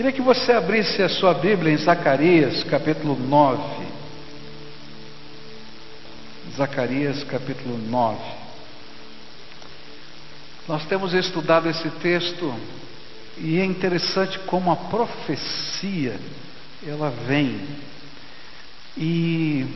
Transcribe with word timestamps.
Queria 0.00 0.12
que 0.12 0.22
você 0.22 0.52
abrisse 0.52 1.02
a 1.02 1.10
sua 1.10 1.34
Bíblia 1.34 1.74
em 1.74 1.76
Zacarias, 1.76 2.64
capítulo 2.64 3.14
9. 3.14 3.86
Zacarias, 6.56 7.22
capítulo 7.24 7.76
9. 7.76 8.18
Nós 10.66 10.86
temos 10.86 11.12
estudado 11.12 11.68
esse 11.68 11.90
texto 12.00 12.50
e 13.36 13.58
é 13.58 13.64
interessante 13.66 14.38
como 14.38 14.72
a 14.72 14.76
profecia 14.76 16.18
ela 16.82 17.10
vem. 17.10 17.60
E 18.96 19.66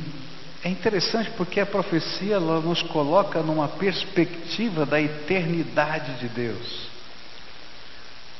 é 0.64 0.70
interessante 0.70 1.30
porque 1.32 1.60
a 1.60 1.66
profecia 1.66 2.36
ela 2.36 2.62
nos 2.62 2.80
coloca 2.80 3.42
numa 3.42 3.68
perspectiva 3.68 4.86
da 4.86 4.98
eternidade 4.98 6.14
de 6.14 6.28
Deus. 6.28 6.88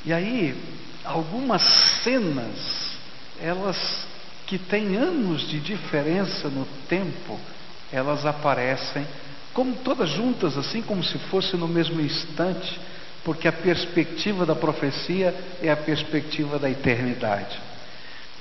E 0.07 0.15
aí, 0.15 0.57
algumas 1.05 1.63
cenas, 2.03 2.97
elas 3.41 4.07
que 4.47 4.59
têm 4.59 4.97
anos 4.97 5.49
de 5.49 5.61
diferença 5.61 6.49
no 6.49 6.67
tempo, 6.89 7.39
elas 7.93 8.25
aparecem 8.27 9.07
como 9.53 9.77
todas 9.77 10.11
juntas, 10.11 10.57
assim 10.59 10.83
como 10.83 11.03
se 11.05 11.17
fosse 11.19 11.57
no 11.57 11.69
mesmo 11.69 12.01
instante, 12.01 12.81
porque 13.23 13.47
a 13.47 13.53
perspectiva 13.53 14.45
da 14.45 14.55
profecia 14.55 15.35
é 15.63 15.71
a 15.71 15.77
perspectiva 15.77 16.59
da 16.59 16.69
eternidade. 16.69 17.59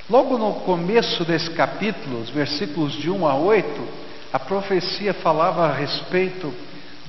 Logo 0.09 0.38
no 0.38 0.55
começo 0.62 1.23
desse 1.23 1.52
capítulo, 1.52 2.21
os 2.21 2.30
versículos 2.30 2.93
de 2.93 3.09
1 3.09 3.27
a 3.27 3.35
8, 3.35 3.88
a 4.34 4.40
profecia 4.40 5.13
falava 5.13 5.68
a 5.68 5.73
respeito 5.73 6.54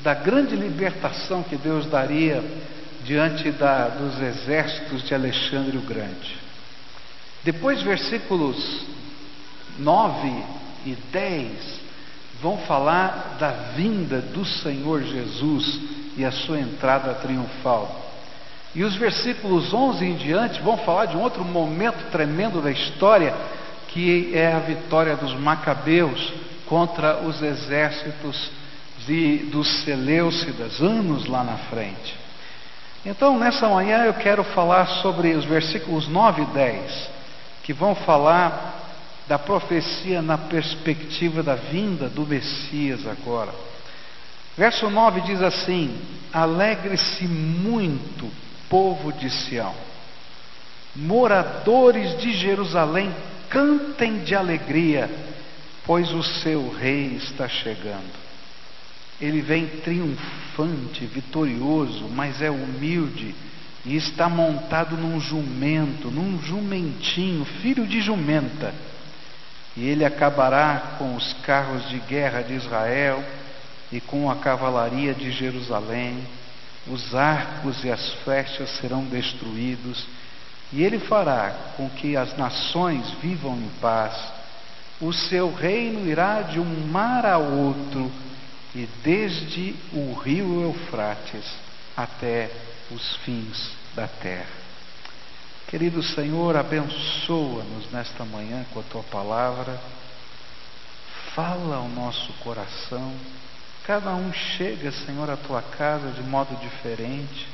da 0.02 0.14
grande 0.14 0.54
libertação 0.54 1.42
que 1.42 1.56
Deus 1.56 1.86
daria 1.86 2.44
diante 3.04 3.50
da, 3.52 3.88
dos 3.88 4.20
exércitos 4.20 5.02
de 5.02 5.14
Alexandre 5.14 5.76
o 5.76 5.82
Grande. 5.82 6.38
Depois, 7.44 7.82
versículos 7.82 8.86
9 9.78 10.44
e 10.86 10.96
10 11.12 11.80
vão 12.40 12.58
falar 12.58 13.36
da 13.38 13.50
vinda 13.76 14.20
do 14.20 14.44
Senhor 14.44 15.02
Jesus 15.02 15.80
e 16.16 16.24
a 16.24 16.32
sua 16.32 16.58
entrada 16.58 17.14
triunfal. 17.14 18.02
E 18.74 18.82
os 18.82 18.96
versículos 18.96 19.72
11 19.72 20.04
em 20.04 20.16
diante 20.16 20.60
vão 20.60 20.76
falar 20.78 21.06
de 21.06 21.16
um 21.16 21.22
outro 21.22 21.44
momento 21.44 22.10
tremendo 22.10 22.60
da 22.60 22.70
história, 22.70 23.34
que 23.88 24.32
é 24.34 24.52
a 24.52 24.58
vitória 24.58 25.14
dos 25.14 25.34
Macabeus 25.34 26.32
contra 26.66 27.18
os 27.18 27.40
exércitos 27.40 28.50
de, 29.06 29.38
dos 29.50 29.68
Seleucidas, 29.84 30.80
anos 30.80 31.26
lá 31.26 31.44
na 31.44 31.56
frente. 31.56 32.23
Então, 33.04 33.38
nessa 33.38 33.68
manhã 33.68 34.04
eu 34.04 34.14
quero 34.14 34.42
falar 34.42 34.86
sobre 35.02 35.34
os 35.34 35.44
versículos 35.44 36.08
9 36.08 36.42
e 36.42 36.46
10, 36.46 37.10
que 37.62 37.72
vão 37.72 37.94
falar 37.94 38.82
da 39.28 39.38
profecia 39.38 40.22
na 40.22 40.38
perspectiva 40.38 41.42
da 41.42 41.54
vinda 41.54 42.08
do 42.08 42.26
Messias 42.26 43.06
agora. 43.06 43.52
Verso 44.56 44.88
9 44.88 45.20
diz 45.22 45.42
assim: 45.42 45.98
Alegre-se 46.32 47.26
muito 47.26 48.30
povo 48.70 49.12
de 49.12 49.28
Sião. 49.28 49.74
Moradores 50.96 52.18
de 52.18 52.32
Jerusalém, 52.32 53.14
cantem 53.50 54.20
de 54.20 54.34
alegria, 54.34 55.10
pois 55.84 56.10
o 56.12 56.22
seu 56.22 56.70
rei 56.70 57.16
está 57.16 57.48
chegando. 57.48 58.23
Ele 59.20 59.40
vem 59.40 59.66
triunfante, 59.66 61.06
vitorioso, 61.06 62.08
mas 62.08 62.42
é 62.42 62.50
humilde 62.50 63.34
e 63.84 63.96
está 63.96 64.28
montado 64.28 64.96
num 64.96 65.20
jumento, 65.20 66.10
num 66.10 66.40
jumentinho, 66.42 67.44
filho 67.44 67.86
de 67.86 68.00
jumenta. 68.00 68.74
E 69.76 69.86
ele 69.86 70.04
acabará 70.04 70.96
com 70.98 71.14
os 71.14 71.32
carros 71.44 71.88
de 71.88 71.98
guerra 72.00 72.42
de 72.42 72.54
Israel 72.54 73.22
e 73.92 74.00
com 74.00 74.30
a 74.30 74.36
cavalaria 74.36 75.14
de 75.14 75.30
Jerusalém 75.30 76.24
os 76.86 77.14
arcos 77.14 77.82
e 77.84 77.90
as 77.90 78.12
flechas 78.24 78.68
serão 78.78 79.04
destruídos, 79.04 80.06
e 80.72 80.82
ele 80.82 80.98
fará 80.98 81.54
com 81.76 81.88
que 81.88 82.16
as 82.16 82.36
nações 82.36 83.10
vivam 83.22 83.56
em 83.56 83.70
paz. 83.80 84.14
O 85.00 85.12
seu 85.12 85.52
reino 85.52 86.06
irá 86.06 86.42
de 86.42 86.60
um 86.60 86.86
mar 86.88 87.24
a 87.24 87.38
outro, 87.38 88.10
e 88.74 88.88
desde 89.02 89.74
o 89.92 90.14
rio 90.14 90.62
Eufrates 90.62 91.44
até 91.96 92.50
os 92.90 93.16
fins 93.24 93.72
da 93.94 94.08
terra. 94.08 94.64
Querido 95.68 96.02
Senhor, 96.02 96.56
abençoa-nos 96.56 97.90
nesta 97.90 98.24
manhã 98.24 98.64
com 98.72 98.80
a 98.80 98.84
tua 98.84 99.02
palavra, 99.04 99.80
fala 101.34 101.76
ao 101.76 101.88
nosso 101.88 102.32
coração 102.34 103.14
Cada 103.84 104.14
um 104.14 104.32
chega, 104.32 104.90
Senhor, 104.90 105.28
à 105.28 105.36
tua 105.36 105.60
casa 105.60 106.10
de 106.12 106.22
modo 106.22 106.56
diferente. 106.58 107.46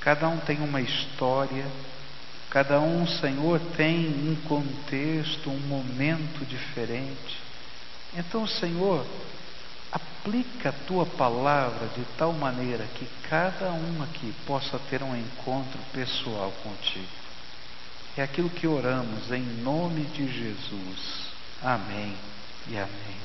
Cada 0.00 0.26
um 0.26 0.38
tem 0.38 0.60
uma 0.60 0.80
história. 0.80 1.66
Cada 2.48 2.80
um, 2.80 3.06
Senhor, 3.06 3.60
tem 3.76 4.06
um 4.06 4.34
contexto, 4.48 5.50
um 5.50 5.58
momento 5.58 6.46
diferente. 6.46 7.38
Então, 8.16 8.46
Senhor, 8.46 9.04
aplica 9.90 10.70
a 10.70 10.86
tua 10.86 11.06
palavra 11.06 11.88
de 11.96 12.04
tal 12.16 12.32
maneira 12.32 12.84
que 12.94 13.06
cada 13.28 13.72
um 13.72 14.02
aqui 14.02 14.34
possa 14.46 14.78
ter 14.90 15.02
um 15.02 15.16
encontro 15.16 15.78
pessoal 15.92 16.52
contigo. 16.62 17.06
É 18.16 18.22
aquilo 18.22 18.50
que 18.50 18.66
oramos 18.66 19.30
em 19.30 19.42
nome 19.62 20.02
de 20.06 20.26
Jesus. 20.26 21.28
Amém 21.62 22.14
e 22.68 22.76
amém. 22.76 23.16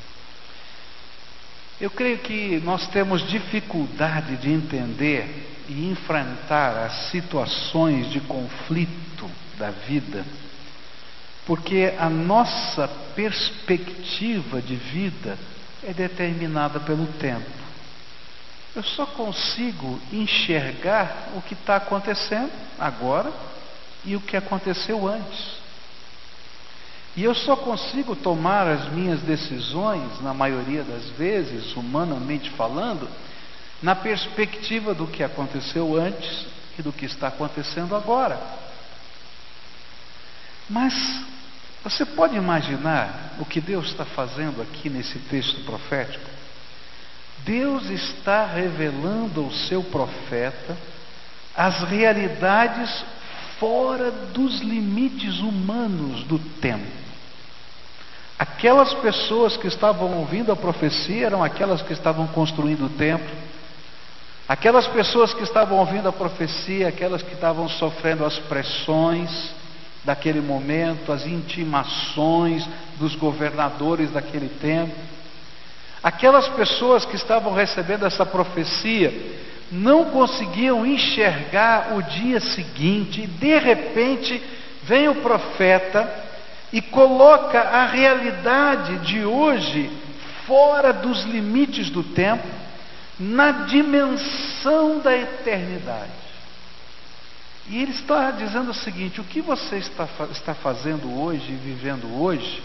Eu 1.82 1.90
creio 1.90 2.20
que 2.20 2.60
nós 2.64 2.88
temos 2.90 3.28
dificuldade 3.28 4.38
de 4.38 4.50
entender 4.50 5.66
e 5.68 5.90
enfrentar 5.90 6.86
as 6.86 7.10
situações 7.10 8.12
de 8.12 8.20
conflito 8.22 9.30
da 9.58 9.72
vida, 9.72 10.24
porque 11.46 11.94
a 11.98 12.10
nossa 12.10 12.88
perspectiva 13.16 14.62
de 14.62 14.76
vida 14.76 15.38
é 15.86 15.94
determinada 15.94 16.80
pelo 16.80 17.06
tempo. 17.14 17.50
Eu 18.76 18.84
só 18.84 19.06
consigo 19.06 20.00
enxergar 20.12 21.30
o 21.36 21.42
que 21.42 21.54
está 21.54 21.76
acontecendo 21.76 22.52
agora 22.80 23.32
e 24.04 24.16
o 24.16 24.22
que 24.22 24.36
aconteceu 24.36 25.08
antes. 25.08 25.64
E 27.16 27.24
eu 27.24 27.36
só 27.36 27.56
consigo 27.56 28.16
tomar 28.16 28.68
as 28.68 28.92
minhas 28.92 29.22
decisões, 29.22 30.20
na 30.22 30.34
maioria 30.34 30.84
das 30.84 31.10
vezes, 31.12 31.76
humanamente 31.76 32.50
falando, 32.52 33.08
na 33.82 33.96
perspectiva 33.96 34.96
do 34.96 35.06
que 35.06 35.24
aconteceu 35.24 35.96
antes 35.96 36.48
e 36.80 36.82
do 36.82 36.92
que 36.92 37.06
está 37.06 37.28
acontecendo 37.28 37.96
agora. 37.96 38.40
Mas 40.68 40.94
você 41.84 42.06
pode 42.06 42.36
imaginar 42.36 43.34
o 43.40 43.46
que 43.46 43.60
Deus 43.60 43.88
está 43.88 44.06
fazendo 44.06 44.62
aqui 44.62 44.90
nesse 44.90 45.20
texto 45.20 45.66
profético? 45.66 46.24
Deus 47.40 47.90
está 47.90 48.46
revelando 48.46 49.44
ao 49.44 49.52
seu 49.52 49.84
profeta 49.84 50.78
as 51.54 51.84
realidades 51.84 53.04
fora 53.60 54.10
dos 54.10 54.62
limites 54.62 55.40
humanos 55.40 56.24
do 56.24 56.40
tempo. 56.40 56.88
Aquelas 58.40 58.94
pessoas 58.96 59.58
que 59.58 59.68
estavam 59.68 60.18
ouvindo 60.20 60.54
a 60.54 60.56
profecia 60.56 61.26
eram 61.26 61.44
aquelas 61.44 61.82
que 61.82 61.92
estavam 61.92 62.28
construindo 62.28 62.86
o 62.86 62.90
templo. 62.90 63.36
Aquelas 64.48 64.88
pessoas 64.88 65.34
que 65.34 65.44
estavam 65.44 65.78
ouvindo 65.78 66.08
a 66.08 66.14
profecia, 66.14 66.88
aquelas 66.88 67.22
que 67.22 67.34
estavam 67.34 67.68
sofrendo 67.68 68.26
as 68.26 68.40
pressões 68.40 69.30
daquele 70.04 70.42
momento, 70.42 71.12
as 71.12 71.26
intimações 71.26 72.68
dos 72.98 73.16
governadores 73.16 74.12
daquele 74.12 74.50
tempo. 74.50 74.94
Aquelas 76.02 76.48
pessoas 76.50 77.06
que 77.06 77.16
estavam 77.16 77.54
recebendo 77.54 78.06
essa 78.06 78.26
profecia 78.26 79.14
não 79.72 80.06
conseguiam 80.06 80.86
enxergar 80.86 81.94
o 81.96 82.04
dia 82.04 82.40
seguinte, 82.40 83.22
e 83.22 83.28
de 83.28 83.58
repente 83.58 84.42
vem 84.84 85.08
o 85.08 85.16
profeta 85.16 86.10
e 86.72 86.82
coloca 86.82 87.60
a 87.60 87.86
realidade 87.86 88.98
de 89.00 89.24
hoje 89.24 89.90
fora 90.46 90.92
dos 90.92 91.24
limites 91.24 91.90
do 91.90 92.04
tempo, 92.04 92.48
na 93.18 93.52
dimensão 93.52 95.00
da 95.00 95.16
eternidade. 95.16 96.23
E 97.70 97.82
ele 97.82 97.92
está 97.92 98.32
dizendo 98.32 98.72
o 98.72 98.74
seguinte: 98.74 99.22
o 99.22 99.24
que 99.24 99.42
você 99.42 99.78
está, 99.78 100.08
está 100.32 100.54
fazendo 100.54 101.22
hoje 101.22 101.52
e 101.52 101.56
vivendo 101.56 102.22
hoje, 102.22 102.62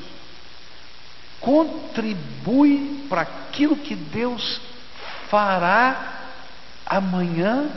contribui 1.40 3.06
para 3.08 3.22
aquilo 3.22 3.76
que 3.76 3.94
Deus 3.94 4.60
fará 5.28 6.24
amanhã 6.84 7.70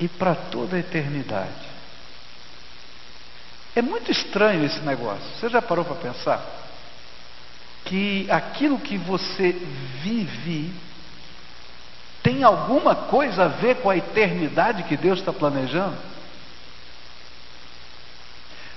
e 0.00 0.08
para 0.08 0.34
toda 0.34 0.76
a 0.76 0.80
eternidade. 0.80 1.72
É 3.74 3.82
muito 3.82 4.10
estranho 4.10 4.64
esse 4.64 4.80
negócio. 4.80 5.24
Você 5.38 5.48
já 5.48 5.60
parou 5.60 5.84
para 5.84 5.96
pensar? 5.96 6.44
Que 7.84 8.30
aquilo 8.30 8.78
que 8.78 8.96
você 8.96 9.52
vive 10.02 10.72
tem 12.22 12.44
alguma 12.44 12.94
coisa 12.94 13.44
a 13.44 13.48
ver 13.48 13.76
com 13.76 13.90
a 13.90 13.96
eternidade 13.96 14.84
que 14.84 14.96
Deus 14.96 15.18
está 15.18 15.32
planejando? 15.32 16.11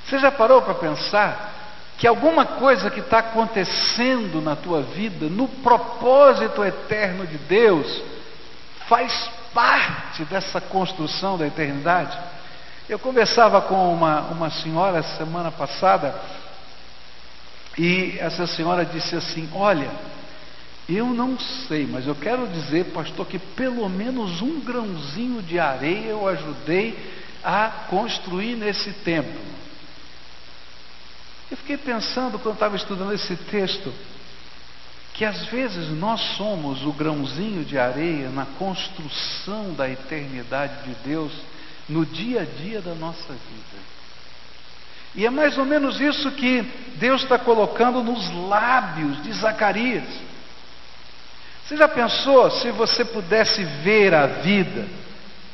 Você 0.05 0.19
já 0.19 0.31
parou 0.31 0.61
para 0.61 0.75
pensar 0.75 1.53
que 1.97 2.05
alguma 2.05 2.45
coisa 2.45 2.91
que 2.91 2.99
está 2.99 3.19
acontecendo 3.19 4.41
na 4.41 4.55
tua 4.55 4.81
vida, 4.81 5.27
no 5.27 5.47
propósito 5.47 6.63
eterno 6.63 7.25
de 7.25 7.37
Deus, 7.37 8.01
faz 8.87 9.29
parte 9.53 10.23
dessa 10.25 10.61
construção 10.61 11.37
da 11.37 11.47
eternidade? 11.47 12.17
Eu 12.87 12.99
conversava 12.99 13.61
com 13.61 13.93
uma, 13.93 14.21
uma 14.21 14.51
senhora 14.51 15.01
semana 15.01 15.51
passada 15.51 16.13
e 17.77 18.15
essa 18.19 18.45
senhora 18.45 18.85
disse 18.85 19.15
assim: 19.15 19.49
Olha, 19.53 19.89
eu 20.87 21.07
não 21.07 21.39
sei, 21.39 21.87
mas 21.87 22.05
eu 22.05 22.13
quero 22.13 22.47
dizer, 22.47 22.85
pastor, 22.93 23.25
que 23.25 23.39
pelo 23.39 23.89
menos 23.89 24.41
um 24.41 24.59
grãozinho 24.59 25.41
de 25.41 25.59
areia 25.59 26.09
eu 26.09 26.27
ajudei 26.27 26.95
a 27.43 27.69
construir 27.89 28.55
nesse 28.55 28.91
templo. 28.91 29.55
Eu 31.55 31.57
fiquei 31.59 31.77
pensando 31.77 32.37
quando 32.37 32.55
estava 32.55 32.75
estudando 32.75 33.13
esse 33.13 33.33
texto, 33.33 33.89
que 35.13 35.23
às 35.23 35.45
vezes 35.45 35.87
nós 35.97 36.19
somos 36.35 36.83
o 36.83 36.91
grãozinho 36.91 37.63
de 37.63 37.79
areia 37.79 38.27
na 38.27 38.45
construção 38.59 39.73
da 39.73 39.89
eternidade 39.89 40.83
de 40.83 40.95
Deus 40.95 41.31
no 41.87 42.05
dia 42.05 42.41
a 42.41 42.43
dia 42.43 42.81
da 42.81 42.93
nossa 42.93 43.31
vida. 43.31 43.83
E 45.15 45.25
é 45.25 45.29
mais 45.29 45.57
ou 45.57 45.63
menos 45.63 46.01
isso 46.01 46.29
que 46.31 46.61
Deus 46.97 47.23
está 47.23 47.39
colocando 47.39 48.03
nos 48.03 48.29
lábios 48.49 49.23
de 49.23 49.31
Zacarias. 49.31 50.03
Você 51.63 51.77
já 51.77 51.87
pensou 51.87 52.51
se 52.51 52.69
você 52.71 53.05
pudesse 53.05 53.63
ver 53.63 54.13
a 54.13 54.27
vida, 54.27 54.85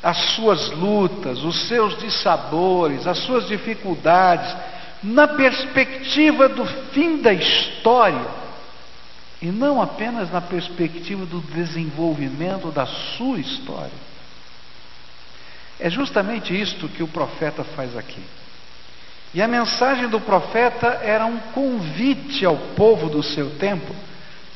as 0.02 0.16
suas 0.34 0.68
lutas, 0.72 1.44
os 1.44 1.68
seus 1.68 1.96
dissabores, 1.96 3.06
as 3.06 3.18
suas 3.18 3.46
dificuldades, 3.46 4.52
na 5.02 5.26
perspectiva 5.26 6.48
do 6.48 6.64
fim 6.92 7.18
da 7.18 7.32
história, 7.32 8.42
e 9.40 9.46
não 9.46 9.82
apenas 9.82 10.30
na 10.30 10.40
perspectiva 10.40 11.26
do 11.26 11.40
desenvolvimento 11.40 12.70
da 12.70 12.86
sua 12.86 13.40
história? 13.40 14.12
É 15.80 15.90
justamente 15.90 16.58
isto 16.58 16.88
que 16.88 17.02
o 17.02 17.08
profeta 17.08 17.64
faz 17.64 17.96
aqui. 17.96 18.22
E 19.34 19.42
a 19.42 19.48
mensagem 19.48 20.08
do 20.08 20.20
profeta 20.20 21.00
era 21.02 21.26
um 21.26 21.38
convite 21.52 22.44
ao 22.44 22.56
povo 22.56 23.08
do 23.08 23.22
seu 23.22 23.50
tempo 23.58 23.92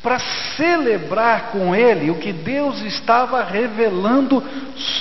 para 0.01 0.19
celebrar 0.55 1.51
com 1.51 1.75
ele 1.75 2.09
o 2.11 2.15
que 2.15 2.31
Deus 2.31 2.79
estava 2.81 3.43
revelando 3.43 4.41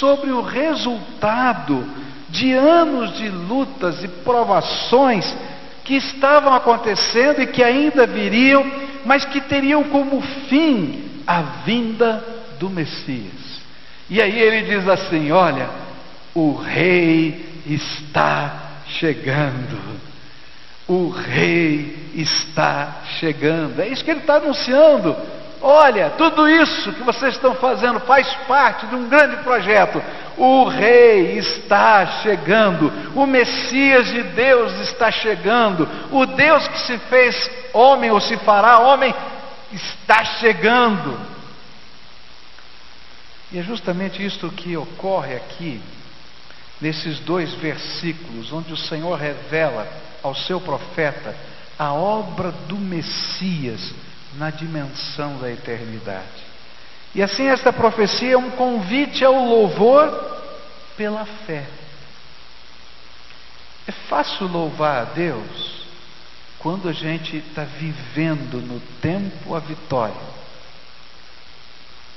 sobre 0.01 0.31
o 0.31 0.41
resultado 0.41 1.87
de 2.37 2.53
anos 2.53 3.17
de 3.17 3.29
lutas 3.29 4.05
e 4.05 4.09
provações 4.09 5.37
que 5.85 5.95
estavam 5.95 6.53
acontecendo 6.53 7.41
e 7.41 7.47
que 7.47 7.63
ainda 7.63 8.07
viriam, 8.07 8.65
mas 9.05 9.25
que 9.25 9.41
teriam 9.41 9.85
como 9.85 10.21
fim 10.49 11.23
a 11.27 11.41
vinda 11.65 12.23
do 12.59 12.69
Messias. 12.69 13.61
E 14.11 14.21
aí 14.21 14.39
ele 14.39 14.63
diz 14.63 14.89
assim: 14.89 15.31
Olha, 15.33 15.69
o 16.35 16.55
rei 16.55 17.63
está 17.67 18.81
chegando. 18.87 19.97
O 20.87 21.09
rei 21.09 22.11
está 22.15 23.03
chegando. 23.19 23.81
É 23.81 23.89
isso 23.89 24.05
que 24.05 24.11
ele 24.11 24.21
está 24.21 24.37
anunciando. 24.37 25.17
Olha, 25.69 26.11
tudo 26.11 26.49
isso 26.49 26.93
que 26.93 27.03
vocês 27.03 27.35
estão 27.35 27.57
fazendo 27.57 27.99
faz 27.99 28.33
parte 28.47 28.87
de 28.87 28.95
um 28.95 29.09
grande 29.09 29.43
projeto. 29.43 30.01
O 30.37 30.69
Rei 30.69 31.39
está 31.39 32.07
chegando, 32.23 32.93
o 33.17 33.27
Messias 33.27 34.07
de 34.07 34.23
Deus 34.23 34.73
está 34.83 35.11
chegando, 35.11 35.89
o 36.13 36.25
Deus 36.25 36.69
que 36.69 36.79
se 36.83 36.97
fez 36.99 37.51
homem 37.73 38.13
ou 38.13 38.21
se 38.21 38.37
fará 38.37 38.79
homem 38.79 39.13
está 39.73 40.25
chegando. 40.25 41.19
E 43.51 43.59
é 43.59 43.63
justamente 43.65 44.25
isto 44.25 44.49
que 44.51 44.77
ocorre 44.77 45.35
aqui 45.35 45.83
nesses 46.81 47.19
dois 47.19 47.53
versículos, 47.55 48.53
onde 48.53 48.73
o 48.73 48.77
Senhor 48.77 49.19
revela 49.19 49.85
ao 50.23 50.33
seu 50.33 50.61
profeta 50.61 51.35
a 51.77 51.93
obra 51.93 52.53
do 52.69 52.77
Messias 52.77 53.93
na 54.39 54.51
dimensão 54.51 55.39
da 55.39 55.51
eternidade. 55.51 56.45
E 57.15 57.23
assim, 57.23 57.47
esta 57.47 57.73
profecia 57.73 58.35
é 58.35 58.37
um 58.39 58.51
convite 58.51 59.25
ao 59.25 59.35
louvor 59.35 60.11
pela 60.97 61.25
fé. 61.25 61.67
É 63.87 63.93
fácil 63.93 64.47
louvar 64.49 65.03
a 65.03 65.05
Deus 65.05 65.87
quando 66.59 66.89
a 66.89 66.93
gente 66.93 67.37
está 67.37 67.63
vivendo 67.63 68.61
no 68.61 68.81
tempo 69.01 69.55
a 69.55 69.61
vitória. 69.61 70.37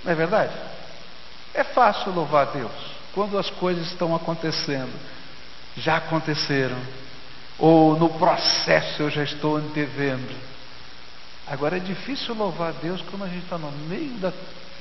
Não 0.04 0.12
é 0.12 0.16
verdade? 0.16 0.54
É 1.54 1.63
fácil 1.63 2.12
louvar 2.12 2.48
a 2.48 2.51
Deus 2.51 2.71
quando 3.13 3.38
as 3.38 3.50
coisas 3.50 3.88
estão 3.88 4.16
acontecendo, 4.16 4.94
já 5.77 5.98
aconteceram, 5.98 6.77
ou 7.57 7.98
no 7.98 8.10
processo 8.10 9.04
eu 9.04 9.10
já 9.10 9.24
estou 9.24 9.57
antevendo. 9.57 10.49
Agora 11.50 11.78
é 11.78 11.80
difícil 11.80 12.36
louvar 12.36 12.69
a 12.69 12.80
Deus 12.80 13.01
quando 13.10 13.24
a 13.24 13.28
gente 13.28 13.44
está 13.44 13.57
no 13.57 13.72
meio 13.88 14.13
da 14.19 14.31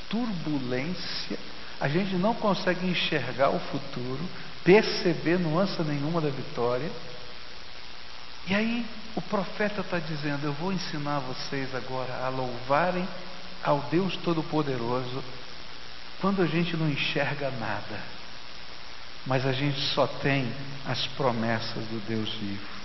turbulência, 0.09 1.39
a 1.81 1.89
gente 1.89 2.15
não 2.17 2.35
consegue 2.35 2.87
enxergar 2.87 3.51
o 3.51 3.59
futuro, 3.59 4.21
perceber 4.65 5.39
nuance 5.39 5.81
nenhuma 5.83 6.21
da 6.21 6.29
vitória. 6.29 6.91
E 8.47 8.55
aí 8.55 8.87
o 9.17 9.23
profeta 9.23 9.81
está 9.81 9.99
dizendo: 9.99 10.45
Eu 10.45 10.53
vou 10.53 10.73
ensinar 10.73 11.21
vocês 11.21 11.75
agora 11.75 12.13
a 12.25 12.29
louvarem 12.29 13.09
ao 13.63 13.81
Deus 13.91 14.17
Todo-Poderoso 14.19 15.23
quando 16.21 16.43
a 16.43 16.47
gente 16.47 16.77
não 16.77 16.89
enxerga 16.89 17.51
nada 17.51 18.19
mas 19.29 19.45
a 19.45 19.53
gente 19.53 19.79
só 19.95 20.07
tem 20.07 20.51
as 20.87 21.07
promessas 21.09 21.85
do 21.85 22.01
Deus 22.09 22.33
vivo. 22.33 22.78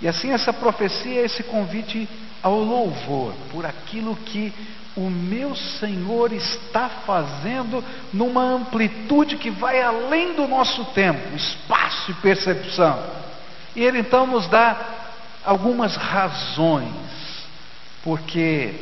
E 0.00 0.06
assim 0.08 0.32
essa 0.32 0.52
profecia 0.52 1.20
é 1.20 1.24
esse 1.24 1.42
convite 1.42 2.08
ao 2.42 2.58
louvor 2.58 3.34
por 3.50 3.66
aquilo 3.66 4.14
que 4.14 4.52
o 4.96 5.08
meu 5.10 5.54
Senhor 5.54 6.32
está 6.32 6.88
fazendo 6.88 7.84
numa 8.12 8.42
amplitude 8.42 9.36
que 9.36 9.50
vai 9.50 9.80
além 9.80 10.34
do 10.34 10.46
nosso 10.46 10.84
tempo, 10.86 11.36
espaço 11.36 12.10
e 12.10 12.14
percepção. 12.14 12.98
E 13.76 13.82
ele 13.82 14.00
então 14.00 14.26
nos 14.26 14.48
dá 14.48 14.76
algumas 15.44 15.94
razões 15.96 17.46
porque 18.02 18.74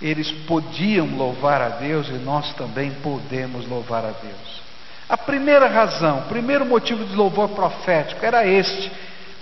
eles 0.00 0.30
podiam 0.30 1.16
louvar 1.16 1.60
a 1.60 1.68
Deus 1.70 2.08
e 2.08 2.12
nós 2.12 2.52
também 2.54 2.90
podemos 2.90 3.66
louvar 3.68 4.04
a 4.04 4.10
Deus. 4.10 4.62
A 5.08 5.16
primeira 5.16 5.68
razão, 5.68 6.18
o 6.18 6.22
primeiro 6.22 6.64
motivo 6.66 7.04
de 7.04 7.14
louvor 7.14 7.50
profético 7.50 8.24
era 8.24 8.46
este: 8.46 8.90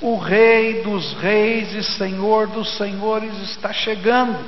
o 0.04 0.18
Rei 0.18 0.82
dos 0.82 1.14
Reis 1.14 1.72
e 1.72 1.82
Senhor 1.82 2.46
dos 2.48 2.76
Senhores 2.76 3.38
está 3.40 3.72
chegando. 3.72 4.38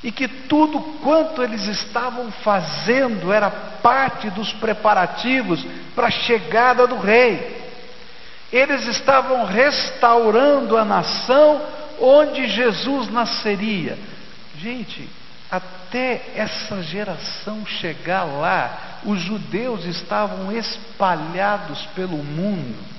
E 0.00 0.12
que 0.12 0.28
tudo 0.28 0.78
quanto 1.02 1.42
eles 1.42 1.66
estavam 1.66 2.30
fazendo 2.30 3.32
era 3.32 3.50
parte 3.50 4.30
dos 4.30 4.52
preparativos 4.52 5.66
para 5.96 6.06
a 6.06 6.10
chegada 6.12 6.86
do 6.86 6.96
Rei. 7.00 7.64
Eles 8.52 8.86
estavam 8.86 9.44
restaurando 9.44 10.76
a 10.76 10.84
nação 10.84 11.60
onde 12.00 12.46
Jesus 12.46 13.10
nasceria. 13.10 13.98
Gente, 14.56 15.10
até 15.50 16.26
essa 16.36 16.80
geração 16.80 17.66
chegar 17.66 18.22
lá, 18.22 19.00
os 19.04 19.18
judeus 19.20 19.84
estavam 19.84 20.52
espalhados 20.52 21.84
pelo 21.96 22.18
mundo. 22.18 22.93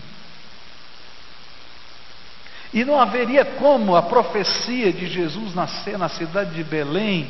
E 2.74 2.84
não 2.84 3.00
haveria 3.00 3.46
como 3.46 3.96
a 3.96 4.02
profecia 4.02 4.92
de 4.92 5.08
Jesus 5.08 5.56
nascer 5.56 5.98
na 5.98 6.10
cidade 6.10 6.52
de 6.52 6.64
Belém, 6.64 7.28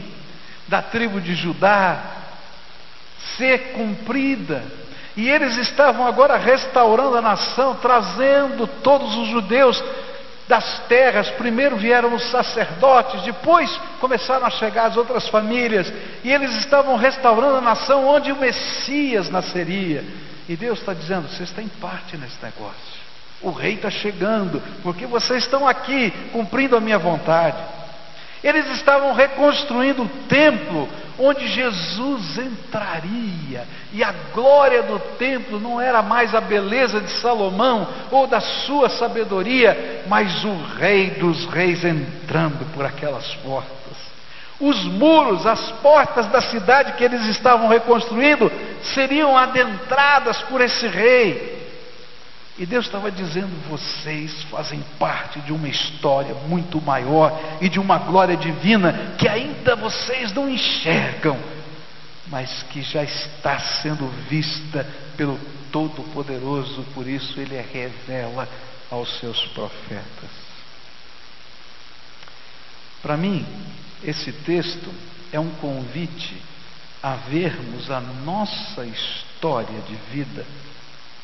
da 0.67 0.81
tribo 0.81 1.21
de 1.21 1.35
Judá, 1.35 2.01
ser 3.37 3.73
cumprida. 3.73 4.63
E 5.15 5.29
eles 5.29 5.57
estavam 5.57 6.05
agora 6.05 6.37
restaurando 6.37 7.17
a 7.17 7.21
nação, 7.21 7.75
trazendo 7.75 8.67
todos 8.67 9.15
os 9.15 9.27
judeus 9.29 9.81
das 10.47 10.79
terras, 10.87 11.29
primeiro 11.31 11.75
vieram 11.75 12.13
os 12.13 12.23
sacerdotes, 12.29 13.23
depois 13.23 13.69
começaram 13.99 14.45
a 14.45 14.49
chegar 14.51 14.85
as 14.85 14.97
outras 14.97 15.27
famílias, 15.27 15.91
e 16.23 16.31
eles 16.31 16.55
estavam 16.57 16.95
restaurando 16.97 17.57
a 17.57 17.61
nação 17.61 18.07
onde 18.07 18.31
o 18.31 18.35
Messias 18.35 19.29
nasceria. 19.29 20.03
E 20.47 20.55
Deus 20.55 20.79
está 20.79 20.93
dizendo: 20.93 21.27
vocês 21.27 21.51
têm 21.51 21.67
parte 21.67 22.15
nesse 22.17 22.37
negócio. 22.43 22.94
O 23.41 23.51
rei 23.51 23.73
está 23.73 23.89
chegando, 23.89 24.61
porque 24.81 25.05
vocês 25.05 25.43
estão 25.43 25.67
aqui 25.67 26.11
cumprindo 26.31 26.75
a 26.75 26.81
minha 26.81 26.97
vontade. 26.97 27.57
Eles 28.43 28.67
estavam 28.71 29.13
reconstruindo 29.13 30.03
o 30.03 30.09
templo 30.27 30.87
onde 31.17 31.47
Jesus 31.47 32.37
entraria, 32.37 33.65
e 33.93 34.03
a 34.03 34.13
glória 34.33 34.83
do 34.83 34.99
templo 35.17 35.59
não 35.59 35.79
era 35.79 36.01
mais 36.01 36.35
a 36.35 36.41
beleza 36.41 36.99
de 36.99 37.09
Salomão 37.09 37.87
ou 38.11 38.27
da 38.27 38.41
sua 38.41 38.89
sabedoria, 38.89 40.03
mas 40.07 40.43
o 40.43 40.55
Rei 40.77 41.11
dos 41.11 41.45
Reis 41.45 41.83
entrando 41.85 42.65
por 42.73 42.85
aquelas 42.85 43.33
portas. 43.35 43.75
Os 44.59 44.83
muros, 44.85 45.45
as 45.45 45.71
portas 45.81 46.27
da 46.27 46.41
cidade 46.41 46.93
que 46.93 47.03
eles 47.03 47.25
estavam 47.25 47.67
reconstruindo 47.67 48.51
seriam 48.83 49.37
adentradas 49.37 50.41
por 50.43 50.61
esse 50.61 50.87
rei. 50.87 51.54
E 52.57 52.65
Deus 52.65 52.85
estava 52.85 53.11
dizendo: 53.11 53.69
vocês 53.69 54.43
fazem 54.43 54.81
parte 54.97 55.39
de 55.41 55.51
uma 55.51 55.67
história 55.67 56.33
muito 56.47 56.81
maior 56.81 57.37
e 57.59 57.67
de 57.67 57.79
uma 57.79 57.97
glória 57.97 58.37
divina 58.37 59.15
que 59.17 59.27
ainda 59.27 59.75
vocês 59.75 60.31
não 60.31 60.49
enxergam, 60.49 61.37
mas 62.27 62.63
que 62.63 62.81
já 62.81 63.03
está 63.03 63.59
sendo 63.59 64.07
vista 64.29 64.87
pelo 65.17 65.37
Todo-Poderoso, 65.71 66.83
por 66.93 67.05
isso 67.05 67.39
ele 67.39 67.59
revela 67.73 68.47
aos 68.89 69.19
seus 69.19 69.45
profetas. 69.47 70.29
Para 73.01 73.17
mim, 73.17 73.45
esse 74.01 74.31
texto 74.31 74.89
é 75.31 75.39
um 75.39 75.49
convite 75.55 76.41
a 77.03 77.15
vermos 77.15 77.91
a 77.91 77.99
nossa 77.99 78.85
história 78.85 79.79
de 79.81 79.95
vida 80.11 80.45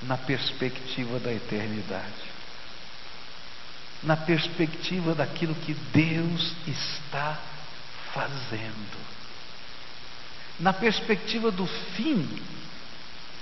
na 0.04 0.18
perspectiva 0.18 1.20
da 1.20 1.32
eternidade. 1.32 2.32
Na 4.04 4.18
perspectiva 4.18 5.14
daquilo 5.14 5.54
que 5.54 5.74
Deus 5.74 6.54
está 6.68 7.40
fazendo. 8.14 8.98
Na 10.60 10.74
perspectiva 10.74 11.52
do 11.52 11.68
fim 11.68 12.28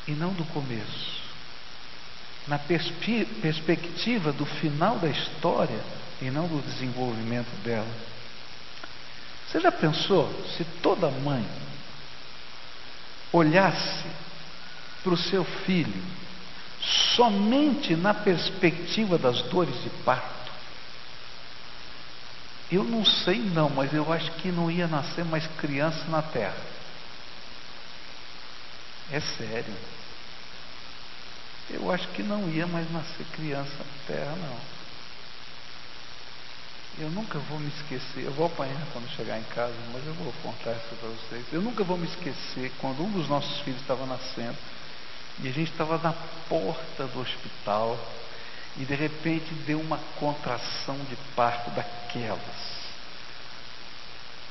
e 0.08 0.12
não 0.12 0.34
do 0.34 0.44
começo. 0.46 1.20
Na 2.48 2.58
perspe 2.60 3.26
perspectiva 3.42 4.34
do 4.34 4.46
final 4.46 4.98
da 5.00 5.08
história 5.08 5.80
e 6.22 6.30
não 6.30 6.48
do 6.48 6.62
desenvolvimento 6.62 7.52
dela. 7.64 8.10
Você 9.48 9.60
já 9.60 9.72
pensou 9.72 10.30
se 10.58 10.64
toda 10.82 11.10
mãe 11.10 11.46
olhasse 13.32 14.06
para 15.04 15.14
o 15.14 15.18
seu 15.18 15.44
filho 15.44 16.19
somente 16.82 17.96
na 17.96 18.14
perspectiva 18.14 19.18
das 19.18 19.42
dores 19.44 19.76
de 19.84 19.90
parto. 20.04 20.52
Eu 22.72 22.84
não 22.84 23.04
sei 23.04 23.40
não, 23.40 23.70
mas 23.70 23.94
eu 23.94 24.12
acho 24.14 24.32
que 24.34 24.52
não 24.52 24.70
ia 24.70 24.88
nascer 24.88 25.26
mais 25.26 25.46
criança 25.58 26.06
na 26.08 26.22
terra. 26.22 26.62
É 29.12 29.20
sério. 29.20 29.74
Eu 31.72 31.92
acho 31.92 32.08
que 32.10 32.24
não 32.24 32.48
ia 32.50 32.68
mais 32.68 32.92
nascer 32.92 33.26
criança 33.34 33.74
na 33.78 34.06
terra, 34.08 34.36
não. 34.36 34.80
Eu 37.00 37.10
nunca 37.12 37.40
vou 37.40 37.60
me 37.60 37.70
esquecer, 37.70 38.24
eu 38.26 38.32
vou 38.32 38.48
apanhar 38.48 38.82
quando 38.92 39.10
chegar 39.16 39.40
em 39.40 39.44
casa, 39.44 39.74
mas 39.94 40.06
eu 40.06 40.14
vou 40.16 40.34
contar 40.44 40.72
isso 40.72 40.96
para 41.00 41.10
vocês. 41.10 41.46
Eu 41.52 41.62
nunca 41.62 41.84
vou 41.84 41.98
me 41.98 42.06
esquecer 42.06 42.72
quando 42.80 43.04
um 43.04 43.12
dos 43.12 43.28
nossos 43.28 43.62
filhos 43.62 43.80
estava 43.82 44.06
nascendo 44.06 44.58
e 45.42 45.48
a 45.48 45.52
gente 45.52 45.72
estava 45.72 45.98
na 45.98 46.14
porta 46.48 47.06
do 47.08 47.22
hospital 47.22 47.98
e 48.78 48.84
de 48.84 48.94
repente 48.94 49.54
deu 49.66 49.80
uma 49.80 49.98
contração 50.20 50.98
de 51.10 51.16
parto 51.36 51.70
daquelas. 51.72 52.80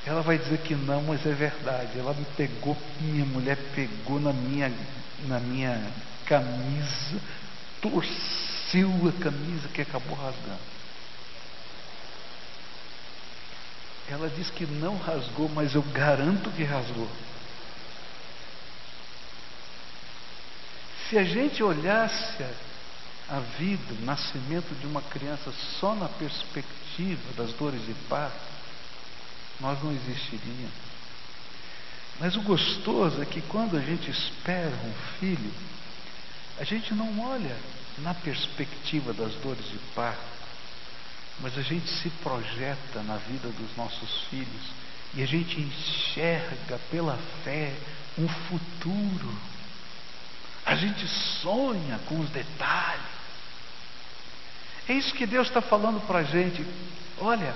Ela 0.06 0.22
vai 0.22 0.38
dizer 0.38 0.58
que 0.58 0.74
não, 0.74 1.02
mas 1.02 1.26
é 1.26 1.32
verdade. 1.32 1.98
Ela 1.98 2.14
me 2.14 2.24
pegou, 2.36 2.76
minha 3.00 3.26
mulher 3.26 3.58
pegou 3.74 4.18
na 4.18 4.32
minha, 4.32 4.72
na 5.26 5.38
minha 5.38 5.92
camisa, 6.24 7.20
torceu 7.82 8.90
a 9.08 9.22
camisa 9.22 9.68
que 9.68 9.82
acabou 9.82 10.16
rasgando. 10.16 10.78
Ela 14.10 14.30
diz 14.30 14.48
que 14.50 14.64
não 14.64 14.96
rasgou, 14.96 15.50
mas 15.50 15.74
eu 15.74 15.82
garanto 15.82 16.50
que 16.50 16.64
rasgou. 16.64 17.08
Se 21.08 21.16
a 21.16 21.24
gente 21.24 21.62
olhasse 21.62 22.44
a 23.28 23.40
vida, 23.58 23.94
o 23.94 24.04
nascimento 24.04 24.74
de 24.78 24.86
uma 24.86 25.00
criança 25.00 25.52
só 25.80 25.94
na 25.94 26.08
perspectiva 26.08 27.32
das 27.36 27.52
dores 27.54 27.84
de 27.86 27.94
parto, 28.08 28.36
nós 29.60 29.82
não 29.82 29.90
existiríamos. 29.92 30.88
Mas 32.20 32.36
o 32.36 32.42
gostoso 32.42 33.22
é 33.22 33.26
que 33.26 33.40
quando 33.42 33.76
a 33.76 33.80
gente 33.80 34.10
espera 34.10 34.74
um 34.84 35.18
filho, 35.18 35.52
a 36.58 36.64
gente 36.64 36.92
não 36.92 37.20
olha 37.20 37.56
na 37.98 38.12
perspectiva 38.12 39.12
das 39.12 39.32
dores 39.34 39.64
de 39.70 39.78
parto, 39.94 40.38
mas 41.40 41.56
a 41.56 41.62
gente 41.62 41.88
se 41.88 42.10
projeta 42.22 43.02
na 43.04 43.16
vida 43.16 43.48
dos 43.48 43.76
nossos 43.76 44.24
filhos 44.28 44.72
e 45.14 45.22
a 45.22 45.26
gente 45.26 45.60
enxerga 45.60 46.78
pela 46.90 47.16
fé 47.44 47.74
um 48.18 48.28
futuro 48.28 49.57
a 50.68 50.74
gente 50.74 51.08
sonha 51.08 51.98
com 52.06 52.20
os 52.20 52.28
detalhes. 52.28 53.00
É 54.86 54.92
isso 54.92 55.14
que 55.14 55.24
Deus 55.24 55.48
está 55.48 55.62
falando 55.62 55.98
para 56.06 56.18
a 56.18 56.22
gente. 56.22 56.62
Olha, 57.18 57.54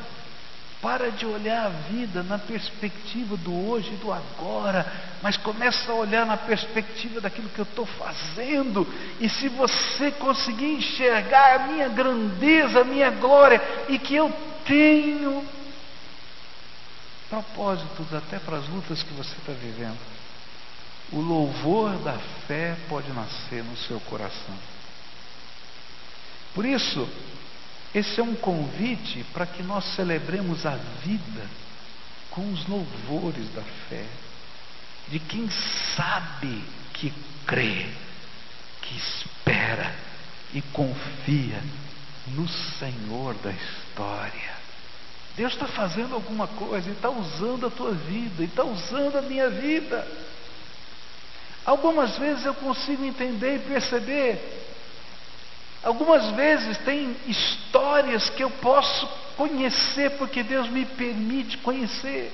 para 0.81 1.11
de 1.11 1.27
olhar 1.27 1.67
a 1.67 1.69
vida 1.69 2.23
na 2.23 2.39
perspectiva 2.39 3.37
do 3.37 3.69
hoje 3.69 3.93
e 3.93 3.97
do 3.97 4.11
agora, 4.11 4.91
mas 5.23 5.37
começa 5.37 5.93
a 5.93 5.95
olhar 5.95 6.25
na 6.25 6.39
perspectiva 6.39 7.21
daquilo 7.21 7.51
que 7.51 7.59
eu 7.59 7.65
estou 7.65 7.85
fazendo. 7.85 8.87
E 9.21 9.29
se 9.29 9.47
você 9.51 10.11
conseguir 10.13 10.73
enxergar 10.73 11.57
a 11.57 11.67
minha 11.67 11.91
grandeza, 11.91 12.81
a 12.81 12.85
minha 12.85 13.11
glória, 13.11 13.61
e 13.91 13.99
que 13.99 14.15
eu 14.15 14.33
tenho 14.65 15.47
propósitos 17.29 18.15
até 18.15 18.39
para 18.39 18.57
as 18.57 18.67
lutas 18.69 19.03
que 19.03 19.13
você 19.13 19.37
está 19.37 19.53
vivendo 19.53 20.22
o 21.13 21.21
louvor 21.21 21.99
da 21.99 22.19
fé 22.47 22.77
pode 22.89 23.11
nascer 23.13 23.63
no 23.63 23.77
seu 23.77 24.01
coração. 24.01 24.57
Por 26.55 26.65
isso, 26.65 27.09
esse 27.95 28.21
é 28.21 28.23
um 28.23 28.35
convite 28.35 29.25
para 29.33 29.47
que 29.47 29.63
nós 29.63 29.85
celebremos 29.95 30.65
a 30.65 30.77
vida 31.05 31.47
com 32.31 32.51
os 32.51 32.67
louvores 32.67 33.53
da 33.55 33.63
fé, 33.89 34.07
de 35.09 35.19
quem 35.19 35.49
sabe 35.95 36.65
que 36.95 37.13
crê, 37.47 37.87
que 38.81 38.97
espera 38.97 39.95
e 40.55 40.63
confia 40.63 41.63
no 42.29 42.49
Senhor 42.49 43.35
da 43.35 43.51
história. 43.51 44.63
Deus 45.37 45.53
está 45.53 45.67
fazendo 45.67 46.15
alguma 46.15 46.47
coisa 46.47 46.89
e 46.89 46.93
está 46.93 47.11
usando 47.11 47.67
a 47.67 47.71
tua 47.71 47.93
vida, 47.93 48.43
e 48.43 48.47
está 48.47 48.65
usando 48.65 49.17
a 49.17 49.23
minha 49.23 49.49
vida. 49.51 50.07
Algumas 51.65 52.19
vezes 52.19 52.45
eu 52.45 52.55
consigo 52.55 53.05
entender 53.05 53.57
e 53.57 53.59
perceber. 53.61 54.63
Algumas 55.83 56.31
vezes 56.33 56.79
tem 56.79 57.17
histórias 57.27 58.31
que 58.31 58.43
eu 58.43 58.51
posso 58.51 59.07
conhecer 59.37 60.11
porque 60.19 60.43
Deus 60.43 60.69
me 60.69 60.85
permite 60.85 61.59
conhecer. 61.59 62.33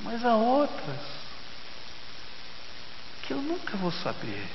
Mas 0.00 0.24
há 0.24 0.34
outras 0.36 1.00
que 3.22 3.32
eu 3.32 3.38
nunca 3.38 3.76
vou 3.76 3.90
saber. 3.90 4.46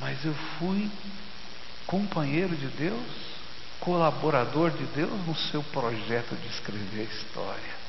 Mas 0.00 0.24
eu 0.24 0.34
fui 0.58 0.90
companheiro 1.86 2.54
de 2.54 2.66
Deus, 2.68 3.06
colaborador 3.80 4.70
de 4.70 4.84
Deus 4.86 5.10
no 5.26 5.34
seu 5.34 5.62
projeto 5.62 6.36
de 6.36 6.48
escrever 6.48 7.00
a 7.00 7.14
história. 7.14 7.87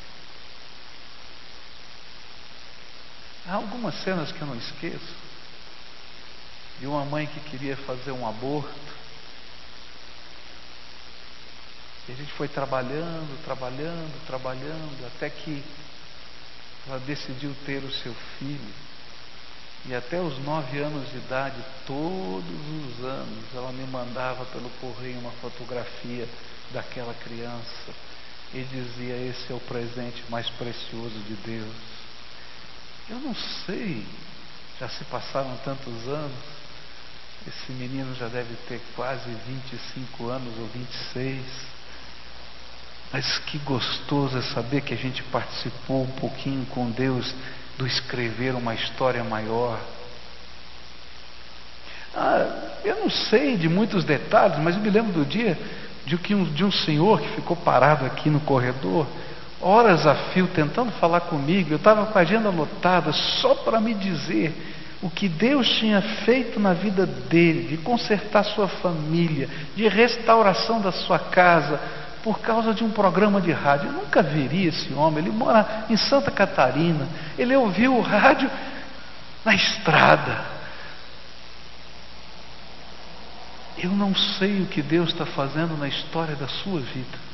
Há 3.50 3.56
algumas 3.56 3.96
cenas 4.04 4.32
que 4.32 4.40
eu 4.40 4.48
não 4.48 4.56
esqueço. 4.56 5.16
De 6.80 6.86
uma 6.86 7.04
mãe 7.04 7.26
que 7.26 7.40
queria 7.50 7.76
fazer 7.78 8.12
um 8.12 8.28
aborto. 8.28 9.00
E 12.08 12.12
a 12.12 12.16
gente 12.16 12.32
foi 12.34 12.48
trabalhando, 12.48 13.44
trabalhando, 13.44 14.28
trabalhando, 14.28 15.08
até 15.08 15.32
que 15.32 15.64
ela 16.88 17.00
decidiu 17.00 17.56
ter 17.66 17.84
o 17.84 17.92
seu 17.92 18.14
filho. 18.38 18.74
E 19.88 19.96
até 19.96 20.22
os 20.22 20.38
nove 20.44 20.78
anos 20.78 21.10
de 21.10 21.18
idade, 21.18 21.58
todos 21.88 22.44
os 22.46 23.04
anos, 23.04 23.46
ela 23.56 23.72
me 23.72 23.86
mandava 23.88 24.46
pelo 24.46 24.70
correio 24.80 25.18
uma 25.18 25.32
fotografia 25.42 26.30
daquela 26.72 27.16
criança 27.16 27.94
e 28.54 28.62
dizia: 28.62 29.16
Esse 29.16 29.52
é 29.52 29.56
o 29.56 29.60
presente 29.60 30.24
mais 30.30 30.48
precioso 30.52 31.18
de 31.28 31.34
Deus. 31.34 31.99
Eu 33.10 33.20
não 33.20 33.34
sei, 33.66 34.06
já 34.80 34.88
se 34.88 35.04
passaram 35.06 35.58
tantos 35.66 36.08
anos, 36.08 36.60
Esse 37.48 37.72
menino 37.72 38.14
já 38.16 38.28
deve 38.28 38.54
ter 38.68 38.82
quase 38.96 39.30
25 39.48 40.28
anos 40.28 40.54
ou 40.60 40.68
26. 40.68 41.44
Mas 43.12 43.40
que 43.40 43.58
gostoso 43.60 44.38
é 44.38 44.42
saber 44.42 44.82
que 44.82 44.94
a 44.94 44.98
gente 44.98 45.24
participou 45.24 46.04
um 46.04 46.12
pouquinho 46.12 46.66
com 46.68 46.92
Deus 46.92 47.34
do 47.78 47.88
escrever 47.88 48.54
uma 48.54 48.76
história 48.76 49.24
maior. 49.24 49.80
Ah, 52.14 52.80
eu 52.84 52.98
não 52.98 53.10
sei 53.10 53.58
de 53.58 53.70
muitos 53.70 54.04
detalhes, 54.04 54.60
mas 54.60 54.76
eu 54.76 54.82
me 54.82 54.90
lembro 54.90 55.14
do 55.14 55.26
dia 55.26 55.58
de, 56.06 56.18
que 56.18 56.36
um, 56.36 56.44
de 56.44 56.64
um 56.64 56.72
senhor 56.72 57.20
que 57.22 57.30
ficou 57.36 57.56
parado 57.56 58.06
aqui 58.06 58.30
no 58.30 58.42
corredor, 58.42 59.08
horas 59.62 60.06
a 60.08 60.16
fio, 60.16 60.48
tentando 60.48 60.92
falar 60.94 61.22
comigo. 61.22 61.72
Eu 61.72 61.78
estava 61.78 62.06
com 62.06 62.18
a 62.18 62.22
agenda 62.22 62.50
lotada 62.50 63.12
só 63.12 63.56
para 63.56 63.80
me 63.80 63.94
dizer 63.94 64.54
o 65.02 65.10
que 65.10 65.30
Deus 65.30 65.68
tinha 65.78 66.02
feito 66.02 66.60
na 66.60 66.74
vida 66.74 67.06
dele, 67.06 67.68
de 67.70 67.78
consertar 67.78 68.44
sua 68.44 68.68
família, 68.68 69.50
de 69.76 69.88
restauração 69.88 70.82
da 70.82 70.92
sua 70.92 71.18
casa, 71.18 71.80
por 72.22 72.40
causa 72.40 72.74
de 72.74 72.84
um 72.84 72.92
programa 72.92 73.40
de 73.40 73.52
rádio. 73.52 73.88
Eu 73.88 73.94
nunca 73.94 74.22
veria 74.22 74.70
esse 74.70 74.94
homem, 74.94 75.20
ele 75.20 75.32
mora 75.32 75.86
em 75.90 75.96
Santa 75.96 76.30
Catarina, 76.30 77.08
ele 77.38 77.56
ouviu 77.56 77.96
o 77.96 78.02
rádio 78.02 78.50
na 79.46 79.56
estrada. 79.56 80.60
Eu 83.78 83.92
não 83.92 84.14
sei 84.14 84.62
o 84.62 84.66
que 84.66 84.82
Deus 84.82 85.12
está 85.12 85.26
fazendo 85.26 85.78
na 85.78 85.88
história 85.88 86.36
da 86.36 86.48
sua 86.50 86.82
vida. 86.82 87.29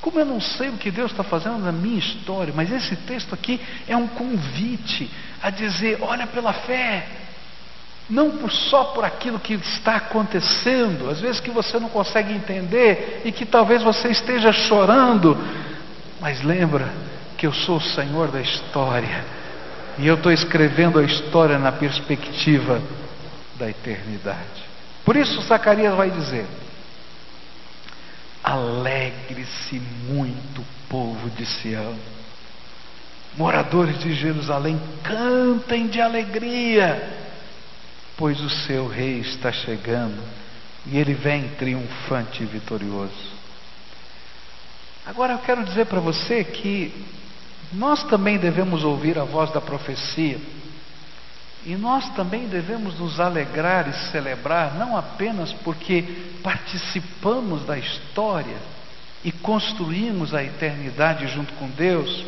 Como 0.00 0.18
eu 0.18 0.24
não 0.24 0.40
sei 0.40 0.70
o 0.70 0.78
que 0.78 0.90
Deus 0.90 1.10
está 1.10 1.22
fazendo 1.22 1.58
na 1.58 1.72
minha 1.72 1.98
história, 1.98 2.52
mas 2.56 2.72
esse 2.72 2.96
texto 2.96 3.34
aqui 3.34 3.60
é 3.86 3.96
um 3.96 4.06
convite 4.06 5.10
a 5.42 5.50
dizer: 5.50 5.98
olha 6.00 6.26
pela 6.26 6.52
fé, 6.52 7.06
não 8.08 8.30
por, 8.30 8.50
só 8.50 8.84
por 8.84 9.04
aquilo 9.04 9.38
que 9.38 9.54
está 9.54 9.96
acontecendo, 9.96 11.10
às 11.10 11.20
vezes 11.20 11.40
que 11.40 11.50
você 11.50 11.78
não 11.78 11.90
consegue 11.90 12.32
entender 12.32 13.22
e 13.24 13.32
que 13.32 13.44
talvez 13.44 13.82
você 13.82 14.08
esteja 14.08 14.52
chorando, 14.52 15.36
mas 16.18 16.42
lembra 16.42 16.88
que 17.36 17.46
eu 17.46 17.52
sou 17.52 17.76
o 17.76 17.80
Senhor 17.80 18.28
da 18.28 18.40
história 18.40 19.24
e 19.98 20.06
eu 20.06 20.14
estou 20.14 20.32
escrevendo 20.32 20.98
a 20.98 21.02
história 21.02 21.58
na 21.58 21.72
perspectiva 21.72 22.80
da 23.58 23.68
eternidade. 23.68 24.70
Por 25.04 25.14
isso, 25.14 25.42
Zacarias 25.42 25.94
vai 25.94 26.10
dizer: 26.10 26.46
Alegre-se 28.42 29.78
muito, 30.08 30.64
povo 30.88 31.28
de 31.30 31.44
Sião. 31.46 31.94
Moradores 33.36 33.98
de 34.00 34.12
Jerusalém, 34.14 34.80
cantem 35.04 35.86
de 35.86 36.00
alegria, 36.00 37.18
pois 38.16 38.40
o 38.40 38.50
seu 38.50 38.88
rei 38.88 39.20
está 39.20 39.52
chegando 39.52 40.20
e 40.86 40.98
ele 40.98 41.14
vem 41.14 41.48
triunfante 41.50 42.42
e 42.42 42.46
vitorioso. 42.46 43.40
Agora 45.06 45.34
eu 45.34 45.38
quero 45.38 45.64
dizer 45.64 45.86
para 45.86 46.00
você 46.00 46.44
que 46.44 46.92
nós 47.72 48.02
também 48.04 48.38
devemos 48.38 48.84
ouvir 48.84 49.18
a 49.18 49.24
voz 49.24 49.50
da 49.52 49.60
profecia. 49.60 50.38
E 51.64 51.76
nós 51.76 52.08
também 52.10 52.48
devemos 52.48 52.98
nos 52.98 53.20
alegrar 53.20 53.88
e 53.88 53.92
celebrar, 54.10 54.74
não 54.76 54.96
apenas 54.96 55.52
porque 55.52 56.02
participamos 56.42 57.66
da 57.66 57.78
história 57.78 58.56
e 59.22 59.30
construímos 59.30 60.32
a 60.34 60.42
eternidade 60.42 61.26
junto 61.28 61.52
com 61.54 61.68
Deus, 61.68 62.24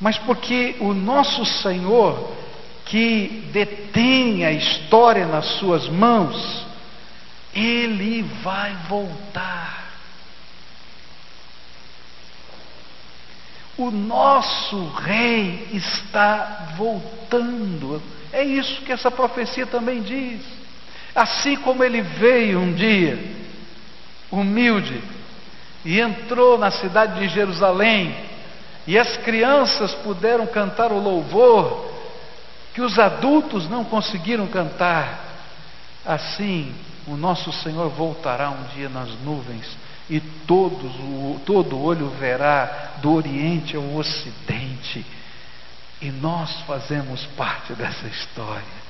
mas 0.00 0.16
porque 0.18 0.76
o 0.80 0.94
nosso 0.94 1.44
Senhor, 1.44 2.34
que 2.86 3.50
detém 3.52 4.46
a 4.46 4.52
história 4.52 5.26
nas 5.26 5.44
suas 5.58 5.86
mãos, 5.88 6.64
Ele 7.54 8.22
vai 8.42 8.74
voltar. 8.88 9.88
O 13.76 13.90
nosso 13.90 14.88
Rei 14.88 15.68
está 15.72 16.74
voltando. 16.76 18.02
É 18.32 18.42
isso 18.42 18.82
que 18.82 18.92
essa 18.92 19.10
profecia 19.10 19.66
também 19.66 20.02
diz. 20.02 20.40
Assim 21.14 21.56
como 21.56 21.82
ele 21.82 22.02
veio 22.02 22.60
um 22.60 22.72
dia, 22.72 23.18
humilde, 24.30 25.02
e 25.84 26.00
entrou 26.00 26.58
na 26.58 26.70
cidade 26.70 27.20
de 27.20 27.28
Jerusalém, 27.28 28.14
e 28.86 28.98
as 28.98 29.16
crianças 29.18 29.94
puderam 29.94 30.46
cantar 30.46 30.92
o 30.92 30.98
louvor 30.98 31.92
que 32.74 32.80
os 32.80 32.98
adultos 32.98 33.68
não 33.68 33.84
conseguiram 33.84 34.46
cantar, 34.46 35.24
assim 36.04 36.74
o 37.06 37.16
nosso 37.16 37.52
Senhor 37.52 37.88
voltará 37.88 38.50
um 38.50 38.62
dia 38.74 38.88
nas 38.88 39.08
nuvens 39.24 39.66
e 40.10 40.20
todos, 40.20 40.92
todo 41.44 41.80
olho 41.80 42.08
verá 42.18 42.92
do 43.02 43.12
Oriente 43.12 43.76
ao 43.76 43.94
Ocidente 43.94 45.04
e 46.00 46.10
nós 46.10 46.60
fazemos 46.62 47.24
parte 47.36 47.72
dessa 47.74 48.06
história. 48.06 48.88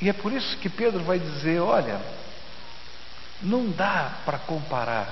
E 0.00 0.08
é 0.08 0.12
por 0.12 0.32
isso 0.32 0.56
que 0.58 0.68
Pedro 0.68 1.02
vai 1.04 1.18
dizer: 1.18 1.60
olha, 1.60 2.00
não 3.40 3.70
dá 3.70 4.12
para 4.24 4.38
comparar 4.38 5.08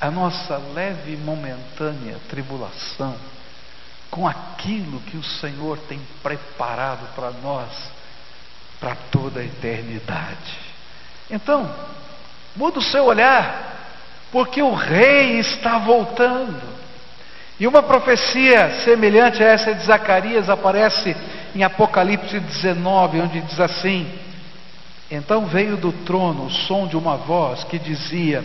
a 0.00 0.10
nossa 0.10 0.56
leve 0.56 1.12
e 1.12 1.16
momentânea 1.16 2.16
tribulação 2.28 3.16
com 4.10 4.26
aquilo 4.26 5.00
que 5.00 5.16
o 5.16 5.22
Senhor 5.22 5.78
tem 5.88 6.00
preparado 6.22 7.14
para 7.14 7.30
nós 7.30 7.70
para 8.80 8.96
toda 9.10 9.40
a 9.40 9.44
eternidade. 9.44 10.58
Então, 11.30 11.72
muda 12.56 12.78
o 12.78 12.82
seu 12.82 13.04
olhar, 13.04 13.76
porque 14.32 14.62
o 14.62 14.74
Rei 14.74 15.38
está 15.38 15.78
voltando. 15.78 16.79
E 17.60 17.66
uma 17.66 17.82
profecia 17.82 18.80
semelhante 18.84 19.42
a 19.42 19.46
essa 19.48 19.74
de 19.74 19.84
Zacarias 19.84 20.48
aparece 20.48 21.14
em 21.54 21.62
Apocalipse 21.62 22.40
19, 22.40 23.20
onde 23.20 23.42
diz 23.42 23.60
assim: 23.60 24.10
Então 25.10 25.44
veio 25.44 25.76
do 25.76 25.92
trono 25.92 26.46
o 26.46 26.50
som 26.50 26.86
de 26.86 26.96
uma 26.96 27.18
voz 27.18 27.62
que 27.64 27.78
dizia: 27.78 28.42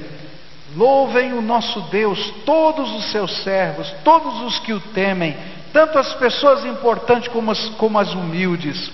Louvem 0.75 1.31
o 1.31 1.41
nosso 1.41 1.79
Deus, 1.83 2.29
todos 2.45 2.91
os 2.91 3.05
seus 3.11 3.41
servos, 3.41 3.89
todos 4.03 4.41
os 4.41 4.59
que 4.59 4.73
o 4.73 4.81
temem, 4.81 5.33
tanto 5.71 5.97
as 5.97 6.13
pessoas 6.15 6.65
importantes 6.65 7.29
como 7.29 7.51
as, 7.51 7.69
como 7.69 7.97
as 7.97 8.13
humildes. 8.13 8.91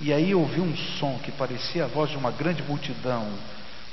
E 0.00 0.12
aí 0.12 0.34
ouvi 0.34 0.60
um 0.60 0.76
som 0.98 1.16
que 1.22 1.30
parecia 1.30 1.84
a 1.84 1.88
voz 1.88 2.10
de 2.10 2.16
uma 2.16 2.32
grande 2.32 2.64
multidão, 2.64 3.24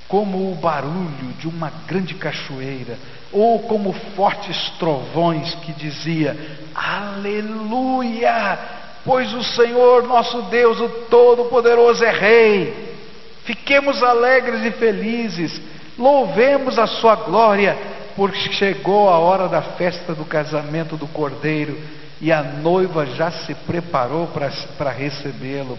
como 0.08 0.52
o 0.52 0.56
barulho 0.56 1.34
de 1.40 1.48
uma 1.48 1.72
grande 1.88 2.14
cachoeira, 2.16 2.98
ou 3.32 3.60
como 3.64 3.94
fortes 4.16 4.70
trovões 4.80 5.56
que 5.56 5.74
dizia: 5.74 6.38
Aleluia! 6.74 8.60
Pois 9.04 9.34
o 9.34 9.44
Senhor 9.44 10.04
nosso 10.08 10.42
Deus, 10.44 10.80
o 10.80 10.90
Todo-Poderoso, 11.10 12.04
é 12.04 12.12
Rei. 12.12 12.96
Fiquemos 13.44 14.02
alegres 14.02 14.66
e 14.66 14.72
felizes, 14.72 15.62
louvemos 15.98 16.80
a 16.80 16.88
Sua 16.88 17.16
glória, 17.16 17.78
porque 18.16 18.52
chegou 18.54 19.08
a 19.08 19.20
hora 19.20 19.48
da 19.48 19.62
festa 19.62 20.16
do 20.16 20.26
casamento 20.26 20.98
do 20.98 21.06
Cordeiro 21.06 21.80
e 22.20 22.32
a 22.32 22.42
noiva 22.42 23.06
já 23.06 23.30
se 23.30 23.54
preparou 23.54 24.28
para 24.28 24.90
recebê-lo. 24.90 25.78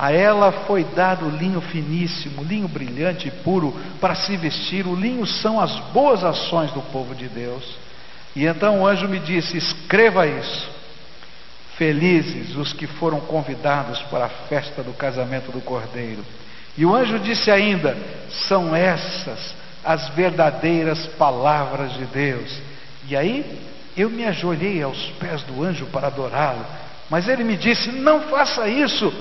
A 0.00 0.10
ela 0.10 0.50
foi 0.66 0.82
dado 0.82 1.28
linho 1.28 1.60
finíssimo, 1.60 2.42
linho 2.42 2.66
brilhante 2.66 3.28
e 3.28 3.30
puro 3.30 3.78
para 4.00 4.14
se 4.14 4.34
vestir. 4.34 4.86
O 4.86 4.94
linho 4.94 5.26
são 5.26 5.60
as 5.60 5.78
boas 5.92 6.24
ações 6.24 6.70
do 6.70 6.80
povo 6.80 7.14
de 7.14 7.28
Deus. 7.28 7.62
E 8.34 8.46
então 8.46 8.80
o 8.80 8.86
anjo 8.86 9.06
me 9.06 9.18
disse: 9.18 9.58
Escreva 9.58 10.26
isso. 10.26 10.70
Felizes 11.76 12.56
os 12.56 12.72
que 12.72 12.86
foram 12.86 13.20
convidados 13.20 14.00
para 14.04 14.24
a 14.24 14.30
festa 14.48 14.82
do 14.82 14.94
casamento 14.94 15.52
do 15.52 15.60
Cordeiro. 15.60 16.24
E 16.78 16.86
o 16.86 16.94
anjo 16.94 17.18
disse 17.18 17.50
ainda: 17.50 17.94
São 18.48 18.74
essas 18.74 19.54
as 19.84 20.08
verdadeiras 20.14 21.08
palavras 21.18 21.92
de 21.92 22.06
Deus. 22.06 22.58
E 23.06 23.14
aí 23.14 23.44
eu 23.94 24.08
me 24.08 24.24
ajoelhei 24.24 24.82
aos 24.82 25.10
pés 25.20 25.42
do 25.42 25.62
anjo 25.62 25.84
para 25.92 26.06
adorá-lo. 26.06 26.64
Mas 27.10 27.28
ele 27.28 27.44
me 27.44 27.58
disse: 27.58 27.92
Não 27.92 28.22
faça 28.22 28.66
isso 28.66 29.12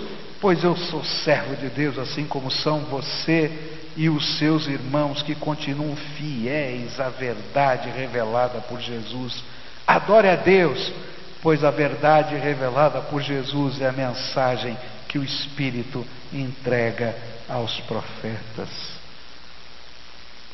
Pois 0.42 0.64
eu 0.64 0.76
sou 0.76 1.04
servo 1.04 1.56
de 1.58 1.68
Deus, 1.70 1.98
assim 1.98 2.26
como 2.26 2.50
são 2.50 2.80
você 2.86 3.52
e 3.98 4.10
os 4.10 4.38
seus 4.38 4.68
irmãos 4.68 5.22
que 5.22 5.36
continuam 5.36 5.96
fiéis 5.96 6.98
à 6.98 7.10
verdade 7.10 7.90
revelada 7.90 8.62
por 8.62 8.80
Jesus. 8.80 9.44
Adore 9.86 10.30
a 10.30 10.38
Deus, 10.38 10.94
pois 11.42 11.62
a 11.64 11.72
verdade 11.72 12.36
revelada 12.36 13.02
por 13.02 13.22
Jesus 13.22 13.82
é 13.82 13.90
a 13.90 13.92
mensagem 13.92 14.78
que 15.10 15.20
o 15.20 15.24
Espírito 15.24 16.08
entrega 16.32 17.14
aos 17.50 17.78
profetas. 17.82 18.70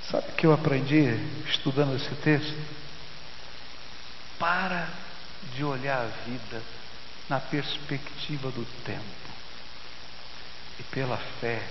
Sabe 0.10 0.30
o 0.30 0.32
que 0.32 0.48
eu 0.48 0.54
aprendi 0.54 1.16
estudando 1.48 1.96
esse 1.96 2.14
texto? 2.16 2.56
Para 4.40 4.88
de 5.56 5.64
olhar 5.64 6.00
a 6.00 6.30
vida 6.30 6.64
na 7.30 7.40
perspectiva 7.40 8.50
do 8.50 8.66
tempo 8.84 9.25
e 10.80 10.84
pela 10.84 11.18
fé, 11.40 11.62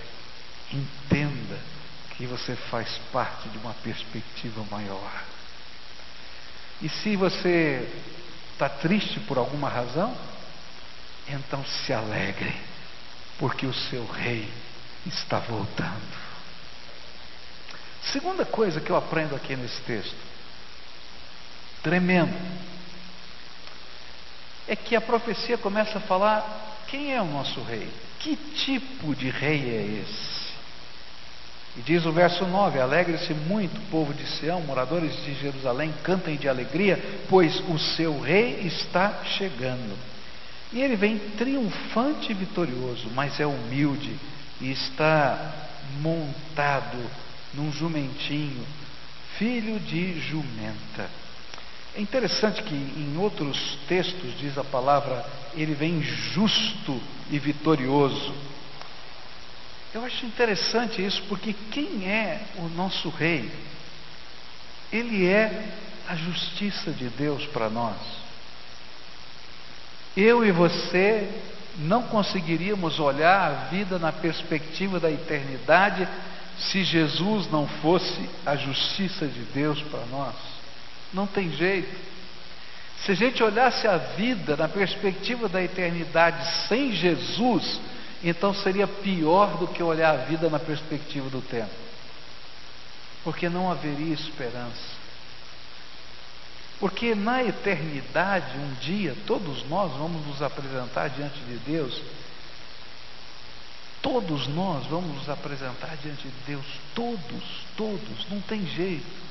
entenda 0.72 1.58
que 2.16 2.26
você 2.26 2.54
faz 2.56 2.98
parte 3.12 3.48
de 3.48 3.58
uma 3.58 3.74
perspectiva 3.74 4.64
maior. 4.70 5.22
E 6.80 6.88
se 6.88 7.16
você 7.16 7.88
está 8.52 8.68
triste 8.68 9.20
por 9.20 9.38
alguma 9.38 9.68
razão, 9.68 10.16
então 11.28 11.64
se 11.64 11.92
alegre, 11.92 12.54
porque 13.38 13.66
o 13.66 13.74
seu 13.74 14.06
rei 14.06 14.48
está 15.06 15.38
voltando. 15.38 16.24
Segunda 18.12 18.44
coisa 18.44 18.80
que 18.80 18.90
eu 18.90 18.96
aprendo 18.96 19.34
aqui 19.34 19.56
nesse 19.56 19.80
texto, 19.82 20.16
tremendo, 21.82 22.34
é 24.68 24.76
que 24.76 24.94
a 24.94 25.00
profecia 25.00 25.58
começa 25.58 25.98
a 25.98 26.02
falar 26.02 26.73
quem 26.88 27.12
é 27.12 27.20
o 27.20 27.27
nosso 27.27 27.61
rei, 27.62 27.88
que 28.20 28.37
tipo 28.37 29.14
de 29.14 29.29
rei 29.31 29.61
é 29.61 30.03
esse. 30.03 30.44
E 31.77 31.83
diz 31.83 32.07
o 32.07 32.12
verso 32.12 32.47
9: 32.47 32.79
Alegre-se 32.79 33.35
muito, 33.35 33.81
povo 33.90 34.14
de 34.14 34.27
Sião, 34.27 34.61
moradores 34.61 35.14
de 35.25 35.35
Jerusalém, 35.35 35.92
cantem 36.03 36.37
de 36.37 36.49
alegria, 36.49 36.99
pois 37.29 37.61
o 37.68 37.79
seu 37.79 38.20
rei 38.20 38.61
está 38.61 39.23
chegando. 39.25 39.97
E 40.73 40.81
ele 40.81 40.97
vem 40.97 41.18
triunfante 41.37 42.31
e 42.31 42.35
vitorioso, 42.35 43.09
mas 43.14 43.38
é 43.40 43.47
humilde 43.47 44.16
e 44.61 44.70
está 44.70 45.53
montado 46.01 46.99
num 47.53 47.73
jumentinho, 47.73 48.64
filho 49.38 49.79
de 49.81 50.20
jumenta. 50.20 51.09
É 51.96 52.00
interessante 52.00 52.62
que 52.62 52.74
em 52.74 53.16
outros 53.18 53.78
textos 53.87 54.37
diz 54.38 54.59
a 54.59 54.64
palavra, 54.64 55.24
ele 55.54 55.74
vem 55.74 56.02
justo 56.02 57.00
e 57.30 57.38
vitorioso. 57.38 58.35
Eu 59.94 60.04
acho 60.04 60.26
interessante 60.26 61.04
isso, 61.04 61.22
porque 61.28 61.54
quem 61.70 62.09
é 62.11 62.42
o 62.57 62.68
nosso 62.70 63.09
rei? 63.11 63.48
Ele 64.92 65.26
é 65.28 65.72
a 66.09 66.16
justiça 66.16 66.90
de 66.90 67.09
Deus 67.11 67.46
para 67.46 67.70
nós. 67.70 67.96
Eu 70.16 70.44
e 70.44 70.50
você 70.50 71.28
não 71.78 72.02
conseguiríamos 72.04 72.98
olhar 72.98 73.50
a 73.50 73.54
vida 73.68 73.98
na 73.98 74.11
perspectiva 74.11 74.98
da 74.98 75.11
eternidade 75.11 76.09
se 76.59 76.83
Jesus 76.83 77.50
não 77.50 77.66
fosse 77.66 78.28
a 78.44 78.57
justiça 78.57 79.26
de 79.26 79.40
Deus 79.46 79.80
para 79.83 80.04
nós. 80.07 80.53
Não 81.14 81.27
tem 81.27 81.50
jeito. 81.53 81.96
Se 82.98 83.12
a 83.12 83.14
gente 83.14 83.42
olhasse 83.42 83.87
a 83.87 83.96
vida 83.96 84.57
na 84.57 84.68
perspectiva 84.68 85.48
da 85.48 85.62
eternidade 85.62 86.66
sem 86.68 86.92
Jesus, 86.92 87.81
então 88.22 88.53
seria 88.55 88.87
pior 88.87 89.59
do 89.59 89.68
que 89.68 89.83
olhar 89.83 90.11
a 90.11 90.24
vida 90.24 90.48
na 90.48 90.59
perspectiva 90.59 91.29
do 91.31 91.40
tempo. 91.40 91.70
Porque 93.22 93.48
não 93.48 93.70
haveria 93.70 94.12
esperança. 94.12 95.05
Porque 96.81 97.14
na 97.14 97.42
eternidade, 97.42 98.59
um 98.59 98.74
dia, 98.81 99.16
todos 99.27 99.64
nós 99.68 99.92
vamos 99.92 100.27
nos 100.27 100.42
apresentar 100.42 101.09
diante 101.09 101.38
de 101.40 101.57
Deus. 101.59 102.03
Todos 104.03 104.46
nós 104.48 104.85
vamos 104.87 105.16
nos 105.16 105.29
apresentar 105.29 105.96
diante 106.03 106.29
de 106.29 106.35
Deus. 106.46 106.64
Todos, 106.94 107.44
todos, 107.77 108.27
não 108.31 108.40
tem 108.40 108.66
jeito. 108.66 109.23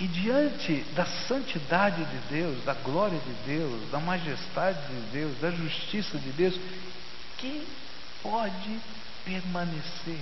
E 0.00 0.06
diante 0.06 0.82
da 0.94 1.04
santidade 1.04 2.04
de 2.04 2.18
Deus, 2.28 2.64
da 2.64 2.74
glória 2.74 3.18
de 3.18 3.32
Deus, 3.44 3.90
da 3.90 3.98
majestade 3.98 4.78
de 4.86 5.00
Deus, 5.10 5.38
da 5.40 5.50
justiça 5.50 6.16
de 6.18 6.30
Deus, 6.30 6.54
quem 7.36 7.64
pode 8.22 8.78
permanecer? 9.24 10.20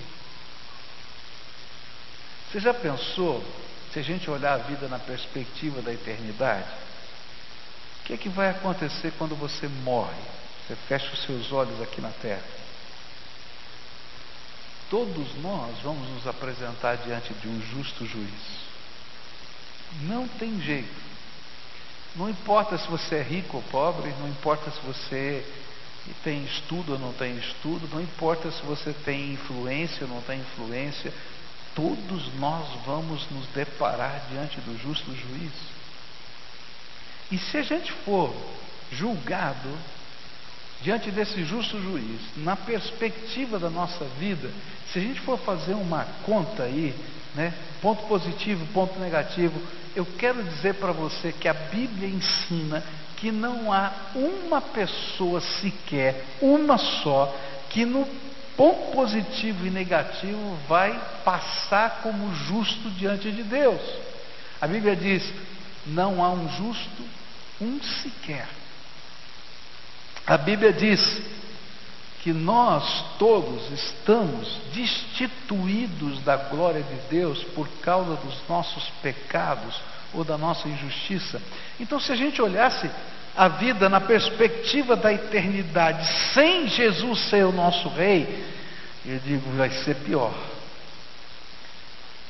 Você 2.51 2.61
já 2.61 2.73
pensou, 2.73 3.45
se 3.93 3.99
a 3.99 4.03
gente 4.03 4.31
olhar 4.31 4.55
a 4.55 4.59
vida 4.59 4.89
na 4.89 4.99
perspectiva 4.99 5.83
da 5.83 5.93
eternidade, 5.93 6.69
o 8.01 8.05
que 8.07 8.15
é 8.15 8.17
que 8.17 8.31
vai 8.31 8.49
acontecer 8.49 9.13
quando 9.19 9.37
você 9.37 9.69
morre? 9.69 10.23
Você 10.67 10.77
fecha 10.89 11.13
os 11.13 11.23
seus 11.25 11.53
olhos 11.53 11.83
aqui 11.83 12.01
na 12.01 12.11
terra. 12.11 12.43
Todos 14.89 15.35
nós 15.43 15.77
vamos 15.83 16.09
nos 16.11 16.27
apresentar 16.27 16.97
diante 16.97 17.35
de 17.35 17.49
um 17.49 17.61
justo 17.61 18.07
juiz. 18.07 18.76
Não 20.03 20.27
tem 20.29 20.61
jeito. 20.61 21.07
Não 22.15 22.31
importa 22.31 22.79
se 22.79 22.89
você 22.89 23.17
é 23.17 23.23
rico 23.23 23.59
ou 23.59 23.63
pobre, 23.65 24.13
não 24.21 24.29
importa 24.29 24.71
se 24.71 24.81
você 24.81 25.45
tem 26.23 26.45
estudo 26.45 26.93
ou 26.93 26.99
não 26.99 27.13
tem 27.13 27.37
estudo, 27.37 27.89
não 27.93 28.01
importa 28.01 28.51
se 28.51 28.63
você 28.63 28.93
tem 29.05 29.33
influência 29.33 30.07
ou 30.07 30.09
não 30.09 30.23
tem 30.23 30.41
influência, 30.41 31.13
todos 31.75 32.33
nós 32.39 32.67
vamos 32.87 33.29
nos 33.31 33.47
deparar 33.49 34.27
diante 34.31 34.61
do 34.61 34.79
justo 34.79 35.15
juiz. 35.15 35.53
E 37.31 37.39
se 37.39 37.59
a 37.59 37.63
gente 37.63 37.93
for 38.05 38.35
julgado 38.93 39.69
diante 40.83 41.11
desse 41.11 41.45
justo 41.45 41.81
juiz, 41.83 42.21
na 42.37 42.55
perspectiva 42.55 43.59
da 43.59 43.69
nossa 43.69 44.05
vida, 44.19 44.51
se 44.93 44.99
a 44.99 45.03
gente 45.03 45.21
for 45.21 45.39
fazer 45.39 45.75
uma 45.75 46.05
conta 46.25 46.63
aí, 46.63 46.95
né, 47.37 47.53
ponto 47.83 48.05
positivo, 48.07 48.67
ponto 48.73 48.99
negativo, 48.99 49.61
eu 49.95 50.07
quero 50.19 50.43
dizer 50.43 50.75
para 50.75 50.91
você 50.91 51.33
que 51.33 51.47
a 51.47 51.55
Bíblia 51.55 52.09
ensina 52.09 52.83
que 53.17 53.31
não 53.31 53.73
há 53.73 53.93
uma 54.15 54.61
pessoa 54.61 55.41
sequer, 55.41 56.25
uma 56.41 56.79
só, 56.79 57.35
que 57.71 57.85
no 57.85 58.07
ponto 58.57 58.93
positivo 58.93 59.67
e 59.67 59.71
negativo 59.71 60.57
vai 60.67 60.99
passar 61.25 62.01
como 62.03 62.35
justo 62.35 62.91
diante 62.91 63.31
de 63.31 63.43
Deus. 63.43 63.81
A 64.61 64.67
Bíblia 64.67 64.97
diz: 64.97 65.31
não 65.87 66.25
há 66.25 66.31
um 66.31 66.49
justo, 66.49 67.05
um 67.61 67.81
sequer. 67.83 68.49
A 70.27 70.37
Bíblia 70.37 70.73
diz 70.73 71.23
que 72.27 72.33
nós 72.33 73.05
todos 73.21 73.71
estamos 73.71 74.59
destituídos 74.75 76.21
da 76.25 76.37
glória 76.37 76.83
de 76.83 76.97
Deus 77.09 77.45
por 77.55 77.69
causa 77.81 78.17
dos 78.17 78.35
nossos 78.49 78.83
pecados 79.01 79.81
ou 80.13 80.25
da 80.25 80.37
nossa 80.37 80.67
injustiça. 80.67 81.41
Então, 81.79 82.01
se 82.01 82.11
a 82.11 82.17
gente 82.17 82.43
olhasse 82.43 82.91
a 83.37 83.47
vida 83.47 83.89
na 83.89 84.01
perspectiva 84.01 84.97
da 84.97 85.13
eternidade, 85.13 86.05
sem 86.35 86.67
Jesus 86.67 87.21
ser 87.31 87.45
o 87.45 87.53
nosso 87.53 87.89
rei, 87.91 88.45
eu 89.05 89.21
digo, 89.21 89.49
vai 89.57 89.71
ser 89.71 89.95
pior. 89.95 90.35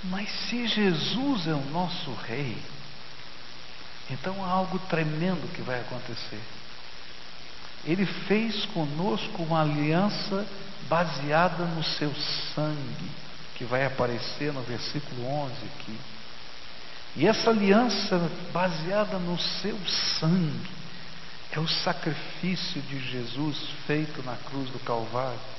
Mas 0.05 0.29
se 0.31 0.67
Jesus 0.67 1.47
é 1.47 1.55
o 1.55 1.71
nosso 1.71 2.13
rei, 2.29 2.59
então 4.11 4.45
há 4.45 4.49
algo 4.49 4.79
tremendo 4.91 5.51
que 5.55 5.63
vai 5.63 5.81
acontecer. 5.81 6.41
Ele 7.87 8.05
fez 8.05 8.67
conosco 8.67 9.43
uma 9.43 9.63
aliança 9.63 10.47
baseada 10.89 11.65
no 11.65 11.85
seu 11.85 12.13
sangue, 12.55 13.11
que 13.55 13.65
vai 13.65 13.87
aparecer 13.87 14.53
no 14.53 14.63
versículo 14.63 15.27
11 15.27 15.53
aqui. 15.75 15.99
E 17.17 17.27
essa 17.27 17.51
aliança 17.51 18.31
baseada 18.53 19.19
no 19.19 19.39
seu 19.39 19.79
sangue 20.19 20.71
é 21.51 21.59
o 21.59 21.67
sacrifício 21.67 22.83
de 22.83 23.01
Jesus 23.01 23.57
feito 23.87 24.23
na 24.23 24.37
cruz 24.37 24.69
do 24.71 24.79
Calvário. 24.81 25.56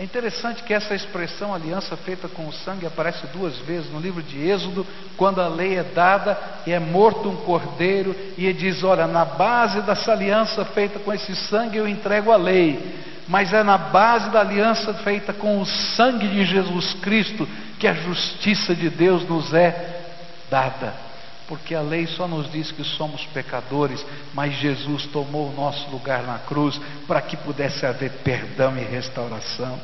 É 0.00 0.02
interessante 0.02 0.62
que 0.62 0.72
essa 0.72 0.94
expressão 0.94 1.52
aliança 1.52 1.94
feita 1.94 2.26
com 2.26 2.48
o 2.48 2.52
sangue 2.54 2.86
aparece 2.86 3.26
duas 3.26 3.58
vezes 3.58 3.90
no 3.90 4.00
livro 4.00 4.22
de 4.22 4.48
Êxodo, 4.48 4.86
quando 5.14 5.42
a 5.42 5.46
lei 5.46 5.76
é 5.76 5.82
dada 5.82 6.38
e 6.66 6.72
é 6.72 6.78
morto 6.78 7.28
um 7.28 7.36
cordeiro, 7.36 8.16
e 8.38 8.46
ele 8.46 8.58
diz: 8.58 8.82
Olha, 8.82 9.06
na 9.06 9.26
base 9.26 9.82
dessa 9.82 10.12
aliança 10.12 10.64
feita 10.64 10.98
com 11.00 11.12
esse 11.12 11.36
sangue 11.36 11.76
eu 11.76 11.86
entrego 11.86 12.32
a 12.32 12.36
lei, 12.38 12.94
mas 13.28 13.52
é 13.52 13.62
na 13.62 13.76
base 13.76 14.30
da 14.30 14.40
aliança 14.40 14.94
feita 14.94 15.34
com 15.34 15.60
o 15.60 15.66
sangue 15.66 16.26
de 16.28 16.46
Jesus 16.46 16.94
Cristo 16.94 17.46
que 17.78 17.86
a 17.86 17.92
justiça 17.92 18.74
de 18.74 18.88
Deus 18.88 19.28
nos 19.28 19.52
é 19.52 20.00
dada. 20.48 21.09
Porque 21.50 21.74
a 21.74 21.80
lei 21.80 22.06
só 22.06 22.28
nos 22.28 22.48
diz 22.52 22.70
que 22.70 22.84
somos 22.84 23.26
pecadores, 23.26 24.06
mas 24.32 24.54
Jesus 24.54 25.06
tomou 25.06 25.50
o 25.50 25.52
nosso 25.52 25.90
lugar 25.90 26.22
na 26.22 26.38
cruz 26.38 26.80
para 27.08 27.20
que 27.20 27.36
pudesse 27.36 27.84
haver 27.84 28.12
perdão 28.22 28.78
e 28.78 28.84
restauração. 28.84 29.80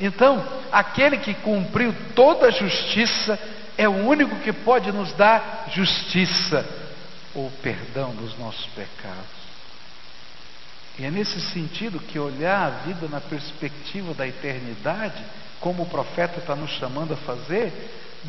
Então, 0.00 0.44
aquele 0.72 1.18
que 1.18 1.32
cumpriu 1.32 1.94
toda 2.16 2.48
a 2.48 2.50
justiça 2.50 3.38
é 3.78 3.88
o 3.88 4.04
único 4.04 4.34
que 4.40 4.52
pode 4.52 4.90
nos 4.90 5.12
dar 5.12 5.68
justiça 5.72 6.66
ou 7.32 7.52
perdão 7.62 8.12
dos 8.12 8.36
nossos 8.36 8.66
pecados. 8.74 9.36
E 10.98 11.04
é 11.04 11.10
nesse 11.10 11.40
sentido 11.40 12.00
que 12.00 12.18
olhar 12.18 12.66
a 12.66 12.70
vida 12.84 13.06
na 13.06 13.20
perspectiva 13.20 14.12
da 14.12 14.26
eternidade, 14.26 15.22
como 15.60 15.84
o 15.84 15.88
profeta 15.88 16.40
está 16.40 16.56
nos 16.56 16.72
chamando 16.72 17.14
a 17.14 17.16
fazer, 17.18 17.72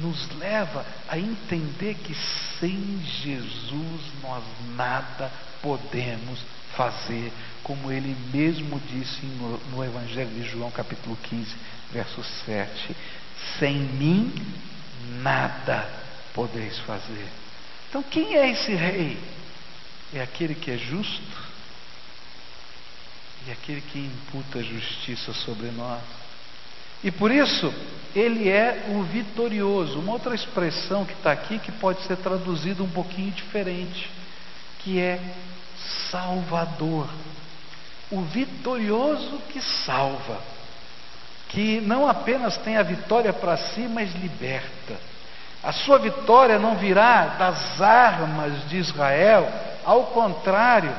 nos 0.01 0.29
leva 0.37 0.85
a 1.07 1.17
entender 1.17 1.95
que 1.95 2.15
sem 2.59 3.01
Jesus 3.23 4.01
nós 4.21 4.43
nada 4.75 5.31
podemos 5.61 6.39
fazer, 6.75 7.31
como 7.63 7.91
ele 7.91 8.15
mesmo 8.31 8.79
disse 8.79 9.25
no, 9.71 9.83
Evangelho 9.83 10.29
de 10.29 10.43
João, 10.43 10.69
capítulo 10.71 11.17
15, 11.23 11.55
verso 11.91 12.23
7: 12.45 12.95
Sem 13.59 13.75
mim 13.75 14.33
nada 15.21 15.89
podeis 16.33 16.77
fazer. 16.79 17.27
Então, 17.89 18.03
quem 18.03 18.35
é 18.35 18.51
esse 18.51 18.73
rei? 18.73 19.17
É 20.13 20.21
aquele 20.21 20.55
que 20.55 20.71
é 20.71 20.77
justo 20.77 21.47
e 23.45 23.51
aquele 23.51 23.81
que 23.81 23.99
imputa 23.99 24.63
justiça 24.63 25.33
sobre 25.33 25.67
nós. 25.71 26.01
E 27.03 27.11
por 27.11 27.31
isso, 27.31 27.73
ele 28.15 28.49
é 28.49 28.85
o 28.89 29.03
vitorioso. 29.03 29.99
Uma 29.99 30.13
outra 30.13 30.33
expressão 30.33 31.05
que 31.05 31.13
está 31.13 31.31
aqui 31.31 31.59
que 31.59 31.71
pode 31.71 32.01
ser 32.03 32.17
traduzida 32.17 32.81
um 32.81 32.89
pouquinho 32.89 33.31
diferente, 33.31 34.09
que 34.79 34.99
é 34.99 35.19
Salvador. 36.09 37.07
O 38.09 38.21
vitorioso 38.21 39.41
que 39.49 39.61
salva, 39.61 40.39
que 41.49 41.81
não 41.81 42.07
apenas 42.07 42.57
tem 42.57 42.77
a 42.77 42.83
vitória 42.83 43.33
para 43.33 43.57
si, 43.57 43.81
mas 43.81 44.13
liberta. 44.15 44.97
A 45.61 45.71
sua 45.71 45.99
vitória 45.99 46.57
não 46.57 46.77
virá 46.77 47.35
das 47.37 47.81
armas 47.81 48.69
de 48.69 48.77
Israel, 48.77 49.51
ao 49.83 50.05
contrário, 50.05 50.93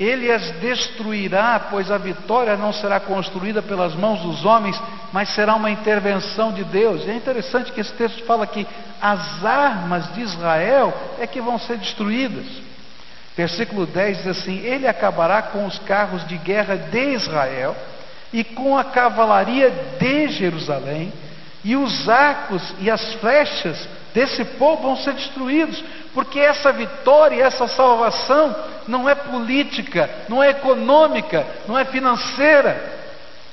ele 0.00 0.32
as 0.32 0.50
destruirá, 0.52 1.68
pois 1.70 1.90
a 1.90 1.98
vitória 1.98 2.56
não 2.56 2.72
será 2.72 2.98
construída 2.98 3.60
pelas 3.60 3.94
mãos 3.94 4.20
dos 4.20 4.44
homens, 4.44 4.80
mas 5.12 5.28
será 5.34 5.54
uma 5.54 5.70
intervenção 5.70 6.52
de 6.52 6.64
Deus. 6.64 7.04
E 7.04 7.10
é 7.10 7.14
interessante 7.14 7.72
que 7.72 7.80
esse 7.80 7.92
texto 7.92 8.24
fala 8.24 8.46
que 8.46 8.66
as 9.00 9.44
armas 9.44 10.12
de 10.14 10.22
Israel 10.22 10.92
é 11.18 11.26
que 11.26 11.40
vão 11.40 11.58
ser 11.58 11.76
destruídas. 11.76 12.46
Versículo 13.36 13.86
10 13.86 14.18
diz 14.18 14.26
assim: 14.26 14.58
Ele 14.58 14.86
acabará 14.86 15.42
com 15.42 15.66
os 15.66 15.78
carros 15.80 16.26
de 16.26 16.36
guerra 16.38 16.76
de 16.76 17.14
Israel 17.14 17.76
e 18.32 18.42
com 18.42 18.76
a 18.78 18.84
cavalaria 18.84 19.70
de 19.98 20.28
Jerusalém, 20.28 21.12
e 21.62 21.76
os 21.76 22.08
arcos 22.08 22.74
e 22.80 22.90
as 22.90 23.14
flechas 23.14 23.88
desse 24.14 24.44
povo 24.44 24.82
vão 24.82 24.96
ser 24.96 25.14
destruídos, 25.14 25.82
porque 26.14 26.38
essa 26.38 26.72
vitória, 26.72 27.42
essa 27.42 27.66
salvação 27.68 28.54
não 28.86 29.08
é 29.08 29.14
política, 29.14 30.08
não 30.28 30.42
é 30.42 30.50
econômica, 30.50 31.46
não 31.66 31.78
é 31.78 31.84
financeira. 31.84 33.00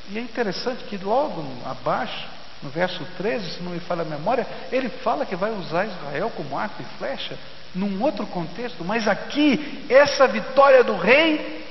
E 0.10 0.18
é 0.18 0.22
interessante 0.22 0.84
que 0.84 0.98
logo 0.98 1.46
abaixo, 1.66 2.28
no 2.62 2.70
verso 2.70 3.06
13, 3.18 3.58
se 3.58 3.64
não 3.64 3.72
me 3.72 3.80
falha 3.80 4.02
a 4.02 4.06
memória, 4.06 4.46
ele 4.72 4.90
fala 4.90 5.26
que 5.26 5.36
vai 5.36 5.52
usar 5.52 5.86
Israel 5.86 6.32
como 6.36 6.58
arco 6.58 6.82
e 6.82 6.98
flecha, 6.98 7.38
num 7.74 8.02
outro 8.02 8.26
contexto, 8.28 8.84
mas 8.84 9.08
aqui, 9.08 9.86
essa 9.88 10.28
vitória 10.28 10.84
do 10.84 10.98
rei, 10.98 11.66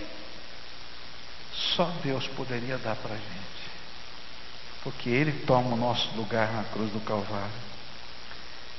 só 1.52 1.90
Deus 2.02 2.26
poderia 2.28 2.78
dar 2.78 2.94
para 2.96 3.14
a 3.14 3.16
gente, 3.16 3.70
porque 4.82 5.10
Ele 5.10 5.32
toma 5.44 5.74
o 5.74 5.76
nosso 5.76 6.08
lugar 6.16 6.52
na 6.52 6.64
cruz 6.64 6.90
do 6.92 7.00
Calvário. 7.00 7.67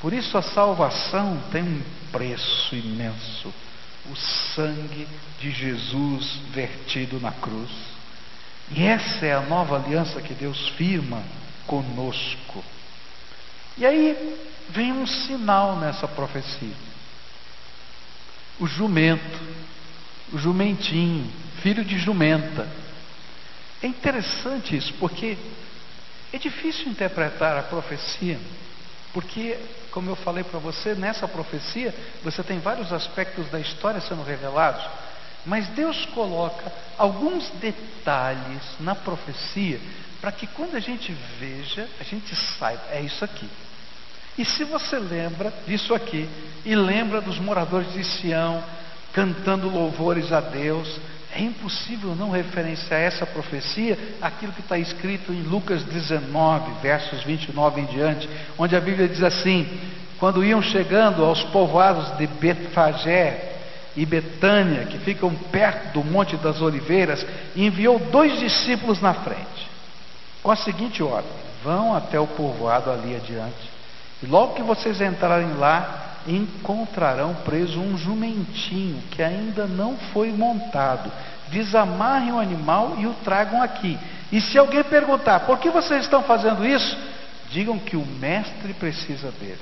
Por 0.02 0.14
isso 0.14 0.38
a 0.38 0.42
salvação 0.42 1.42
tem 1.52 1.64
um 1.64 1.82
preço 2.12 2.76
imenso 2.76 3.54
o 4.12 4.16
sangue 4.16 5.08
de 5.40 5.52
Jesus 5.52 6.40
vertido 6.52 7.20
na 7.20 7.32
cruz. 7.32 7.70
E 8.72 8.84
essa 8.84 9.26
é 9.26 9.34
a 9.34 9.42
nova 9.42 9.76
aliança 9.76 10.22
que 10.22 10.34
Deus 10.34 10.70
firma 10.70 11.24
conosco. 11.66 12.64
E 13.78 13.86
aí 13.86 14.38
vem 14.70 14.92
um 14.92 15.06
sinal 15.06 15.78
nessa 15.78 16.08
profecia. 16.08 16.76
O 18.60 18.68
jumento, 18.68 19.40
o 20.34 20.38
jumentinho, 20.38 21.32
filho 21.62 21.84
de 21.86 21.98
jumenta. 21.98 22.68
É 23.82 23.88
interessante 23.88 24.76
isso, 24.76 24.94
porque 24.96 25.38
é 26.34 26.38
difícil 26.38 26.90
interpretar 26.90 27.58
a 27.58 27.64
profecia 27.64 28.40
porque, 29.14 29.58
como 29.92 30.10
eu 30.10 30.16
falei 30.16 30.44
para 30.44 30.60
você, 30.60 30.94
nessa 30.94 31.28
profecia 31.28 31.94
você 32.24 32.44
tem 32.44 32.60
vários 32.60 32.94
aspectos 32.94 33.50
da 33.50 33.60
história 33.60 34.02
sendo 34.02 34.24
revelados, 34.24 34.84
mas 35.46 35.68
Deus 35.70 36.06
coloca 36.08 36.72
alguns 36.98 37.50
detalhes 37.52 38.62
na 38.80 38.94
profecia 38.94 39.80
para 40.22 40.32
que 40.32 40.46
quando 40.48 40.76
a 40.76 40.80
gente 40.80 41.16
veja, 41.40 41.88
a 42.00 42.04
gente 42.04 42.36
saiba, 42.36 42.84
é 42.92 43.02
isso 43.02 43.24
aqui. 43.24 43.50
E 44.38 44.46
se 44.46 44.64
você 44.64 44.98
lembra 44.98 45.52
disso 45.66 45.94
aqui, 45.94 46.30
e 46.66 46.76
lembra 46.76 47.22
dos 47.22 47.40
moradores 47.40 47.92
de 47.94 48.04
Sião 48.04 48.64
cantando 49.14 49.70
louvores 49.70 50.32
a 50.32 50.40
Deus, 50.40 51.00
é 51.40 51.44
impossível 51.44 52.14
não 52.16 52.32
referenciar 52.32 53.00
essa 53.00 53.26
profecia 53.26 53.98
aquilo 54.22 54.52
que 54.52 54.60
está 54.60 54.78
escrito 54.78 55.32
em 55.32 55.42
Lucas 55.42 55.84
19, 55.84 56.82
versos 56.82 57.24
29 57.24 57.80
em 57.82 57.86
diante, 57.86 58.30
onde 58.58 58.76
a 58.76 58.82
Bíblia 58.82 59.08
diz 59.08 59.24
assim: 59.24 59.66
quando 60.20 60.44
iam 60.44 60.62
chegando 60.62 61.24
aos 61.24 61.42
povoados 61.46 62.18
de 62.18 62.28
Betfagé 62.28 63.54
e 63.96 64.06
Betânia, 64.06 64.86
que 64.86 65.00
ficam 65.00 65.34
perto 65.34 65.94
do 65.94 66.04
Monte 66.04 66.36
das 66.36 66.62
Oliveiras, 66.62 67.26
enviou 67.56 67.98
dois 67.98 68.38
discípulos 68.40 69.02
na 69.02 69.14
frente, 69.14 69.70
com 70.44 70.52
a 70.52 70.58
seguinte 70.58 71.02
ordem: 71.02 71.32
vão 71.64 71.96
até 71.96 72.20
o 72.20 72.28
povoado 72.28 72.92
ali 72.92 73.16
adiante, 73.16 73.70
e 74.22 74.26
logo 74.26 74.56
que 74.56 74.62
vocês 74.62 75.00
entrarem 75.00 75.54
lá, 75.54 76.09
encontrarão 76.28 77.36
preso 77.46 77.80
um 77.80 77.98
jumentinho 77.98 79.02
que 79.12 79.22
ainda 79.22 79.66
não 79.66 79.98
foi 80.14 80.32
montado. 80.32 81.12
Desamarrem 81.50 82.32
o 82.32 82.40
animal 82.40 82.96
e 83.00 83.08
o 83.08 83.14
tragam 83.24 83.62
aqui. 83.62 83.98
E 84.32 84.40
se 84.40 84.58
alguém 84.58 84.84
perguntar 84.84 85.42
por 85.42 85.58
que 85.60 85.70
vocês 85.70 86.04
estão 86.04 86.24
fazendo 86.24 86.66
isso, 86.66 86.98
digam 87.52 87.80
que 87.80 87.96
o 87.96 88.06
mestre 88.06 88.74
precisa 88.74 89.32
dele. 89.32 89.60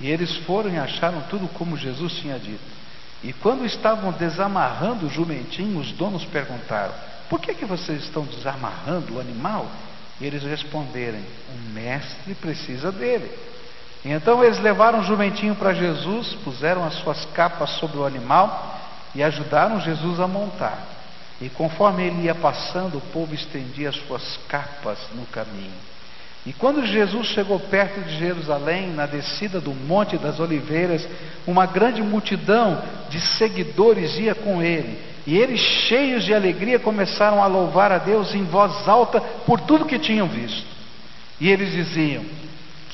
E 0.00 0.08
eles 0.08 0.36
foram 0.38 0.70
e 0.70 0.78
acharam 0.78 1.22
tudo 1.30 1.48
como 1.48 1.76
Jesus 1.76 2.14
tinha 2.14 2.38
dito. 2.38 2.76
E 3.22 3.32
quando 3.32 3.64
estavam 3.64 4.12
desamarrando 4.12 5.06
o 5.06 5.10
jumentinho, 5.10 5.78
os 5.78 5.92
donos 5.92 6.24
perguntaram: 6.26 6.92
Por 7.28 7.40
que, 7.40 7.54
que 7.54 7.64
vocês 7.64 8.04
estão 8.04 8.24
desamarrando 8.24 9.14
o 9.14 9.20
animal? 9.20 9.66
E 10.20 10.26
eles 10.26 10.42
responderam: 10.42 11.18
O 11.18 11.72
mestre 11.72 12.34
precisa 12.34 12.92
dele. 12.92 13.30
Então 14.08 14.44
eles 14.44 14.60
levaram 14.60 15.00
o 15.00 15.04
jumentinho 15.04 15.56
para 15.56 15.74
Jesus, 15.74 16.34
puseram 16.44 16.84
as 16.84 16.94
suas 16.94 17.24
capas 17.26 17.70
sobre 17.70 17.98
o 17.98 18.04
animal 18.04 18.78
e 19.14 19.22
ajudaram 19.22 19.80
Jesus 19.80 20.20
a 20.20 20.28
montar. 20.28 20.78
E 21.40 21.48
conforme 21.48 22.04
ele 22.04 22.22
ia 22.22 22.34
passando, 22.34 22.98
o 22.98 23.00
povo 23.12 23.34
estendia 23.34 23.88
as 23.88 23.96
suas 23.96 24.38
capas 24.48 24.98
no 25.12 25.26
caminho. 25.26 25.72
E 26.46 26.52
quando 26.52 26.86
Jesus 26.86 27.26
chegou 27.26 27.58
perto 27.58 28.00
de 28.02 28.18
Jerusalém, 28.18 28.90
na 28.90 29.04
descida 29.04 29.60
do 29.60 29.74
Monte 29.74 30.16
das 30.16 30.38
Oliveiras, 30.38 31.06
uma 31.44 31.66
grande 31.66 32.00
multidão 32.00 32.80
de 33.10 33.20
seguidores 33.20 34.16
ia 34.16 34.36
com 34.36 34.62
ele. 34.62 34.96
E 35.26 35.36
eles, 35.36 35.58
cheios 35.58 36.22
de 36.24 36.32
alegria, 36.32 36.78
começaram 36.78 37.42
a 37.42 37.48
louvar 37.48 37.90
a 37.90 37.98
Deus 37.98 38.32
em 38.32 38.44
voz 38.44 38.86
alta 38.86 39.20
por 39.20 39.60
tudo 39.60 39.86
que 39.86 39.98
tinham 39.98 40.28
visto. 40.28 40.64
E 41.40 41.50
eles 41.50 41.72
diziam: 41.72 42.24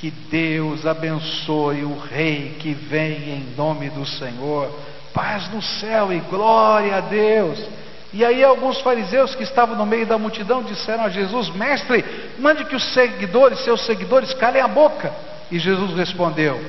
que 0.02 0.10
Deus 0.10 0.84
abençoe 0.84 1.84
o 1.84 1.96
Rei 1.96 2.56
que 2.58 2.74
vem 2.74 3.36
em 3.36 3.54
nome 3.56 3.88
do 3.88 4.04
Senhor. 4.04 4.68
Paz 5.14 5.48
no 5.52 5.62
céu 5.62 6.12
e 6.12 6.18
glória 6.18 6.96
a 6.96 7.00
Deus. 7.00 7.64
E 8.12 8.24
aí 8.24 8.42
alguns 8.42 8.80
fariseus 8.80 9.36
que 9.36 9.44
estavam 9.44 9.76
no 9.76 9.86
meio 9.86 10.04
da 10.04 10.18
multidão 10.18 10.64
disseram 10.64 11.04
a 11.04 11.08
Jesus: 11.08 11.50
Mestre, 11.50 12.04
mande 12.40 12.64
que 12.64 12.74
os 12.74 12.82
seguidores, 12.92 13.60
seus 13.60 13.86
seguidores, 13.86 14.34
calem 14.34 14.60
a 14.60 14.66
boca. 14.66 15.14
E 15.52 15.58
Jesus 15.60 15.96
respondeu: 15.96 16.60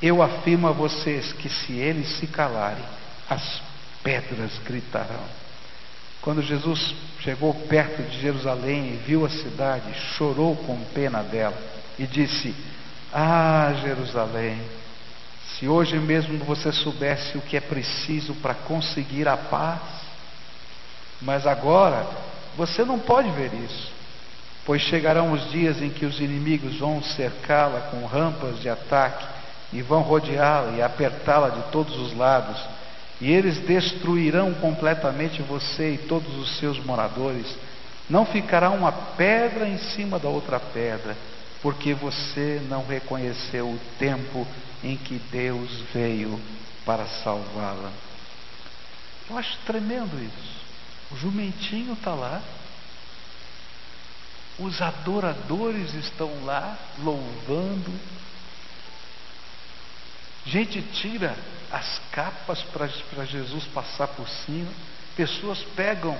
Eu 0.00 0.22
afirmo 0.22 0.66
a 0.66 0.72
vocês 0.72 1.30
que 1.34 1.50
se 1.50 1.74
eles 1.74 2.08
se 2.16 2.26
calarem, 2.26 2.84
as 3.28 3.60
pedras 4.02 4.58
gritarão. 4.64 5.24
Quando 6.22 6.40
Jesus 6.40 6.94
chegou 7.20 7.52
perto 7.52 8.02
de 8.04 8.18
Jerusalém 8.18 8.94
e 8.94 9.02
viu 9.06 9.26
a 9.26 9.28
cidade, 9.28 9.92
chorou 10.16 10.56
com 10.56 10.74
pena 10.94 11.22
dela 11.22 11.56
e 11.98 12.06
disse: 12.06 12.54
ah, 13.12 13.74
Jerusalém, 13.82 14.60
se 15.58 15.66
hoje 15.66 15.98
mesmo 15.98 16.38
você 16.44 16.70
soubesse 16.72 17.38
o 17.38 17.40
que 17.40 17.56
é 17.56 17.60
preciso 17.60 18.34
para 18.34 18.54
conseguir 18.54 19.26
a 19.26 19.36
paz, 19.36 19.80
mas 21.20 21.46
agora 21.46 22.06
você 22.56 22.84
não 22.84 22.98
pode 22.98 23.30
ver 23.30 23.52
isso, 23.54 23.90
pois 24.64 24.82
chegarão 24.82 25.32
os 25.32 25.50
dias 25.50 25.80
em 25.80 25.90
que 25.90 26.04
os 26.04 26.20
inimigos 26.20 26.78
vão 26.78 27.02
cercá-la 27.02 27.88
com 27.90 28.04
rampas 28.04 28.60
de 28.60 28.68
ataque 28.68 29.26
e 29.72 29.82
vão 29.82 30.02
rodeá-la 30.02 30.72
e 30.76 30.82
apertá-la 30.82 31.48
de 31.48 31.62
todos 31.72 31.98
os 31.98 32.16
lados, 32.16 32.60
e 33.20 33.32
eles 33.32 33.58
destruirão 33.58 34.54
completamente 34.54 35.42
você 35.42 35.94
e 35.94 35.98
todos 35.98 36.36
os 36.36 36.58
seus 36.58 36.78
moradores. 36.84 37.46
Não 38.08 38.24
ficará 38.24 38.70
uma 38.70 38.92
pedra 38.92 39.66
em 39.66 39.78
cima 39.78 40.18
da 40.18 40.28
outra 40.28 40.60
pedra 40.60 41.16
porque 41.62 41.94
você 41.94 42.60
não 42.68 42.86
reconheceu 42.86 43.66
o 43.66 43.80
tempo 43.98 44.46
em 44.82 44.96
que 44.96 45.18
Deus 45.30 45.70
veio 45.92 46.40
para 46.84 47.06
salvá-la. 47.06 47.92
Eu 49.28 49.36
acho 49.36 49.58
tremendo 49.66 50.22
isso. 50.22 50.58
O 51.10 51.16
jumentinho 51.16 51.94
está 51.94 52.14
lá, 52.14 52.42
os 54.58 54.80
adoradores 54.80 55.94
estão 55.94 56.44
lá 56.44 56.76
louvando. 56.98 57.92
Gente 60.46 60.80
tira 60.82 61.36
as 61.70 62.00
capas 62.10 62.62
para 62.62 63.24
Jesus 63.24 63.64
passar 63.66 64.08
por 64.08 64.28
cima. 64.28 64.70
Pessoas 65.16 65.62
pegam 65.76 66.18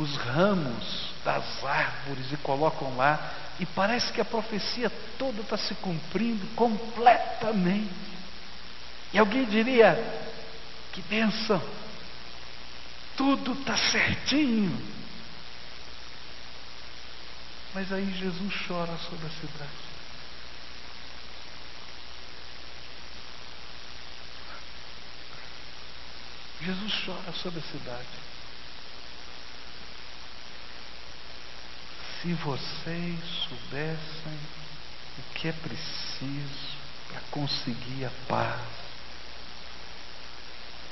os 0.00 0.16
ramos 0.16 1.12
das 1.24 1.64
árvores 1.64 2.32
e 2.32 2.36
colocam 2.38 2.96
lá. 2.96 3.32
E 3.58 3.66
parece 3.66 4.12
que 4.12 4.20
a 4.20 4.24
profecia 4.24 4.90
toda 5.18 5.42
está 5.42 5.56
se 5.56 5.74
cumprindo 5.76 6.46
completamente. 6.54 7.90
E 9.12 9.18
alguém 9.18 9.44
diria: 9.44 9.96
que 10.92 11.02
bênção! 11.02 11.62
Tudo 13.16 13.52
está 13.52 13.76
certinho. 13.76 15.00
Mas 17.74 17.92
aí 17.92 18.10
Jesus 18.18 18.52
chora 18.66 18.96
sobre 18.96 19.26
a 19.26 19.30
cidade. 19.30 19.90
Jesus 26.62 26.92
chora 27.04 27.32
sobre 27.32 27.58
a 27.60 27.62
cidade. 27.62 28.30
Se 32.20 32.34
vocês 32.34 33.18
soubessem 33.48 34.38
o 35.18 35.34
que 35.34 35.48
é 35.48 35.52
preciso 35.52 36.80
para 37.08 37.20
conseguir 37.30 38.04
a 38.04 38.10
paz. 38.28 38.60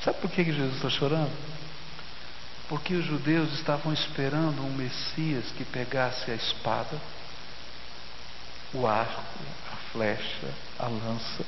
Sabe 0.05 0.21
por 0.21 0.31
que 0.31 0.45
Jesus 0.45 0.77
está 0.77 0.91
chorando? 0.91 1.37
Porque 2.69 2.95
os 2.95 3.05
judeus 3.05 3.53
estavam 3.55 3.93
esperando 3.93 4.63
um 4.63 4.73
Messias 4.73 5.51
que 5.57 5.65
pegasse 5.65 6.31
a 6.31 6.35
espada, 6.35 7.01
o 8.73 8.87
arco, 8.87 9.23
a 9.73 9.77
flecha, 9.93 10.55
a 10.79 10.87
lança 10.87 11.45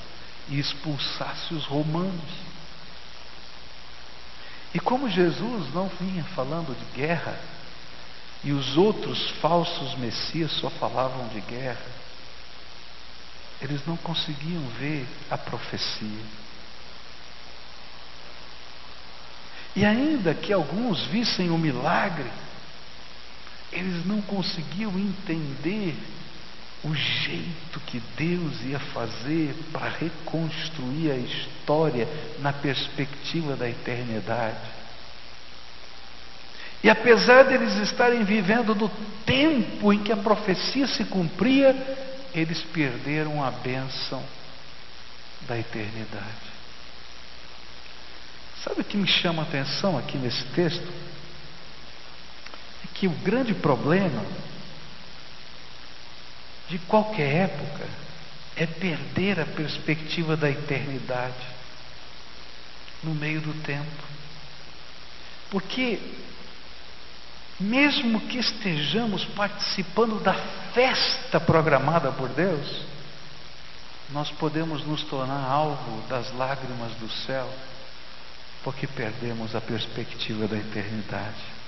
e 0.49 0.59
expulsasse 0.59 1.55
os 1.55 1.64
romanos. 1.64 2.31
E 4.73 4.81
como 4.81 5.09
Jesus 5.11 5.73
não 5.75 5.88
vinha 5.88 6.25
falando 6.35 6.77
de 6.79 7.01
guerra, 7.01 7.38
e 8.42 8.53
os 8.53 8.76
outros 8.76 9.31
falsos 9.40 9.94
messias 9.96 10.50
só 10.53 10.70
falavam 10.70 11.29
de 11.29 11.40
guerra, 11.40 12.00
eles 13.61 13.85
não 13.87 13.96
conseguiam 13.98 14.62
ver 14.79 15.07
a 15.31 15.37
profecia. 15.37 16.24
E 19.76 19.85
ainda 19.85 20.35
que 20.35 20.53
alguns 20.53 21.05
vissem 21.07 21.50
o 21.50 21.59
milagre, 21.59 22.31
eles 23.70 24.05
não 24.07 24.20
conseguiam 24.22 24.98
entender 24.98 25.96
o 26.83 26.94
jeito 26.94 27.79
que 27.81 28.00
Deus 28.16 28.62
ia 28.62 28.79
fazer 28.79 29.55
para 29.70 29.88
reconstruir 29.90 31.11
a 31.11 31.16
história 31.16 32.09
na 32.40 32.53
perspectiva 32.53 33.55
da 33.55 33.68
eternidade. 33.68 34.80
E 36.83 36.88
apesar 36.88 37.45
deles 37.45 37.75
estarem 37.77 38.25
vivendo 38.25 38.75
no 38.75 38.88
tempo 39.27 39.93
em 39.93 40.03
que 40.03 40.12
a 40.12 40.16
profecia 40.16 40.87
se 40.87 41.05
cumpria, 41.05 41.75
eles 42.35 42.62
perderam 42.62 43.45
a 43.45 43.51
bênção 43.51 44.25
da 45.43 45.59
eternidade. 45.59 46.51
Sabe 48.64 48.81
o 48.81 48.85
que 48.85 48.97
me 48.97 49.07
chama 49.07 49.43
a 49.43 49.47
atenção 49.47 49.99
aqui 49.99 50.16
nesse 50.19 50.45
texto? 50.47 50.87
É 52.85 52.88
que 52.95 53.07
o 53.07 53.11
grande 53.11 53.55
problema 53.55 54.25
de 56.69 56.79
qualquer 56.81 57.51
época 57.51 57.88
é 58.57 58.66
perder 58.66 59.40
a 59.40 59.47
perspectiva 59.47 60.37
da 60.37 60.51
eternidade 60.51 61.47
no 63.03 63.14
meio 63.14 63.40
do 63.40 63.55
tempo. 63.62 64.05
Porque, 65.51 65.99
mesmo 67.61 68.20
que 68.23 68.38
estejamos 68.38 69.25
participando 69.27 70.18
da 70.23 70.35
festa 70.73 71.38
programada 71.38 72.11
por 72.11 72.31
Deus, 72.31 72.83
nós 74.11 74.31
podemos 74.31 74.85
nos 74.87 75.03
tornar 75.05 75.44
alvo 75.49 76.03
das 76.09 76.33
lágrimas 76.35 76.92
do 76.94 77.09
céu 77.27 77.49
porque 78.64 78.87
perdemos 78.87 79.55
a 79.55 79.61
perspectiva 79.61 80.46
da 80.46 80.57
eternidade. 80.57 81.61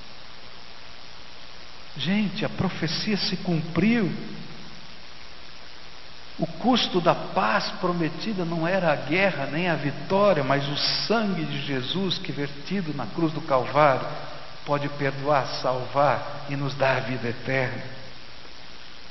Gente, 1.96 2.44
a 2.44 2.48
profecia 2.48 3.16
se 3.16 3.36
cumpriu. 3.36 4.10
O 6.38 6.46
custo 6.46 7.00
da 7.00 7.14
paz 7.14 7.70
prometida 7.80 8.44
não 8.44 8.66
era 8.66 8.92
a 8.92 8.96
guerra 8.96 9.46
nem 9.46 9.68
a 9.68 9.74
vitória, 9.74 10.42
mas 10.42 10.66
o 10.66 10.76
sangue 11.06 11.44
de 11.44 11.60
Jesus 11.66 12.18
que 12.18 12.32
vertido 12.32 12.94
na 12.94 13.06
cruz 13.06 13.32
do 13.32 13.42
Calvário 13.42 14.06
pode 14.64 14.88
perdoar, 14.90 15.46
salvar 15.60 16.46
e 16.48 16.56
nos 16.56 16.74
dar 16.74 16.96
a 16.98 17.00
vida 17.00 17.28
eterna. 17.28 17.82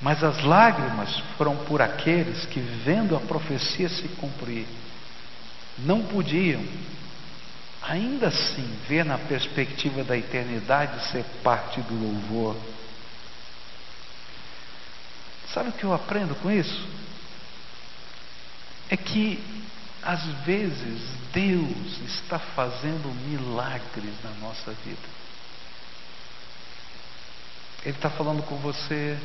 Mas 0.01 0.23
as 0.23 0.41
lágrimas 0.43 1.19
foram 1.37 1.55
por 1.65 1.81
aqueles 1.81 2.45
que, 2.45 2.59
vendo 2.59 3.15
a 3.15 3.19
profecia 3.19 3.87
se 3.87 4.07
cumprir, 4.09 4.65
não 5.77 6.01
podiam 6.03 6.63
ainda 7.81 8.27
assim 8.27 8.77
ver 8.87 9.05
na 9.05 9.17
perspectiva 9.17 10.03
da 10.03 10.17
eternidade 10.17 11.07
ser 11.11 11.23
parte 11.43 11.81
do 11.81 11.93
louvor. 11.93 12.55
Sabe 15.53 15.69
o 15.69 15.73
que 15.73 15.83
eu 15.83 15.93
aprendo 15.93 16.35
com 16.41 16.49
isso? 16.49 16.87
É 18.89 18.97
que 18.97 19.43
às 20.01 20.23
vezes 20.45 21.01
Deus 21.31 21.99
está 22.05 22.39
fazendo 22.39 23.13
milagres 23.27 24.13
na 24.23 24.31
nossa 24.41 24.71
vida. 24.71 25.20
Ele 27.83 27.95
está 27.95 28.09
falando 28.09 28.43
com 28.43 28.55
você, 28.57 29.17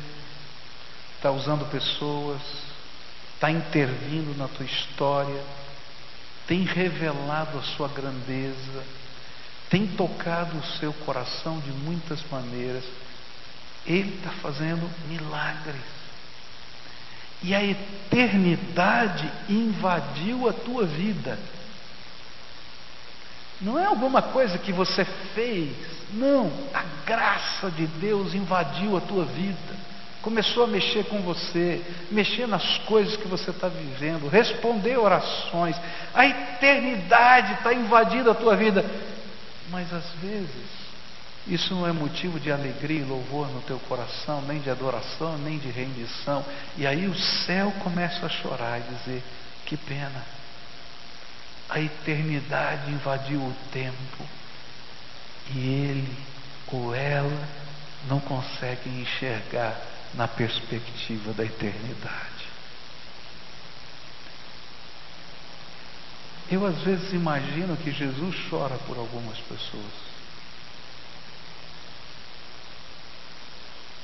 está 1.15 1.31
usando 1.31 1.69
pessoas, 1.69 2.41
está 3.35 3.51
intervindo 3.51 4.37
na 4.37 4.47
tua 4.47 4.65
história 4.65 5.43
tem 6.47 6.63
revelado 6.63 7.59
a 7.59 7.61
sua 7.61 7.89
grandeza, 7.89 8.83
tem 9.69 9.85
tocado 9.85 10.57
o 10.57 10.65
seu 10.79 10.93
coração 10.93 11.59
de 11.59 11.71
muitas 11.71 12.23
maneiras. 12.31 12.85
Ele 13.85 14.15
está 14.15 14.31
fazendo 14.41 14.89
milagres. 15.09 15.75
E 17.43 17.53
a 17.53 17.63
eternidade 17.63 19.29
invadiu 19.49 20.47
a 20.47 20.53
tua 20.53 20.85
vida. 20.85 21.37
Não 23.61 23.77
é 23.79 23.85
alguma 23.85 24.21
coisa 24.21 24.57
que 24.57 24.71
você 24.71 25.03
fez, 25.33 25.75
não. 26.13 26.51
A 26.73 26.83
graça 27.05 27.71
de 27.71 27.87
Deus 27.87 28.33
invadiu 28.33 28.95
a 28.95 29.01
tua 29.01 29.25
vida 29.25 29.87
começou 30.27 30.65
a 30.65 30.67
mexer 30.67 31.05
com 31.05 31.21
você, 31.21 31.81
mexer 32.11 32.49
nas 32.49 32.79
coisas 32.79 33.15
que 33.15 33.29
você 33.29 33.49
está 33.49 33.69
vivendo, 33.69 34.27
responder 34.27 34.97
orações, 34.97 35.79
a 36.13 36.25
eternidade 36.25 37.53
está 37.53 37.73
invadindo 37.73 38.29
a 38.29 38.35
tua 38.35 38.53
vida. 38.57 38.83
Mas 39.69 39.93
às 39.93 40.03
vezes, 40.21 40.65
isso 41.47 41.73
não 41.73 41.87
é 41.87 41.93
motivo 41.93 42.41
de 42.41 42.51
alegria 42.51 42.99
e 42.99 43.05
louvor 43.05 43.47
no 43.47 43.61
teu 43.61 43.79
coração, 43.87 44.41
nem 44.41 44.59
de 44.59 44.69
adoração, 44.69 45.37
nem 45.37 45.57
de 45.57 45.69
rendição. 45.69 46.43
E 46.77 46.85
aí 46.85 47.07
o 47.07 47.15
céu 47.15 47.71
começa 47.81 48.25
a 48.25 48.29
chorar 48.29 48.79
e 48.79 48.95
dizer: 48.95 49.23
que 49.65 49.77
pena, 49.77 50.25
a 51.69 51.79
eternidade 51.79 52.91
invadiu 52.91 53.39
o 53.39 53.55
tempo 53.71 54.25
e 55.53 55.59
ele 55.59 56.17
ou 56.71 56.93
ela 56.93 57.47
não 58.07 58.19
conseguem 58.19 59.01
enxergar 59.01 59.79
na 60.13 60.27
perspectiva 60.27 61.33
da 61.33 61.43
eternidade. 61.43 62.47
Eu 66.49 66.65
às 66.65 66.77
vezes 66.81 67.11
imagino 67.11 67.75
que 67.75 67.91
Jesus 67.91 68.35
chora 68.49 68.77
por 68.87 68.97
algumas 68.97 69.37
pessoas. 69.39 70.07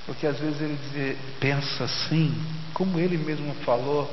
Porque 0.06 0.28
às 0.28 0.38
vezes 0.38 0.60
ele 0.60 0.78
diz, 0.92 1.40
pensa 1.40 1.86
assim, 1.86 2.34
como 2.74 3.00
ele 3.00 3.18
mesmo 3.18 3.54
falou 3.64 4.12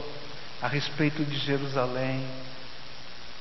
a 0.63 0.69
respeito 0.69 1.25
de 1.25 1.37
Jerusalém, 1.39 2.25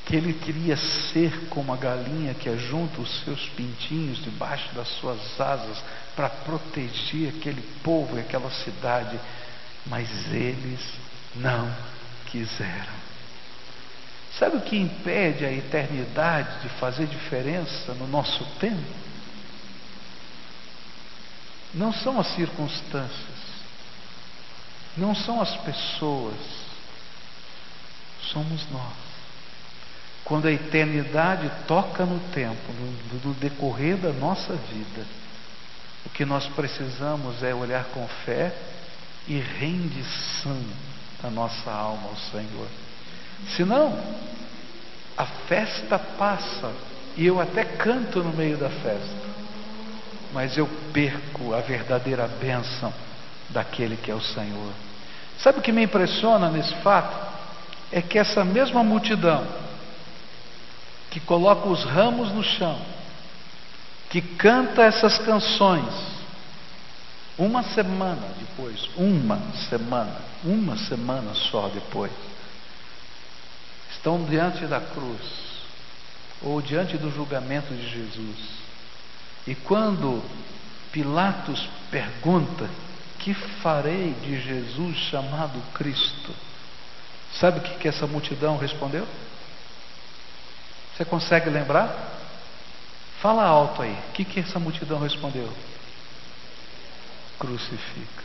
que 0.10 0.16
ele 0.16 0.34
queria 0.34 0.76
ser 0.76 1.50
como 1.50 1.72
a 1.72 1.78
galinha 1.78 2.34
que 2.34 2.50
ajunta 2.50 3.00
os 3.00 3.20
seus 3.20 3.48
pintinhos 3.50 4.18
debaixo 4.24 4.74
das 4.74 4.88
suas 5.00 5.40
asas 5.40 5.84
para 6.16 6.28
proteger 6.28 7.30
aquele 7.30 7.62
povo 7.84 8.18
e 8.18 8.20
aquela 8.20 8.50
cidade, 8.50 9.20
mas 9.86 10.10
eles 10.34 10.82
não 11.36 11.72
quiseram. 12.26 12.92
Sabe 14.40 14.58
o 14.58 14.62
que 14.62 14.76
impede 14.78 15.46
a 15.46 15.52
eternidade 15.52 16.64
de 16.64 16.70
fazer 16.80 17.06
diferença 17.06 17.94
no 17.94 18.08
nosso 18.08 18.44
tempo? 18.60 18.82
Não 21.72 21.94
são 21.94 22.20
as 22.20 22.34
circunstâncias, 22.34 23.40
não 24.98 25.14
são 25.14 25.40
as 25.40 25.56
pessoas, 25.58 26.36
somos 28.24 28.68
nós. 28.72 29.09
Quando 30.30 30.48
a 30.48 30.52
eternidade 30.52 31.52
toca 31.68 32.06
no 32.06 32.20
tempo, 32.32 32.72
no, 32.72 33.30
no 33.30 33.34
decorrer 33.34 33.98
da 33.98 34.14
nossa 34.14 34.54
vida, 34.54 35.04
o 36.06 36.10
que 36.12 36.24
nós 36.24 36.46
precisamos 36.50 37.42
é 37.42 37.52
olhar 37.52 37.86
com 37.86 38.08
fé 38.26 38.54
e 39.28 39.40
rendição 39.40 40.62
da 41.20 41.32
nossa 41.32 41.72
alma 41.72 42.10
ao 42.10 42.16
Senhor. 42.16 42.68
Senão, 43.58 44.00
a 45.18 45.26
festa 45.26 45.98
passa 45.98 46.74
e 47.18 47.26
eu 47.26 47.42
até 47.42 47.66
canto 47.66 48.22
no 48.22 48.32
meio 48.32 48.56
da 48.56 48.70
festa, 48.70 49.30
mas 50.32 50.56
eu 50.56 50.70
perco 50.94 51.56
a 51.56 51.62
verdadeira 51.62 52.28
bênção 52.28 52.94
daquele 53.50 53.98
que 53.98 54.12
é 54.12 54.16
o 54.16 54.22
Senhor. 54.22 54.74
Sabe 55.40 55.58
o 55.58 55.62
que 55.64 55.72
me 55.72 55.86
impressiona 55.86 56.52
nesse 56.52 56.76
fato? 56.84 57.18
É 57.92 58.00
que 58.00 58.20
essa 58.20 58.46
mesma 58.46 58.84
multidão 58.84 59.69
que 61.10 61.20
coloca 61.20 61.68
os 61.68 61.84
ramos 61.84 62.32
no 62.32 62.44
chão, 62.44 62.80
que 64.10 64.22
canta 64.22 64.84
essas 64.84 65.18
canções, 65.20 65.94
uma 67.38 67.64
semana 67.64 68.28
depois, 68.38 68.90
uma 68.96 69.40
semana, 69.70 70.22
uma 70.44 70.78
semana 70.78 71.34
só 71.34 71.70
depois, 71.70 72.12
estão 73.92 74.24
diante 74.26 74.66
da 74.66 74.82
cruz, 74.82 75.50
ou 76.42 76.62
diante 76.62 76.98
do 76.98 77.12
julgamento 77.12 77.74
de 77.74 77.90
Jesus. 77.90 78.38
E 79.48 79.56
quando 79.56 80.24
Pilatos 80.92 81.68
pergunta: 81.92 82.70
Que 83.20 83.34
farei 83.34 84.14
de 84.22 84.42
Jesus 84.42 84.98
chamado 85.10 85.62
Cristo? 85.74 86.34
Sabe 87.34 87.60
o 87.60 87.62
que, 87.62 87.76
que 87.76 87.88
essa 87.88 88.08
multidão 88.08 88.58
respondeu? 88.58 89.08
Você 91.00 91.06
consegue 91.06 91.50
lembrar? 91.50 91.88
Fala 93.22 93.46
alto 93.46 93.82
aí. 93.82 93.94
O 94.10 94.12
que, 94.12 94.26
que 94.26 94.42
essa 94.42 94.60
multidão 94.60 95.00
respondeu? 95.00 95.50
Crucifica. 97.40 98.24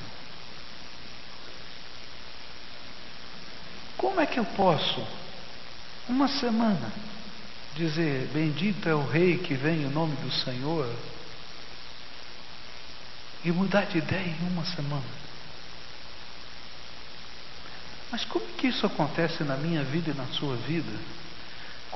Como 3.96 4.20
é 4.20 4.26
que 4.26 4.40
eu 4.40 4.44
posso, 4.44 5.06
uma 6.08 6.26
semana, 6.26 6.92
dizer: 7.76 8.28
Bendito 8.34 8.88
é 8.88 8.94
o 8.94 9.06
Rei 9.06 9.38
que 9.38 9.54
vem 9.54 9.84
em 9.84 9.88
nome 9.88 10.16
do 10.16 10.32
Senhor, 10.32 10.92
e 13.44 13.52
mudar 13.52 13.84
de 13.84 13.98
ideia 13.98 14.34
em 14.42 14.48
uma 14.48 14.64
semana? 14.64 15.24
Mas 18.10 18.24
como 18.24 18.44
que 18.58 18.66
isso 18.66 18.84
acontece 18.84 19.44
na 19.44 19.56
minha 19.56 19.84
vida 19.84 20.10
e 20.10 20.14
na 20.14 20.26
sua 20.26 20.56
vida? 20.56 21.23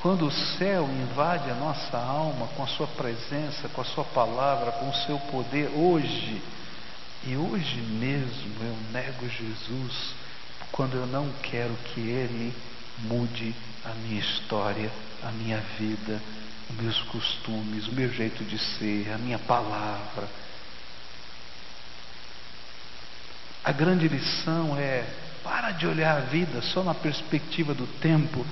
Quando 0.00 0.26
o 0.26 0.30
céu 0.30 0.88
invade 0.88 1.50
a 1.50 1.54
nossa 1.54 1.96
alma 1.96 2.46
com 2.56 2.62
a 2.62 2.68
sua 2.68 2.86
presença, 2.86 3.68
com 3.68 3.80
a 3.80 3.84
sua 3.84 4.04
palavra, 4.04 4.70
com 4.72 4.88
o 4.88 4.94
seu 4.94 5.18
poder, 5.18 5.70
hoje, 5.74 6.40
e 7.26 7.36
hoje 7.36 7.80
mesmo 7.80 8.54
eu 8.62 8.76
nego 8.92 9.28
Jesus, 9.28 10.14
quando 10.70 10.94
eu 10.94 11.04
não 11.04 11.28
quero 11.42 11.74
que 11.92 12.00
Ele 12.00 12.54
mude 12.98 13.52
a 13.84 13.88
minha 13.94 14.20
história, 14.20 14.88
a 15.24 15.32
minha 15.32 15.58
vida, 15.76 16.22
os 16.70 16.76
meus 16.76 17.00
costumes, 17.02 17.88
o 17.88 17.92
meu 17.92 18.12
jeito 18.12 18.44
de 18.44 18.56
ser, 18.56 19.12
a 19.12 19.18
minha 19.18 19.38
palavra. 19.40 20.28
A 23.64 23.72
grande 23.72 24.06
lição 24.06 24.76
é: 24.78 25.04
para 25.42 25.72
de 25.72 25.88
olhar 25.88 26.18
a 26.18 26.20
vida 26.20 26.62
só 26.62 26.84
na 26.84 26.94
perspectiva 26.94 27.74
do 27.74 27.86
tempo, 28.00 28.46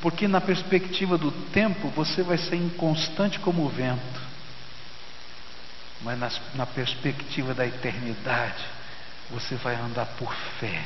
porque 0.00 0.26
na 0.26 0.40
perspectiva 0.40 1.18
do 1.18 1.30
tempo 1.30 1.88
você 1.88 2.22
vai 2.22 2.38
ser 2.38 2.56
inconstante 2.56 3.38
como 3.38 3.64
o 3.64 3.68
vento. 3.68 4.20
Mas 6.02 6.18
na, 6.18 6.30
na 6.54 6.66
perspectiva 6.66 7.52
da 7.52 7.66
eternidade, 7.66 8.64
você 9.30 9.54
vai 9.56 9.74
andar 9.76 10.06
por 10.18 10.32
fé. 10.58 10.82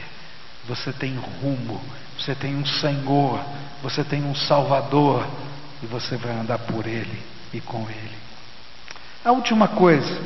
Você 0.66 0.92
tem 0.92 1.14
rumo, 1.16 1.80
você 2.18 2.34
tem 2.34 2.56
um 2.56 2.66
Senhor, 2.66 3.40
você 3.82 4.02
tem 4.02 4.24
um 4.24 4.34
Salvador, 4.34 5.26
e 5.82 5.86
você 5.86 6.16
vai 6.16 6.32
andar 6.32 6.58
por 6.58 6.86
Ele 6.86 7.22
e 7.52 7.60
com 7.60 7.88
Ele. 7.88 8.16
A 9.24 9.30
última 9.32 9.68
coisa 9.68 10.22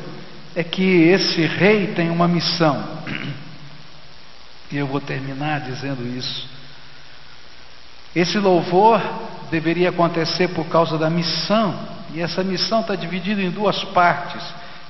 é 0.55 0.63
que 0.63 0.81
esse 0.81 1.45
rei 1.45 1.93
tem 1.93 2.09
uma 2.09 2.27
missão, 2.27 3.03
e 4.71 4.77
eu 4.77 4.87
vou 4.87 5.01
terminar 5.01 5.61
dizendo 5.61 6.07
isso. 6.17 6.58
Esse 8.15 8.39
louvor 8.39 9.01
deveria 9.51 9.89
acontecer 9.89 10.49
por 10.49 10.65
causa 10.67 10.97
da 10.97 11.09
missão, 11.09 11.77
e 12.13 12.21
essa 12.21 12.43
missão 12.43 12.81
está 12.81 12.95
dividida 12.95 13.41
em 13.41 13.51
duas 13.51 13.83
partes. 13.85 14.43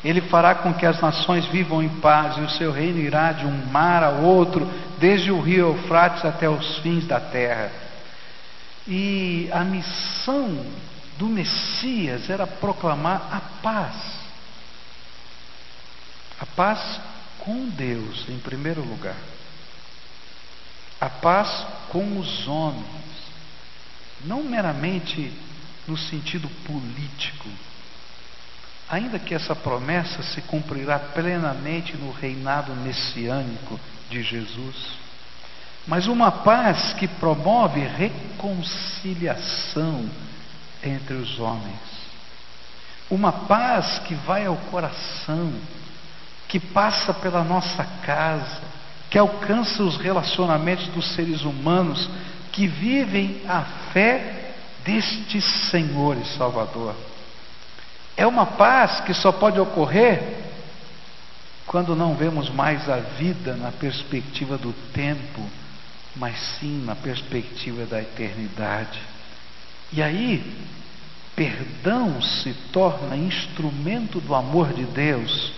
Ele 0.03 0.21
fará 0.21 0.55
com 0.55 0.73
que 0.73 0.85
as 0.85 1.01
nações 1.01 1.45
vivam 1.45 1.83
em 1.83 1.89
paz, 1.89 2.37
e 2.37 2.41
o 2.41 2.49
seu 2.49 2.71
reino 2.71 2.99
irá 2.99 3.33
de 3.33 3.45
um 3.45 3.65
mar 3.65 4.03
a 4.03 4.11
outro, 4.11 4.69
desde 4.97 5.31
o 5.31 5.41
rio 5.41 5.67
Eufrates 5.67 6.23
até 6.23 6.49
os 6.49 6.77
fins 6.79 7.05
da 7.05 7.19
terra. 7.19 7.71
E 8.87 9.49
a 9.51 9.63
missão 9.63 10.65
do 11.17 11.27
Messias 11.27 12.29
era 12.29 12.47
proclamar 12.47 13.27
a 13.29 13.41
paz. 13.61 13.95
A 16.39 16.45
paz 16.45 17.01
com 17.39 17.67
Deus, 17.67 18.25
em 18.29 18.39
primeiro 18.39 18.81
lugar. 18.81 19.17
A 21.01 21.09
paz 21.09 21.65
com 21.89 22.17
os 22.17 22.47
homens 22.47 22.98
não 24.25 24.43
meramente 24.43 25.31
no 25.87 25.97
sentido 25.97 26.49
político, 26.65 27.47
ainda 28.89 29.17
que 29.19 29.33
essa 29.33 29.55
promessa 29.55 30.21
se 30.23 30.41
cumprirá 30.41 30.99
plenamente 30.99 31.95
no 31.97 32.11
reinado 32.11 32.75
messiânico 32.75 33.79
de 34.09 34.21
Jesus, 34.23 34.75
mas 35.87 36.07
uma 36.07 36.29
paz 36.31 36.93
que 36.93 37.07
promove 37.07 37.79
reconciliação 37.79 40.09
entre 40.83 41.13
os 41.15 41.39
homens, 41.39 41.79
uma 43.09 43.31
paz 43.31 43.99
que 43.99 44.13
vai 44.13 44.45
ao 44.45 44.55
coração, 44.55 45.53
que 46.47 46.59
passa 46.59 47.13
pela 47.13 47.43
nossa 47.43 47.83
casa, 48.03 48.61
que 49.09 49.17
alcança 49.17 49.81
os 49.83 49.97
relacionamentos 49.97 50.87
dos 50.89 51.15
seres 51.15 51.41
humanos 51.41 52.07
que 52.51 52.67
vivem 52.67 53.41
a 53.47 53.61
fé 53.91 54.53
deste 54.83 55.41
Senhor 55.41 56.17
e 56.17 56.25
Salvador. 56.37 56.95
É 58.15 58.25
uma 58.25 58.45
paz 58.45 59.01
que 59.01 59.13
só 59.13 59.31
pode 59.31 59.59
ocorrer 59.59 60.21
quando 61.65 61.95
não 61.95 62.15
vemos 62.15 62.49
mais 62.49 62.89
a 62.89 62.97
vida 62.97 63.55
na 63.55 63.71
perspectiva 63.71 64.57
do 64.57 64.73
tempo, 64.91 65.47
mas 66.15 66.37
sim 66.59 66.83
na 66.83 66.95
perspectiva 66.95 67.85
da 67.85 68.01
eternidade. 68.01 68.99
E 69.93 70.01
aí, 70.01 70.67
perdão 71.35 72.21
se 72.21 72.53
torna 72.73 73.15
instrumento 73.15 74.19
do 74.19 74.33
amor 74.35 74.73
de 74.73 74.83
Deus 74.83 75.53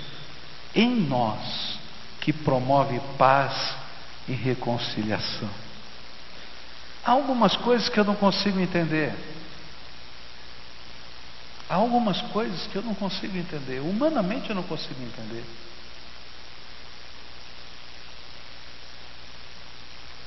em 0.75 0.95
nós, 0.95 1.79
que 2.19 2.31
promove 2.31 2.99
paz 3.17 3.75
e 4.27 4.33
reconciliação. 4.33 5.49
Há 7.04 7.12
algumas 7.12 7.56
coisas 7.58 7.89
que 7.89 7.99
eu 7.99 8.06
não 8.06 8.16
consigo 8.16 8.60
entender. 8.60 9.14
Há 11.68 11.76
algumas 11.76 12.22
coisas 12.34 12.68
que 12.68 12.76
eu 12.76 12.84
não 12.84 12.93
consigo 12.93 13.38
entender. 13.38 13.80
Humanamente 13.80 14.49
eu 14.49 14.56
não 14.56 14.64
consigo 14.64 15.02
entender. 15.02 15.43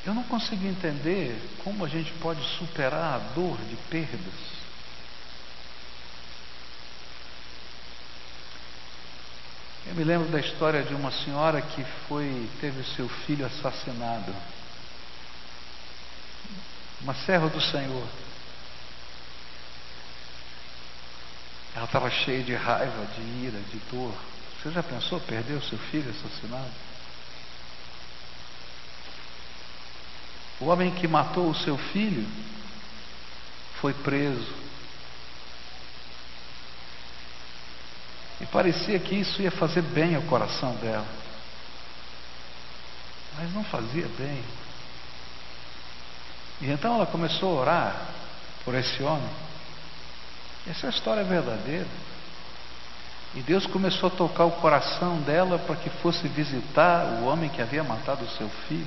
Eu 0.07 0.15
não 0.15 0.25
consigo 0.25 0.67
entender 0.67 1.39
como 1.63 1.85
a 1.85 1.89
gente 1.89 2.13
pode 2.15 2.43
superar 2.59 3.15
a 3.15 3.19
dor 3.35 3.57
de 3.69 3.77
perdas. 3.89 4.65
Eu 9.87 9.95
me 9.95 10.05
lembro 10.05 10.29
da 10.29 10.41
história 10.41 10.83
de 10.83 10.95
uma 10.95 11.11
senhora 11.11 11.61
que 11.63 11.85
foi 12.09 12.49
teve 12.61 12.83
seu 12.97 13.09
filho 13.09 13.47
assassinado 13.47 14.35
uma 17.05 17.15
serva 17.15 17.49
do 17.51 17.61
Senhor. 17.61 18.09
Ela 21.77 21.85
estava 21.85 22.11
cheia 22.11 22.43
de 22.43 22.55
raiva, 22.55 23.07
de 23.15 23.21
ira, 23.45 23.61
de 23.61 23.79
dor. 23.91 24.15
Você 24.63 24.71
já 24.71 24.83
pensou 24.83 25.21
perder 25.21 25.55
o 25.55 25.63
seu 25.63 25.79
filho 25.79 26.11
assassinado? 26.11 26.73
O 30.61 30.67
homem 30.67 30.95
que 30.95 31.07
matou 31.07 31.51
o 31.51 31.55
seu 31.55 31.77
filho 31.77 32.27
foi 33.81 33.93
preso. 33.93 34.55
E 38.41 38.47
parecia 38.47 38.99
que 38.99 39.15
isso 39.15 39.43
ia 39.43 39.51
fazer 39.51 39.83
bem 39.83 40.15
ao 40.15 40.23
coração 40.23 40.75
dela. 40.77 41.07
Mas 43.37 43.53
não 43.53 43.65
fazia 43.65 44.09
bem. 44.17 44.64
E 46.61 46.71
então 46.71 46.95
ela 46.95 47.07
começou 47.07 47.57
a 47.57 47.61
orar 47.61 47.97
por 48.65 48.75
esse 48.75 49.03
homem. 49.03 49.31
Essa 50.67 50.89
história 50.89 51.21
é 51.21 51.25
verdadeira. 51.25 51.87
E 53.35 53.41
Deus 53.43 53.67
começou 53.67 54.09
a 54.09 54.17
tocar 54.17 54.45
o 54.45 54.53
coração 54.53 55.21
dela 55.23 55.59
para 55.59 55.77
que 55.77 55.91
fosse 55.91 56.29
visitar 56.29 57.05
o 57.21 57.25
homem 57.25 57.51
que 57.51 57.61
havia 57.61 57.83
matado 57.83 58.25
o 58.25 58.31
seu 58.31 58.49
filho. 58.69 58.87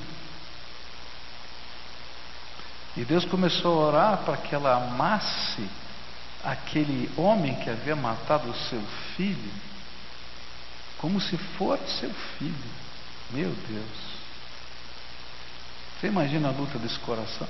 E 2.95 3.03
Deus 3.03 3.26
começou 3.26 3.84
a 3.84 3.88
orar 3.88 4.18
para 4.20 4.38
que 4.38 4.55
ela 4.55 4.76
amasse 4.76 5.68
aquele 6.43 7.11
homem 7.18 7.55
que 7.55 7.70
havia 7.70 7.95
matado 7.95 8.49
o 8.49 8.55
seu 8.55 8.82
filho 9.15 9.51
como 10.97 11.22
se 11.22 11.38
fosse 11.38 11.99
seu 11.99 12.09
filho. 12.38 12.72
Meu 13.32 13.49
Deus. 13.49 14.16
Você 16.00 16.08
imagina 16.08 16.50
a 16.50 16.52
luta 16.52 16.78
desse 16.78 17.00
coração? 17.00 17.48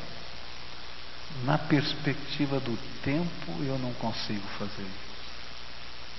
Na 1.44 1.58
perspectiva 1.58 2.60
do 2.60 2.78
tempo, 3.04 3.52
eu 3.64 3.78
não 3.78 3.94
consigo 3.94 4.48
fazer 4.58 4.84
isso. 4.84 5.08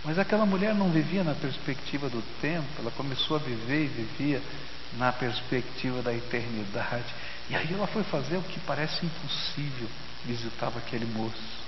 Mas 0.04 0.18
aquela 0.18 0.46
mulher 0.46 0.74
não 0.74 0.90
vivia 0.90 1.24
na 1.24 1.34
perspectiva 1.34 2.08
do 2.08 2.22
tempo, 2.40 2.66
ela 2.78 2.90
começou 2.90 3.36
a 3.36 3.40
viver 3.40 3.84
e 3.84 3.88
vivia 3.88 4.42
na 4.96 5.12
perspectiva 5.12 6.02
da 6.02 6.14
eternidade. 6.14 7.14
E 7.50 7.56
aí 7.56 7.72
ela 7.72 7.86
foi 7.86 8.04
fazer 8.04 8.36
o 8.36 8.42
que 8.42 8.60
parece 8.60 9.04
impossível: 9.04 9.88
visitava 10.24 10.78
aquele 10.78 11.06
moço. 11.06 11.58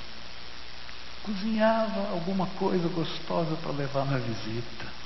Cozinhava 1.22 2.10
alguma 2.12 2.46
coisa 2.46 2.88
gostosa 2.88 3.56
para 3.56 3.72
levar 3.72 4.04
na 4.04 4.18
visita. 4.18 4.99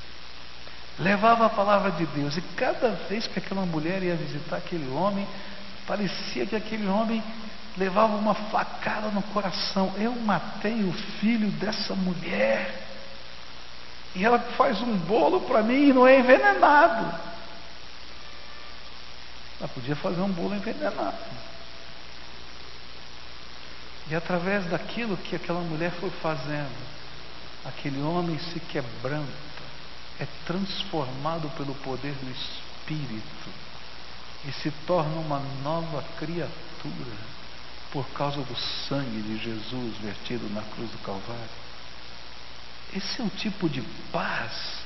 Levava 0.99 1.47
a 1.47 1.51
palavra 1.51 1.91
de 1.93 2.07
Deus. 2.07 2.37
E 2.37 2.43
cada 2.57 2.91
vez 3.09 3.27
que 3.27 3.39
aquela 3.39 3.67
mulher 3.67 4.03
ia 4.03 4.15
visitar 4.15 4.57
aquele 4.57 4.89
homem, 4.91 5.27
parecia 5.87 6.47
que 6.47 6.55
aquele 6.55 6.87
homem 6.87 7.23
levava 7.77 8.15
uma 8.15 8.35
facada 8.35 9.09
no 9.09 9.23
coração. 9.23 9.93
Eu 9.97 10.13
matei 10.13 10.85
o 10.85 10.93
filho 10.93 11.51
dessa 11.53 11.95
mulher. 11.95 12.83
E 14.15 14.25
ela 14.25 14.39
faz 14.39 14.81
um 14.81 14.97
bolo 14.99 15.41
para 15.41 15.63
mim 15.63 15.89
e 15.89 15.93
não 15.93 16.07
é 16.07 16.21
envenenado. 16.21 17.35
Ela 19.59 19.69
podia 19.69 19.97
fazer 19.97 20.21
um 20.21 20.31
bolo 20.31 20.55
envenenado. 20.55 21.17
E 24.09 24.15
através 24.15 24.67
daquilo 24.67 25.17
que 25.17 25.35
aquela 25.35 25.61
mulher 25.61 25.91
foi 25.93 26.11
fazendo, 26.23 26.77
aquele 27.65 28.01
homem 28.03 28.39
se 28.39 28.61
quebranta, 28.61 29.33
é 30.21 30.27
transformado 30.47 31.49
pelo 31.57 31.75
poder 31.77 32.15
do 32.15 32.31
Espírito 32.31 33.51
e 34.47 34.53
se 34.53 34.71
torna 34.87 35.17
uma 35.17 35.41
nova 35.63 36.05
criatura 36.19 37.35
por 37.91 38.07
causa 38.09 38.41
do 38.43 38.57
sangue 38.89 39.23
de 39.23 39.39
Jesus 39.39 39.97
vertido 39.99 40.49
na 40.53 40.63
cruz 40.63 40.91
do 40.91 40.99
Calvário. 40.99 41.65
Esse 42.95 43.21
é 43.21 43.25
um 43.25 43.29
tipo 43.29 43.69
de 43.69 43.83
paz 44.13 44.85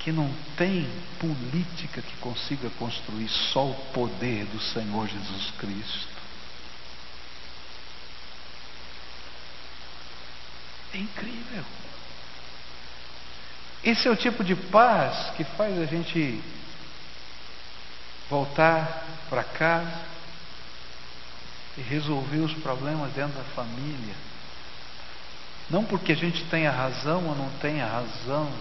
que 0.00 0.10
não 0.10 0.32
tem 0.56 0.88
política 1.18 2.00
que 2.00 2.16
consiga 2.16 2.70
construir, 2.70 3.28
só 3.28 3.66
o 3.66 3.74
poder 3.92 4.46
do 4.46 4.60
Senhor 4.60 5.06
Jesus 5.06 5.50
Cristo. 5.58 6.20
É 10.94 10.98
incrível. 10.98 11.64
Esse 13.82 14.08
é 14.08 14.10
o 14.10 14.16
tipo 14.16 14.44
de 14.44 14.54
paz 14.54 15.30
que 15.36 15.44
faz 15.44 15.78
a 15.78 15.86
gente 15.86 16.42
voltar 18.28 19.04
para 19.28 19.42
casa 19.42 20.00
e 21.78 21.80
resolver 21.80 22.38
os 22.38 22.52
problemas 22.54 23.12
dentro 23.12 23.38
da 23.38 23.44
família. 23.54 24.14
Não 25.70 25.84
porque 25.84 26.12
a 26.12 26.16
gente 26.16 26.44
tenha 26.44 26.70
razão 26.70 27.26
ou 27.26 27.34
não 27.34 27.48
tenha 27.60 27.86
razão, 27.86 28.52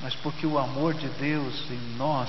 mas 0.00 0.14
porque 0.16 0.46
o 0.46 0.58
amor 0.58 0.94
de 0.94 1.08
Deus 1.08 1.54
em 1.70 1.96
nós 1.96 2.28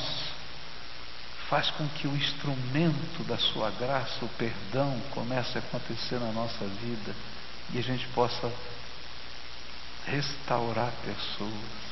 faz 1.50 1.70
com 1.72 1.88
que 1.90 2.08
o 2.08 2.16
instrumento 2.16 3.24
da 3.26 3.38
sua 3.38 3.72
graça, 3.72 4.24
o 4.24 4.30
perdão, 4.30 5.02
comece 5.12 5.58
a 5.58 5.62
acontecer 5.62 6.20
na 6.20 6.32
nossa 6.32 6.66
vida 6.66 7.16
e 7.74 7.80
a 7.80 7.82
gente 7.82 8.08
possa 8.10 8.52
restaurar 10.08 10.92
pessoas. 11.04 11.88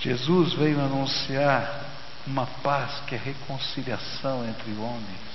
Jesus 0.00 0.54
veio 0.54 0.80
anunciar 0.80 1.84
uma 2.26 2.46
paz 2.46 3.00
que 3.06 3.14
é 3.14 3.18
reconciliação 3.18 4.46
entre 4.48 4.72
homens. 4.72 5.34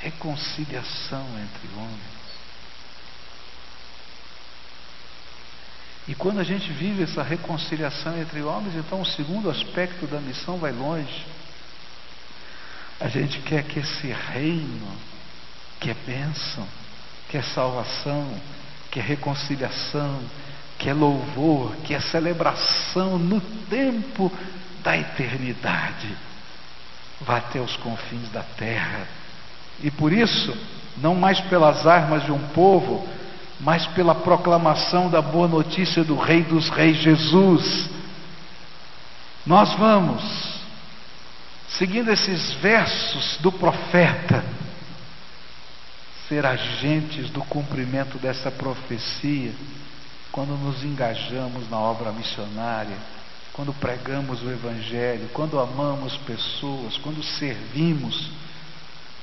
Reconciliação 0.00 1.26
entre 1.38 1.68
homens. 1.76 2.20
E 6.08 6.14
quando 6.14 6.40
a 6.40 6.44
gente 6.44 6.72
vive 6.72 7.02
essa 7.02 7.22
reconciliação 7.22 8.18
entre 8.20 8.42
homens, 8.42 8.74
então 8.74 9.00
o 9.00 9.06
segundo 9.06 9.50
aspecto 9.50 10.06
da 10.06 10.20
missão 10.20 10.58
vai 10.58 10.72
longe. 10.72 11.26
A 12.98 13.08
gente 13.08 13.40
quer 13.42 13.64
que 13.64 13.78
esse 13.78 14.08
reino, 14.08 14.98
que 15.80 15.90
é 15.90 15.96
bênção, 16.06 16.66
que 17.28 17.38
é 17.38 17.42
salvação, 17.42 18.28
que 18.90 19.00
é 19.00 19.02
reconciliação, 19.02 20.20
que 20.78 20.88
é 20.88 20.94
louvor, 20.94 21.74
que 21.84 21.94
é 21.94 22.00
celebração 22.00 23.18
no 23.18 23.40
tempo 23.68 24.30
da 24.82 24.96
eternidade, 24.96 26.08
vá 27.20 27.36
até 27.36 27.60
os 27.60 27.76
confins 27.76 28.28
da 28.30 28.42
terra. 28.42 29.06
E 29.82 29.90
por 29.90 30.12
isso, 30.12 30.56
não 30.96 31.14
mais 31.14 31.40
pelas 31.42 31.86
armas 31.86 32.24
de 32.24 32.32
um 32.32 32.48
povo, 32.48 33.06
mas 33.60 33.86
pela 33.88 34.14
proclamação 34.14 35.10
da 35.10 35.20
boa 35.20 35.46
notícia 35.46 36.02
do 36.02 36.16
Rei 36.16 36.42
dos 36.42 36.70
Reis 36.70 36.96
Jesus, 36.96 37.90
nós 39.46 39.72
vamos 39.74 40.22
seguindo 41.68 42.10
esses 42.10 42.52
versos 42.54 43.36
do 43.40 43.52
profeta, 43.52 44.44
ser 46.30 46.46
agentes 46.46 47.28
do 47.30 47.42
cumprimento 47.42 48.16
dessa 48.16 48.52
profecia, 48.52 49.52
quando 50.30 50.50
nos 50.50 50.84
engajamos 50.84 51.68
na 51.68 51.76
obra 51.76 52.12
missionária, 52.12 52.96
quando 53.52 53.74
pregamos 53.74 54.40
o 54.40 54.48
Evangelho, 54.48 55.28
quando 55.34 55.58
amamos 55.58 56.16
pessoas, 56.18 56.96
quando 56.98 57.20
servimos, 57.20 58.30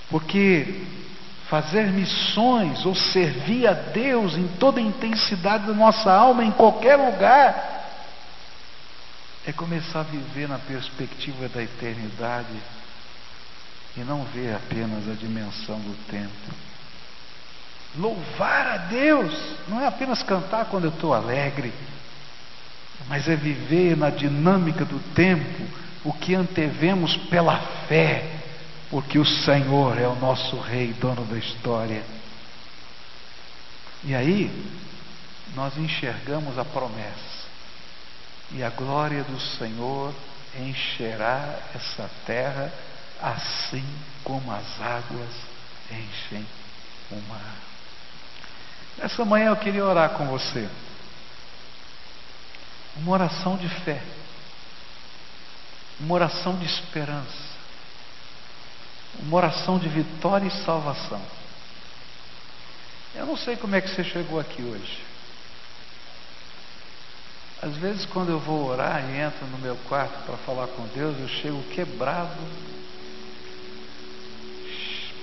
porque 0.10 0.84
fazer 1.50 1.86
missões 1.94 2.86
ou 2.86 2.94
servir 2.94 3.66
a 3.68 3.74
Deus 3.74 4.36
em 4.36 4.50
toda 4.60 4.82
a 4.82 4.84
intensidade 4.84 5.66
da 5.66 5.74
nossa 5.74 6.12
alma, 6.12 6.44
em 6.44 6.52
qualquer 6.52 6.98
lugar, 6.98 7.86
é 9.46 9.54
começar 9.54 10.02
a 10.02 10.04
viver 10.04 10.50
na 10.50 10.60
perspectiva 10.60 11.48
da 11.48 11.64
eternidade 11.64 12.54
e 13.96 14.02
não 14.02 14.26
ver 14.26 14.54
apenas 14.54 15.08
a 15.10 15.14
dimensão 15.14 15.80
do 15.80 15.96
tempo. 16.12 16.68
Louvar 17.96 18.68
a 18.68 18.78
Deus 18.78 19.34
não 19.68 19.80
é 19.80 19.88
apenas 19.88 20.22
cantar 20.24 20.66
quando 20.66 20.86
eu 20.86 20.92
estou 20.92 21.14
alegre, 21.14 21.74
mas 23.08 23.28
é 23.28 23.36
viver 23.36 23.96
na 23.96 24.10
dinâmica 24.10 24.84
do 24.86 25.00
tempo 25.14 25.64
o 26.04 26.14
que 26.14 26.36
antevemos 26.36 27.16
pela 27.30 27.58
fé, 27.88 28.24
porque 28.90 29.18
o 29.18 29.26
Senhor 29.26 29.98
é 29.98 30.08
o 30.08 30.16
nosso 30.16 30.60
Rei, 30.60 30.94
dono 30.94 31.26
da 31.26 31.38
história. 31.38 32.04
E 34.04 34.14
aí, 34.14 34.52
nós 35.56 35.78
enxergamos 35.78 36.58
a 36.58 36.64
promessa 36.66 37.48
e 38.52 38.64
a 38.64 38.70
glória 38.70 39.24
do 39.24 39.40
Senhor 39.58 40.14
encherá 40.58 41.60
essa 41.76 42.10
terra, 42.26 42.72
assim 43.22 43.84
como 44.24 44.52
as 44.52 44.82
águas 44.82 45.34
enchem 45.92 46.46
o 47.12 47.16
mar. 47.28 47.56
Nessa 48.98 49.24
manhã 49.24 49.50
eu 49.50 49.56
queria 49.58 49.86
orar 49.86 50.12
com 50.12 50.26
você. 50.28 50.68
Uma 52.98 53.12
oração 53.14 53.56
de 53.58 53.70
fé. 53.84 54.02
Uma 56.00 56.16
oração 56.16 56.58
de 56.58 56.66
esperança. 56.66 57.48
Uma 59.20 59.38
oração 59.38 59.78
de 59.78 59.88
vitória 59.88 60.48
e 60.48 60.64
salvação. 60.64 61.22
Eu 63.16 63.26
não 63.26 63.38
sei 63.38 63.56
como 63.56 63.76
é 63.76 63.82
que 63.82 63.90
você 63.90 64.04
chegou 64.04 64.40
aqui 64.40 64.62
hoje. 64.62 65.06
Às 67.62 67.76
vezes, 67.78 68.06
quando 68.06 68.30
eu 68.30 68.40
vou 68.40 68.68
orar 68.68 69.04
e 69.10 69.20
entro 69.20 69.46
no 69.48 69.58
meu 69.58 69.76
quarto 69.88 70.24
para 70.26 70.38
falar 70.38 70.68
com 70.68 70.86
Deus, 70.88 71.20
eu 71.20 71.28
chego 71.28 71.64
quebrado, 71.74 72.38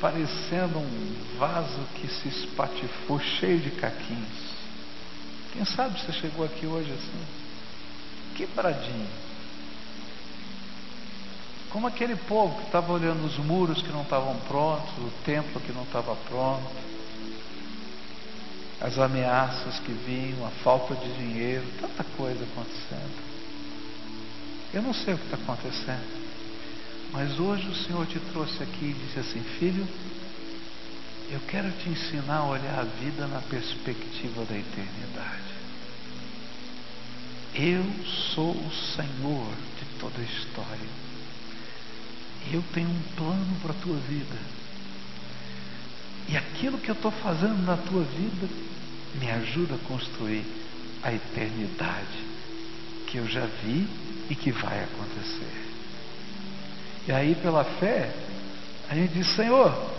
parecendo 0.04 0.80
um 0.80 1.38
vaso 1.38 1.80
que 1.94 2.06
se 2.06 2.28
espatifou 2.28 3.18
cheio 3.18 3.58
de 3.58 3.70
caquinhos. 3.70 4.54
Quem 5.50 5.64
sabe 5.64 5.98
você 5.98 6.12
chegou 6.12 6.44
aqui 6.44 6.66
hoje 6.66 6.92
assim, 6.92 7.24
quebradinho. 8.36 9.08
Como 11.70 11.86
aquele 11.86 12.16
povo 12.16 12.54
que 12.58 12.66
estava 12.66 12.92
olhando 12.92 13.24
os 13.24 13.38
muros 13.38 13.80
que 13.80 13.88
não 13.88 14.02
estavam 14.02 14.36
prontos, 14.40 14.92
o 14.98 15.10
templo 15.24 15.58
que 15.62 15.72
não 15.72 15.84
estava 15.84 16.14
pronto, 16.28 16.70
as 18.82 18.98
ameaças 18.98 19.78
que 19.78 19.92
vinham, 19.92 20.46
a 20.46 20.50
falta 20.62 20.94
de 20.96 21.14
dinheiro, 21.14 21.64
tanta 21.80 22.04
coisa 22.14 22.44
acontecendo. 22.44 23.24
Eu 24.74 24.82
não 24.82 24.92
sei 24.92 25.14
o 25.14 25.18
que 25.18 25.24
está 25.24 25.38
acontecendo. 25.38 26.23
Mas 27.14 27.38
hoje 27.38 27.68
o 27.68 27.74
Senhor 27.76 28.04
te 28.08 28.18
trouxe 28.18 28.60
aqui 28.60 28.86
e 28.86 29.06
disse 29.06 29.20
assim: 29.20 29.40
Filho, 29.60 29.86
eu 31.30 31.38
quero 31.46 31.70
te 31.70 31.88
ensinar 31.88 32.38
a 32.38 32.44
olhar 32.44 32.80
a 32.80 32.82
vida 32.82 33.28
na 33.28 33.40
perspectiva 33.40 34.44
da 34.44 34.58
eternidade. 34.58 35.54
Eu 37.54 37.84
sou 38.34 38.50
o 38.50 38.72
Senhor 38.96 39.48
de 39.78 40.00
toda 40.00 40.20
a 40.20 40.24
história. 40.24 40.88
Eu 42.52 42.64
tenho 42.74 42.88
um 42.88 43.02
plano 43.16 43.60
para 43.62 43.70
a 43.70 43.80
tua 43.80 43.96
vida. 43.96 44.36
E 46.28 46.36
aquilo 46.36 46.78
que 46.78 46.90
eu 46.90 46.96
estou 46.96 47.12
fazendo 47.12 47.64
na 47.64 47.76
tua 47.76 48.02
vida 48.02 48.48
me 49.20 49.30
ajuda 49.30 49.76
a 49.76 49.86
construir 49.86 50.44
a 51.00 51.14
eternidade 51.14 52.24
que 53.06 53.18
eu 53.18 53.28
já 53.28 53.46
vi 53.62 53.86
e 54.28 54.34
que 54.34 54.50
vai 54.50 54.82
acontecer. 54.82 55.63
E 57.06 57.12
aí, 57.12 57.34
pela 57.34 57.64
fé, 57.64 58.10
a 58.88 58.94
gente 58.94 59.12
diz: 59.12 59.26
Senhor, 59.36 59.70
o 59.70 59.90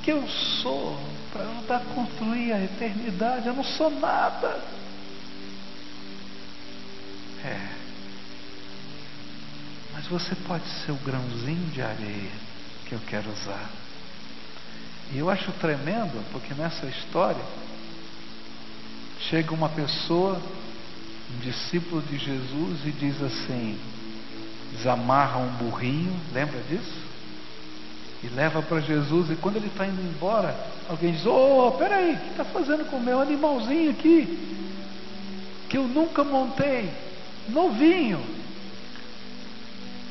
que, 0.02 0.10
eu 0.10 0.26
sou 0.62 0.98
para 1.30 1.42
ajudar 1.42 1.76
a 1.76 1.94
construir 1.94 2.52
a 2.52 2.64
eternidade? 2.64 3.46
Eu 3.46 3.54
não 3.54 3.64
sou 3.64 3.90
nada. 3.90 4.62
É. 7.44 7.68
Mas 9.92 10.06
você 10.06 10.34
pode 10.46 10.66
ser 10.84 10.92
o 10.92 10.96
grãozinho 10.96 11.70
de 11.70 11.82
areia 11.82 12.32
que 12.86 12.94
eu 12.94 13.00
quero 13.06 13.30
usar. 13.30 13.68
E 15.12 15.18
eu 15.18 15.28
acho 15.28 15.52
tremendo, 15.52 16.24
porque 16.32 16.54
nessa 16.54 16.86
história 16.86 17.44
chega 19.28 19.52
uma 19.52 19.68
pessoa, 19.68 20.40
um 21.34 21.40
discípulo 21.40 22.00
de 22.02 22.16
Jesus, 22.16 22.86
e 22.86 22.92
diz 22.92 23.20
assim: 23.22 23.78
desamarra 24.72 25.38
um 25.38 25.48
burrinho, 25.56 26.14
lembra 26.32 26.60
disso? 26.68 27.08
E 28.22 28.26
leva 28.28 28.60
para 28.62 28.80
Jesus, 28.80 29.30
e 29.30 29.36
quando 29.36 29.56
ele 29.56 29.68
está 29.68 29.86
indo 29.86 30.00
embora, 30.02 30.54
alguém 30.88 31.12
diz: 31.12 31.24
Ô, 31.24 31.68
oh, 31.68 31.72
peraí, 31.72 32.14
o 32.14 32.18
que 32.18 32.30
está 32.30 32.44
fazendo 32.44 32.84
com 32.90 32.96
o 32.96 33.02
meu 33.02 33.20
animalzinho 33.20 33.90
aqui? 33.90 34.56
Que 35.68 35.76
eu 35.76 35.86
nunca 35.86 36.24
montei, 36.24 36.90
novinho. 37.48 38.20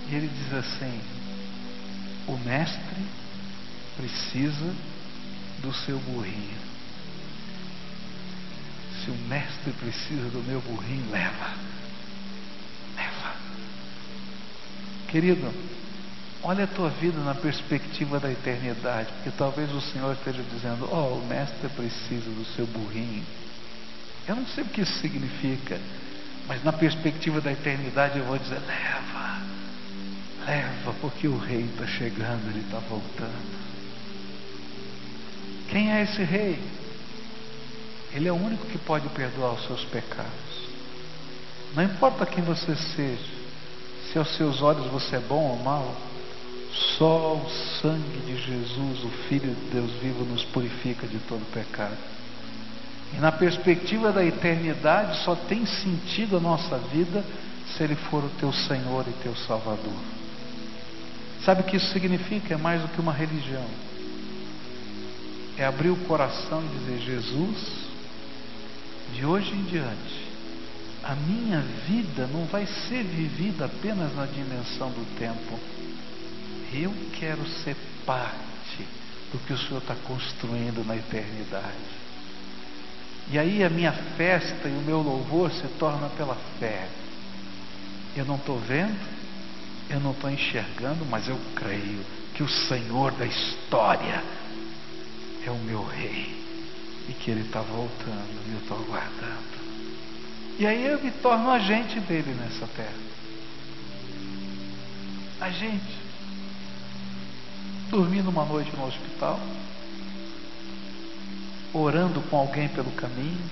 E 0.10 0.16
ele 0.16 0.30
diz 0.30 0.54
assim: 0.54 1.02
O 2.28 2.38
mestre 2.38 3.06
precisa 3.98 4.74
do 5.60 5.74
seu 5.74 6.00
burrinho. 6.00 6.58
Se 9.04 9.12
o 9.12 9.16
mestre 9.28 9.74
precisa 9.74 10.30
do 10.30 10.44
meu 10.44 10.62
burrinho, 10.62 11.12
leva. 11.12 11.77
Querido, 15.08 15.54
olha 16.44 16.66
a 16.66 16.68
tua 16.68 16.90
vida 16.90 17.20
na 17.20 17.34
perspectiva 17.34 18.20
da 18.20 18.32
eternidade, 18.32 19.12
porque 19.14 19.32
talvez 19.38 19.72
o 19.72 19.82
Senhor 19.82 20.14
esteja 20.14 20.44
dizendo: 20.44 20.88
Ó, 20.92 21.10
oh, 21.10 21.18
o 21.20 21.28
mestre 21.28 21.70
precisa 21.70 22.30
do 22.30 22.46
seu 22.56 22.66
burrinho. 22.68 23.24
Eu 24.28 24.36
não 24.36 24.46
sei 24.48 24.64
o 24.64 24.68
que 24.68 24.82
isso 24.82 25.00
significa, 25.00 25.80
mas 26.48 26.64
na 26.64 26.74
perspectiva 26.74 27.40
da 27.40 27.52
eternidade 27.52 28.20
eu 28.20 28.26
vou 28.26 28.38
dizer: 28.38 28.60
leva, 28.68 29.42
leva, 30.46 30.94
porque 31.00 31.28
o 31.28 31.38
rei 31.38 31.62
está 31.62 31.88
chegando, 31.88 32.50
ele 32.50 32.60
está 32.60 32.80
voltando. 32.80 33.68
Quem 35.70 35.94
é 35.94 36.04
esse 36.04 36.24
rei? 36.24 36.60
Ele 38.14 38.28
é 38.28 38.32
o 38.32 38.36
único 38.36 38.66
que 38.68 38.78
pode 38.78 39.08
perdoar 39.10 39.54
os 39.54 39.66
seus 39.68 39.84
pecados. 39.86 40.68
Não 41.76 41.84
importa 41.84 42.26
quem 42.26 42.44
você 42.44 42.76
seja, 42.76 43.37
se 44.12 44.18
aos 44.18 44.36
seus 44.36 44.62
olhos 44.62 44.88
você 44.88 45.18
é 45.18 45.20
bom 45.20 45.52
ou 45.52 45.64
mal, 45.64 45.96
só 46.98 47.34
o 47.34 47.50
sangue 47.82 48.20
de 48.26 48.38
Jesus, 48.38 49.04
o 49.04 49.10
Filho 49.28 49.54
de 49.54 49.72
Deus 49.72 49.92
vivo, 50.02 50.24
nos 50.26 50.44
purifica 50.46 51.08
de 51.08 51.18
todo 51.20 51.46
pecado. 51.52 51.98
E 53.14 53.18
na 53.18 53.32
perspectiva 53.32 54.12
da 54.12 54.24
eternidade, 54.24 55.24
só 55.24 55.36
tem 55.36 55.66
sentido 55.66 56.38
a 56.38 56.40
nossa 56.40 56.78
vida 56.78 57.24
se 57.76 57.84
Ele 57.84 57.96
for 57.96 58.24
o 58.24 58.30
teu 58.40 58.52
Senhor 58.52 59.06
e 59.08 59.24
teu 59.24 59.36
Salvador. 59.36 59.94
Sabe 61.44 61.62
o 61.62 61.64
que 61.64 61.78
isso 61.78 61.92
significa? 61.94 62.54
É 62.54 62.58
mais 62.58 62.82
do 62.82 62.90
que 62.90 63.00
uma 63.00 63.14
religião. 63.14 63.66
É 65.58 65.66
abrir 65.66 65.90
o 65.90 65.96
coração 66.06 66.62
e 66.62 66.78
dizer: 66.78 67.00
Jesus, 67.00 67.88
de 69.14 69.26
hoje 69.26 69.52
em 69.52 69.64
diante, 69.64 70.27
a 71.08 71.16
minha 71.16 71.62
vida 71.88 72.28
não 72.28 72.46
vai 72.48 72.66
ser 72.66 73.02
vivida 73.02 73.64
apenas 73.64 74.14
na 74.14 74.26
dimensão 74.26 74.90
do 74.90 75.18
tempo. 75.18 75.58
Eu 76.74 76.94
quero 77.18 77.48
ser 77.64 77.78
parte 78.06 78.86
do 79.32 79.40
que 79.40 79.54
o 79.54 79.58
Senhor 79.58 79.78
está 79.78 79.96
construindo 79.96 80.86
na 80.86 80.98
eternidade. 80.98 81.98
E 83.32 83.40
aí 83.40 83.64
a 83.64 83.70
minha 83.70 83.94
festa 84.18 84.68
e 84.68 84.74
o 84.74 84.82
meu 84.82 85.02
louvor 85.02 85.50
se 85.52 85.66
torna 85.80 86.10
pela 86.10 86.36
fé. 86.60 86.90
Eu 88.14 88.26
não 88.26 88.36
estou 88.36 88.60
vendo, 88.60 89.00
eu 89.90 90.02
não 90.02 90.12
estou 90.12 90.30
enxergando, 90.30 91.06
mas 91.06 91.30
eu 91.30 91.40
creio 91.56 92.04
que 92.34 92.44
o 92.44 92.50
Senhor 92.50 93.14
da 93.14 93.26
história 93.26 94.22
é 95.46 95.50
o 95.50 95.58
meu 95.60 95.86
rei 95.86 96.36
e 97.08 97.14
que 97.14 97.32
Ele 97.32 97.42
está 97.42 97.62
voltando 97.62 98.50
e 98.50 98.52
eu 98.52 98.60
estou 98.60 98.78
aguardando. 98.78 99.47
E 100.60 100.66
aí 100.66 100.86
eu 100.86 101.00
me 101.04 101.12
torno 101.12 101.52
agente 101.52 102.00
dele 102.00 102.34
nessa 102.34 102.66
terra. 102.68 103.08
Agente. 105.40 105.98
Dormindo 107.90 108.30
uma 108.30 108.44
noite 108.44 108.76
no 108.76 108.86
hospital, 108.86 109.40
orando 111.74 112.22
com 112.24 112.38
alguém 112.38 112.68
pelo 112.70 112.92
caminho, 112.92 113.50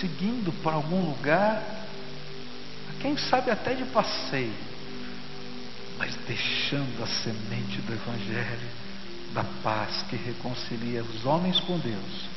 seguindo 0.00 0.52
para 0.62 0.74
algum 0.74 1.00
lugar, 1.08 1.62
quem 3.00 3.16
sabe 3.16 3.50
até 3.50 3.74
de 3.74 3.84
passeio, 3.84 4.54
mas 5.98 6.14
deixando 6.26 7.02
a 7.02 7.06
semente 7.06 7.80
do 7.82 7.92
Evangelho, 7.92 8.68
da 9.32 9.44
paz 9.62 10.02
que 10.08 10.16
reconcilia 10.16 11.02
os 11.02 11.24
homens 11.24 11.60
com 11.60 11.78
Deus 11.78 12.28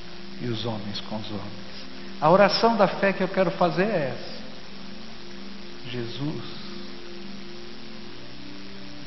e 0.41 0.47
os 0.47 0.65
homens 0.65 0.99
com 1.01 1.17
os 1.17 1.29
homens. 1.29 1.96
A 2.19 2.29
oração 2.29 2.75
da 2.75 2.87
fé 2.87 3.13
que 3.13 3.21
eu 3.21 3.27
quero 3.27 3.51
fazer 3.51 3.83
é 3.83 4.15
essa. 4.15 4.37
Jesus, 5.91 6.43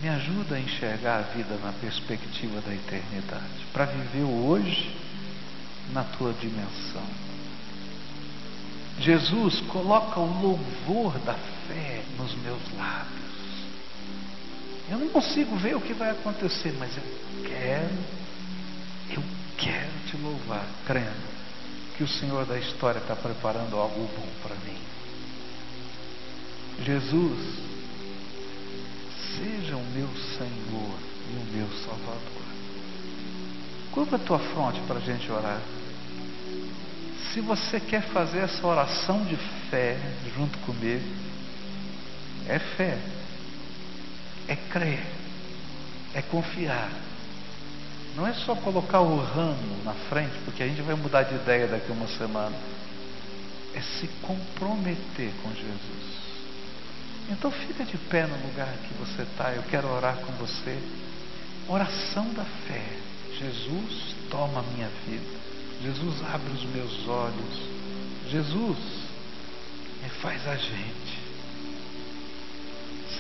me 0.01 0.09
ajuda 0.09 0.55
a 0.55 0.61
enxergar 0.61 1.19
a 1.19 1.23
vida 1.23 1.57
na 1.63 1.73
perspectiva 1.73 2.61
da 2.61 2.73
eternidade, 2.73 3.67
para 3.73 3.85
viver 3.87 4.23
o 4.23 4.47
hoje 4.47 4.97
na 5.93 6.05
tua 6.05 6.33
dimensão. 6.35 7.03
Jesus, 9.01 9.61
coloca 9.63 10.21
o 10.21 10.41
louvor 10.41 11.19
da 11.21 11.35
fé 11.35 12.05
nos 12.17 12.35
meus 12.37 12.63
lábios. 12.77 13.21
Eu 14.89 14.99
não 14.99 15.09
consigo 15.09 15.57
ver 15.57 15.75
o 15.75 15.81
que 15.81 15.95
vai 15.95 16.11
acontecer, 16.11 16.75
mas 16.79 16.97
eu 16.97 17.03
quero, 17.45 17.99
eu 19.11 19.23
quero 19.57 19.91
te 20.07 20.17
louvar, 20.17 20.65
crendo 20.87 21.40
que 22.01 22.05
o 22.05 22.09
Senhor 22.09 22.47
da 22.47 22.57
história 22.59 22.99
está 22.99 23.15
preparando 23.15 23.77
algo 23.77 24.09
bom 24.17 24.27
para 24.43 24.55
mim. 24.65 24.79
Jesus, 26.83 27.59
seja 29.37 29.77
o 29.77 29.85
meu 29.85 30.09
Senhor 30.09 30.99
e 31.29 31.37
o 31.37 31.45
meu 31.55 31.69
Salvador. 31.85 32.43
Curva 33.93 34.17
a 34.17 34.19
tua 34.19 34.39
fronte 34.39 34.81
para 34.89 34.97
a 34.97 35.03
gente 35.03 35.31
orar. 35.31 35.61
Se 37.35 37.43
você 37.43 37.79
quer 37.79 38.01
fazer 38.05 38.39
essa 38.39 38.67
oração 38.67 39.23
de 39.27 39.37
fé 39.69 39.99
junto 40.35 40.59
comigo, 40.61 41.05
é 42.49 42.59
fé, 42.79 42.99
é 44.49 44.57
crer, 44.57 45.05
é 46.15 46.23
confiar 46.23 46.91
não 48.17 48.27
é 48.27 48.35
só 48.35 48.55
colocar 48.57 49.01
o 49.01 49.17
ramo 49.17 49.85
na 49.85 49.95
frente, 50.09 50.35
porque 50.45 50.63
a 50.63 50.67
gente 50.67 50.83
vai 50.83 50.95
mudar 50.95 51.23
de 51.23 51.35
ideia 51.35 51.67
daqui 51.67 51.91
a 51.91 51.93
uma 51.93 52.09
semana. 52.09 52.57
É 53.75 53.81
se 53.81 54.09
comprometer 54.23 55.33
com 55.43 55.51
Jesus. 55.51 56.21
Então 57.31 57.51
fica 57.51 57.85
de 57.85 57.97
pé 57.97 58.27
no 58.27 58.37
lugar 58.49 58.73
que 58.89 58.95
você 58.95 59.23
está. 59.23 59.53
Eu 59.53 59.63
quero 59.65 59.89
orar 59.89 60.17
com 60.17 60.33
você. 60.33 60.77
Oração 61.69 62.33
da 62.35 62.45
fé. 62.67 62.85
Jesus, 63.39 64.15
toma 64.29 64.61
a 64.61 64.63
minha 64.75 64.89
vida. 65.07 65.39
Jesus, 65.83 66.23
abre 66.35 66.53
os 66.53 66.65
meus 66.65 67.09
olhos. 67.09 67.81
Jesus, 68.29 68.79
me 70.03 70.09
faz 70.21 70.47
a 70.49 70.57
gente. 70.57 71.10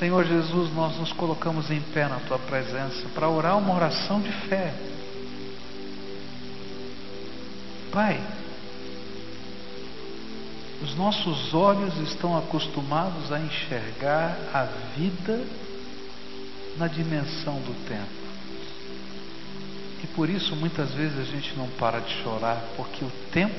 Senhor 0.01 0.24
Jesus, 0.24 0.72
nós 0.74 0.96
nos 0.96 1.12
colocamos 1.12 1.70
em 1.70 1.78
pé 1.78 2.09
na 2.09 2.20
tua 2.20 2.38
presença 2.38 3.07
para 3.14 3.28
orar 3.28 3.59
uma 3.59 3.74
oração 3.74 4.18
de 4.18 4.32
fé. 4.48 4.72
Pai, 7.92 8.18
os 10.82 10.96
nossos 10.96 11.53
olhos 11.53 11.98
estão 11.98 12.34
acostumados 12.34 13.30
a 13.30 13.38
enxergar 13.40 14.38
a 14.55 14.64
vida 14.96 15.44
na 16.78 16.86
dimensão 16.86 17.57
do 17.57 17.74
tempo. 17.86 18.09
E 20.03 20.07
por 20.07 20.30
isso 20.30 20.57
muitas 20.57 20.94
vezes 20.94 21.18
a 21.18 21.24
gente 21.24 21.55
não 21.59 21.68
para 21.72 22.01
de 22.01 22.22
chorar, 22.22 22.64
porque 22.74 23.05
o 23.05 23.12
tempo, 23.30 23.55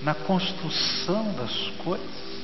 na 0.00 0.14
construção 0.14 1.32
das 1.32 1.70
coisas, 1.82 2.35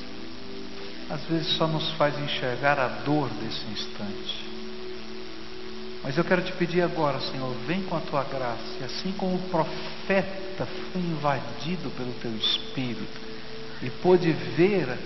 às 1.13 1.21
vezes 1.25 1.55
só 1.57 1.67
nos 1.67 1.91
faz 1.91 2.17
enxergar 2.17 2.79
a 2.79 2.87
dor 2.87 3.29
desse 3.29 3.65
instante. 3.67 4.43
Mas 6.03 6.17
eu 6.17 6.23
quero 6.23 6.41
te 6.41 6.51
pedir 6.53 6.81
agora, 6.81 7.19
Senhor, 7.19 7.53
vem 7.67 7.83
com 7.83 7.95
a 7.95 8.01
tua 8.01 8.23
graça, 8.23 8.77
e 8.81 8.83
assim 8.83 9.11
como 9.11 9.35
o 9.35 9.49
profeta 9.49 10.65
foi 10.91 11.01
invadido 11.01 11.91
pelo 11.91 12.11
teu 12.13 12.35
espírito 12.35 13.21
e 13.83 13.89
pôde 14.01 14.31
ver 14.31 14.97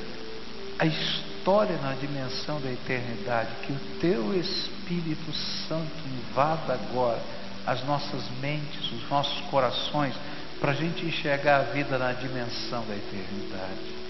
a 0.80 0.86
história 0.86 1.78
na 1.78 1.94
dimensão 1.94 2.62
da 2.62 2.72
eternidade, 2.72 3.50
que 3.66 3.74
o 3.74 3.80
teu 4.00 4.34
Espírito 4.40 5.34
Santo 5.68 5.92
invada 6.06 6.74
agora 6.74 7.22
as 7.66 7.84
nossas 7.84 8.24
mentes, 8.40 8.92
os 8.92 9.10
nossos 9.10 9.42
corações, 9.50 10.14
para 10.60 10.72
a 10.72 10.76
gente 10.76 11.06
enxergar 11.06 11.58
a 11.58 11.64
vida 11.64 11.98
na 11.98 12.14
dimensão 12.14 12.86
da 12.86 12.96
eternidade. 12.96 14.07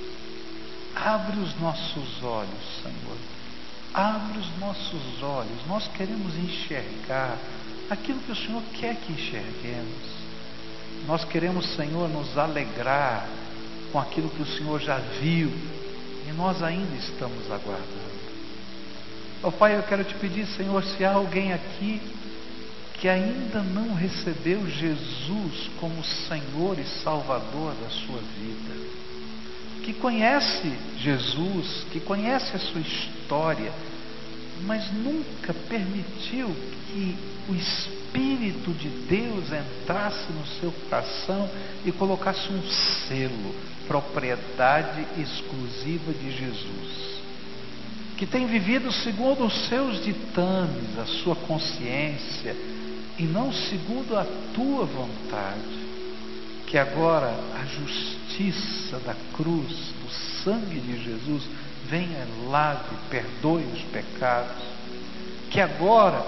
Abre 1.05 1.39
os 1.39 1.59
nossos 1.59 2.23
olhos, 2.23 2.81
Senhor 2.81 3.17
Abre 3.97 4.37
os 4.37 4.59
nossos 4.59 5.23
olhos, 5.23 5.65
nós 5.67 5.87
queremos 5.87 6.35
enxergar 6.35 7.35
aquilo 7.89 8.19
que 8.19 8.31
o 8.31 8.35
Senhor 8.35 8.61
quer 8.73 8.95
que 8.95 9.11
enxerguemos. 9.11 10.17
Nós 11.07 11.23
queremos, 11.23 11.65
Senhor, 11.75 12.07
nos 12.07 12.37
alegrar 12.37 13.27
com 13.91 13.99
aquilo 13.99 14.29
que 14.29 14.43
o 14.43 14.45
Senhor 14.45 14.79
já 14.79 14.97
viu 15.19 15.51
e 16.27 16.31
nós 16.33 16.61
ainda 16.61 16.95
estamos 16.95 17.49
aguardando. 17.49 18.17
Ó 19.41 19.47
oh, 19.47 19.51
Pai, 19.51 19.75
eu 19.75 19.81
quero 19.81 20.03
te 20.03 20.13
pedir, 20.13 20.45
Senhor, 20.45 20.83
se 20.83 21.03
há 21.03 21.13
alguém 21.13 21.53
aqui 21.53 21.99
que 22.99 23.09
ainda 23.09 23.61
não 23.61 23.95
recebeu 23.95 24.69
Jesus 24.69 25.71
como 25.79 26.03
Senhor 26.03 26.77
e 26.77 26.85
Salvador 27.03 27.73
da 27.81 27.89
sua 27.89 28.19
vida, 28.19 28.76
que 29.87 29.93
conhece 29.93 30.69
Jesus, 30.97 31.85
que 31.89 32.01
conhece 32.01 32.53
a 32.57 32.59
sua 32.59 32.81
história, 32.81 33.71
mas 34.63 34.91
nunca 34.91 35.53
permitiu 35.53 36.53
que 36.87 37.15
o 37.47 37.55
Espírito 37.55 38.73
de 38.73 38.89
Deus 38.89 39.45
entrasse 39.45 40.29
no 40.33 40.45
seu 40.59 40.73
coração 40.73 41.49
e 41.85 41.91
colocasse 41.93 42.51
um 42.51 42.61
selo, 43.07 43.55
propriedade 43.87 45.07
exclusiva 45.21 46.11
de 46.11 46.31
Jesus. 46.31 47.21
Que 48.17 48.25
tem 48.25 48.45
vivido 48.45 48.91
segundo 48.91 49.45
os 49.45 49.67
seus 49.69 50.03
ditames, 50.03 50.99
a 50.99 51.05
sua 51.05 51.37
consciência, 51.37 52.53
e 53.17 53.23
não 53.23 53.53
segundo 53.53 54.17
a 54.17 54.25
tua 54.53 54.83
vontade. 54.83 55.87
Que 56.65 56.77
agora 56.77 57.33
a 57.55 57.63
justiça 58.37 58.99
da 58.99 59.15
cruz, 59.35 59.71
do 59.71 60.09
sangue 60.43 60.79
de 60.79 61.03
Jesus, 61.03 61.43
venha, 61.89 62.27
lave, 62.47 62.95
perdoe 63.09 63.63
os 63.63 63.81
pecados. 63.91 64.63
Que 65.49 65.59
agora 65.59 66.23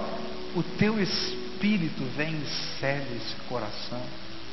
o 0.56 0.62
teu 0.62 1.00
Espírito 1.00 2.02
venha 2.16 2.36
e 2.36 2.78
cele 2.78 3.16
esse 3.16 3.36
coração. 3.48 4.00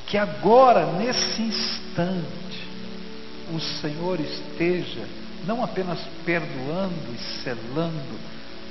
Que 0.05 0.18
agora, 0.18 0.86
nesse 0.93 1.41
instante, 1.41 2.68
o 3.53 3.60
Senhor 3.60 4.20
esteja 4.20 5.05
não 5.45 5.64
apenas 5.64 5.99
perdoando 6.26 7.14
e 7.14 7.43
selando, 7.43 8.20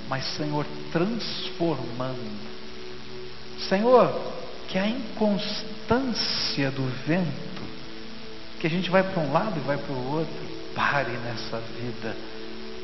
mas, 0.08 0.24
Senhor, 0.36 0.64
transformando. 0.92 2.56
Senhor, 3.68 4.34
que 4.68 4.78
a 4.78 4.86
inconstância 4.86 6.70
do 6.70 6.84
vento, 7.06 7.45
que 8.60 8.66
a 8.66 8.70
gente 8.70 8.90
vai 8.90 9.02
para 9.02 9.20
um 9.20 9.32
lado 9.32 9.56
e 9.56 9.60
vai 9.60 9.76
para 9.76 9.92
o 9.92 10.12
outro, 10.12 10.56
pare 10.74 11.12
nessa 11.12 11.58
vida, 11.80 12.16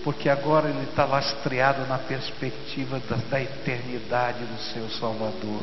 porque 0.05 0.29
agora 0.29 0.69
ele 0.69 0.85
está 0.85 1.05
lastreado 1.05 1.87
na 1.87 1.99
perspectiva 1.99 3.01
da, 3.09 3.17
da 3.17 3.41
eternidade 3.41 4.45
do 4.45 4.61
seu 4.73 4.89
Salvador. 4.91 5.63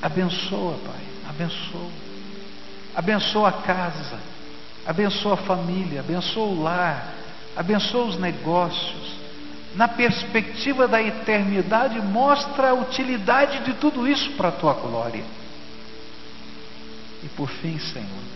Abençoa, 0.00 0.76
Pai, 0.84 1.04
abençoa. 1.28 1.90
Abençoa 2.94 3.48
a 3.48 3.52
casa, 3.52 4.18
abençoa 4.84 5.34
a 5.34 5.38
família, 5.38 6.00
abençoa 6.00 6.44
o 6.44 6.62
lar, 6.62 7.14
abençoa 7.56 8.04
os 8.04 8.18
negócios. 8.18 9.22
Na 9.74 9.88
perspectiva 9.88 10.86
da 10.86 11.02
eternidade, 11.02 11.98
mostra 12.00 12.70
a 12.70 12.74
utilidade 12.74 13.60
de 13.60 13.72
tudo 13.74 14.06
isso 14.06 14.32
para 14.32 14.48
a 14.48 14.52
tua 14.52 14.74
glória. 14.74 15.24
E 17.22 17.28
por 17.28 17.48
fim, 17.48 17.78
Senhor, 17.78 18.31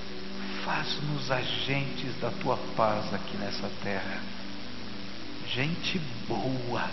faz-nos 0.66 1.30
agentes 1.30 2.20
da 2.20 2.28
tua 2.42 2.56
paz 2.76 3.14
aqui 3.14 3.36
nessa 3.36 3.70
terra. 3.84 4.20
Gente 5.54 6.00
boa, 6.26 6.90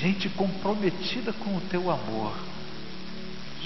gente 0.00 0.28
comprometida 0.30 1.32
com 1.32 1.56
o 1.56 1.60
teu 1.70 1.88
amor, 1.88 2.34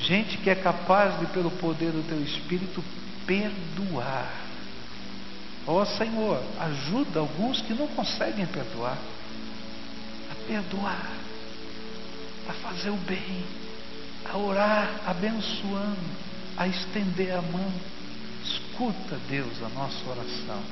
gente 0.02 0.36
que 0.36 0.50
é 0.50 0.54
capaz 0.54 1.18
de, 1.18 1.26
pelo 1.28 1.50
poder 1.52 1.92
do 1.92 2.06
teu 2.06 2.22
Espírito, 2.22 2.84
perdoar. 3.26 4.30
Ó 5.66 5.80
oh, 5.80 5.86
Senhor, 5.86 6.42
ajuda 6.60 7.20
alguns 7.20 7.62
que 7.62 7.72
não 7.72 7.88
conseguem 7.88 8.44
perdoar, 8.44 8.98
a 10.30 10.46
perdoar, 10.46 11.10
a 12.46 12.52
fazer 12.52 12.90
o 12.90 12.96
bem, 12.96 13.44
a 14.30 14.36
orar 14.36 14.90
abençoando, 15.06 16.28
a 16.54 16.68
estender 16.68 17.34
a 17.34 17.40
mão 17.40 17.72
Escuta, 18.78 19.18
Deus, 19.28 19.60
a 19.60 19.68
nossa 19.70 20.08
oração 20.08 20.62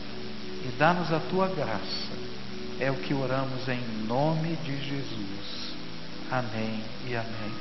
e 0.64 0.68
dá-nos 0.78 1.12
a 1.12 1.18
tua 1.18 1.48
graça. 1.48 2.12
É 2.78 2.88
o 2.88 2.94
que 2.94 3.12
oramos 3.12 3.66
em 3.68 3.80
nome 4.06 4.54
de 4.62 4.76
Jesus. 4.76 5.74
Amém 6.30 6.84
e 7.04 7.16
amém. 7.16 7.56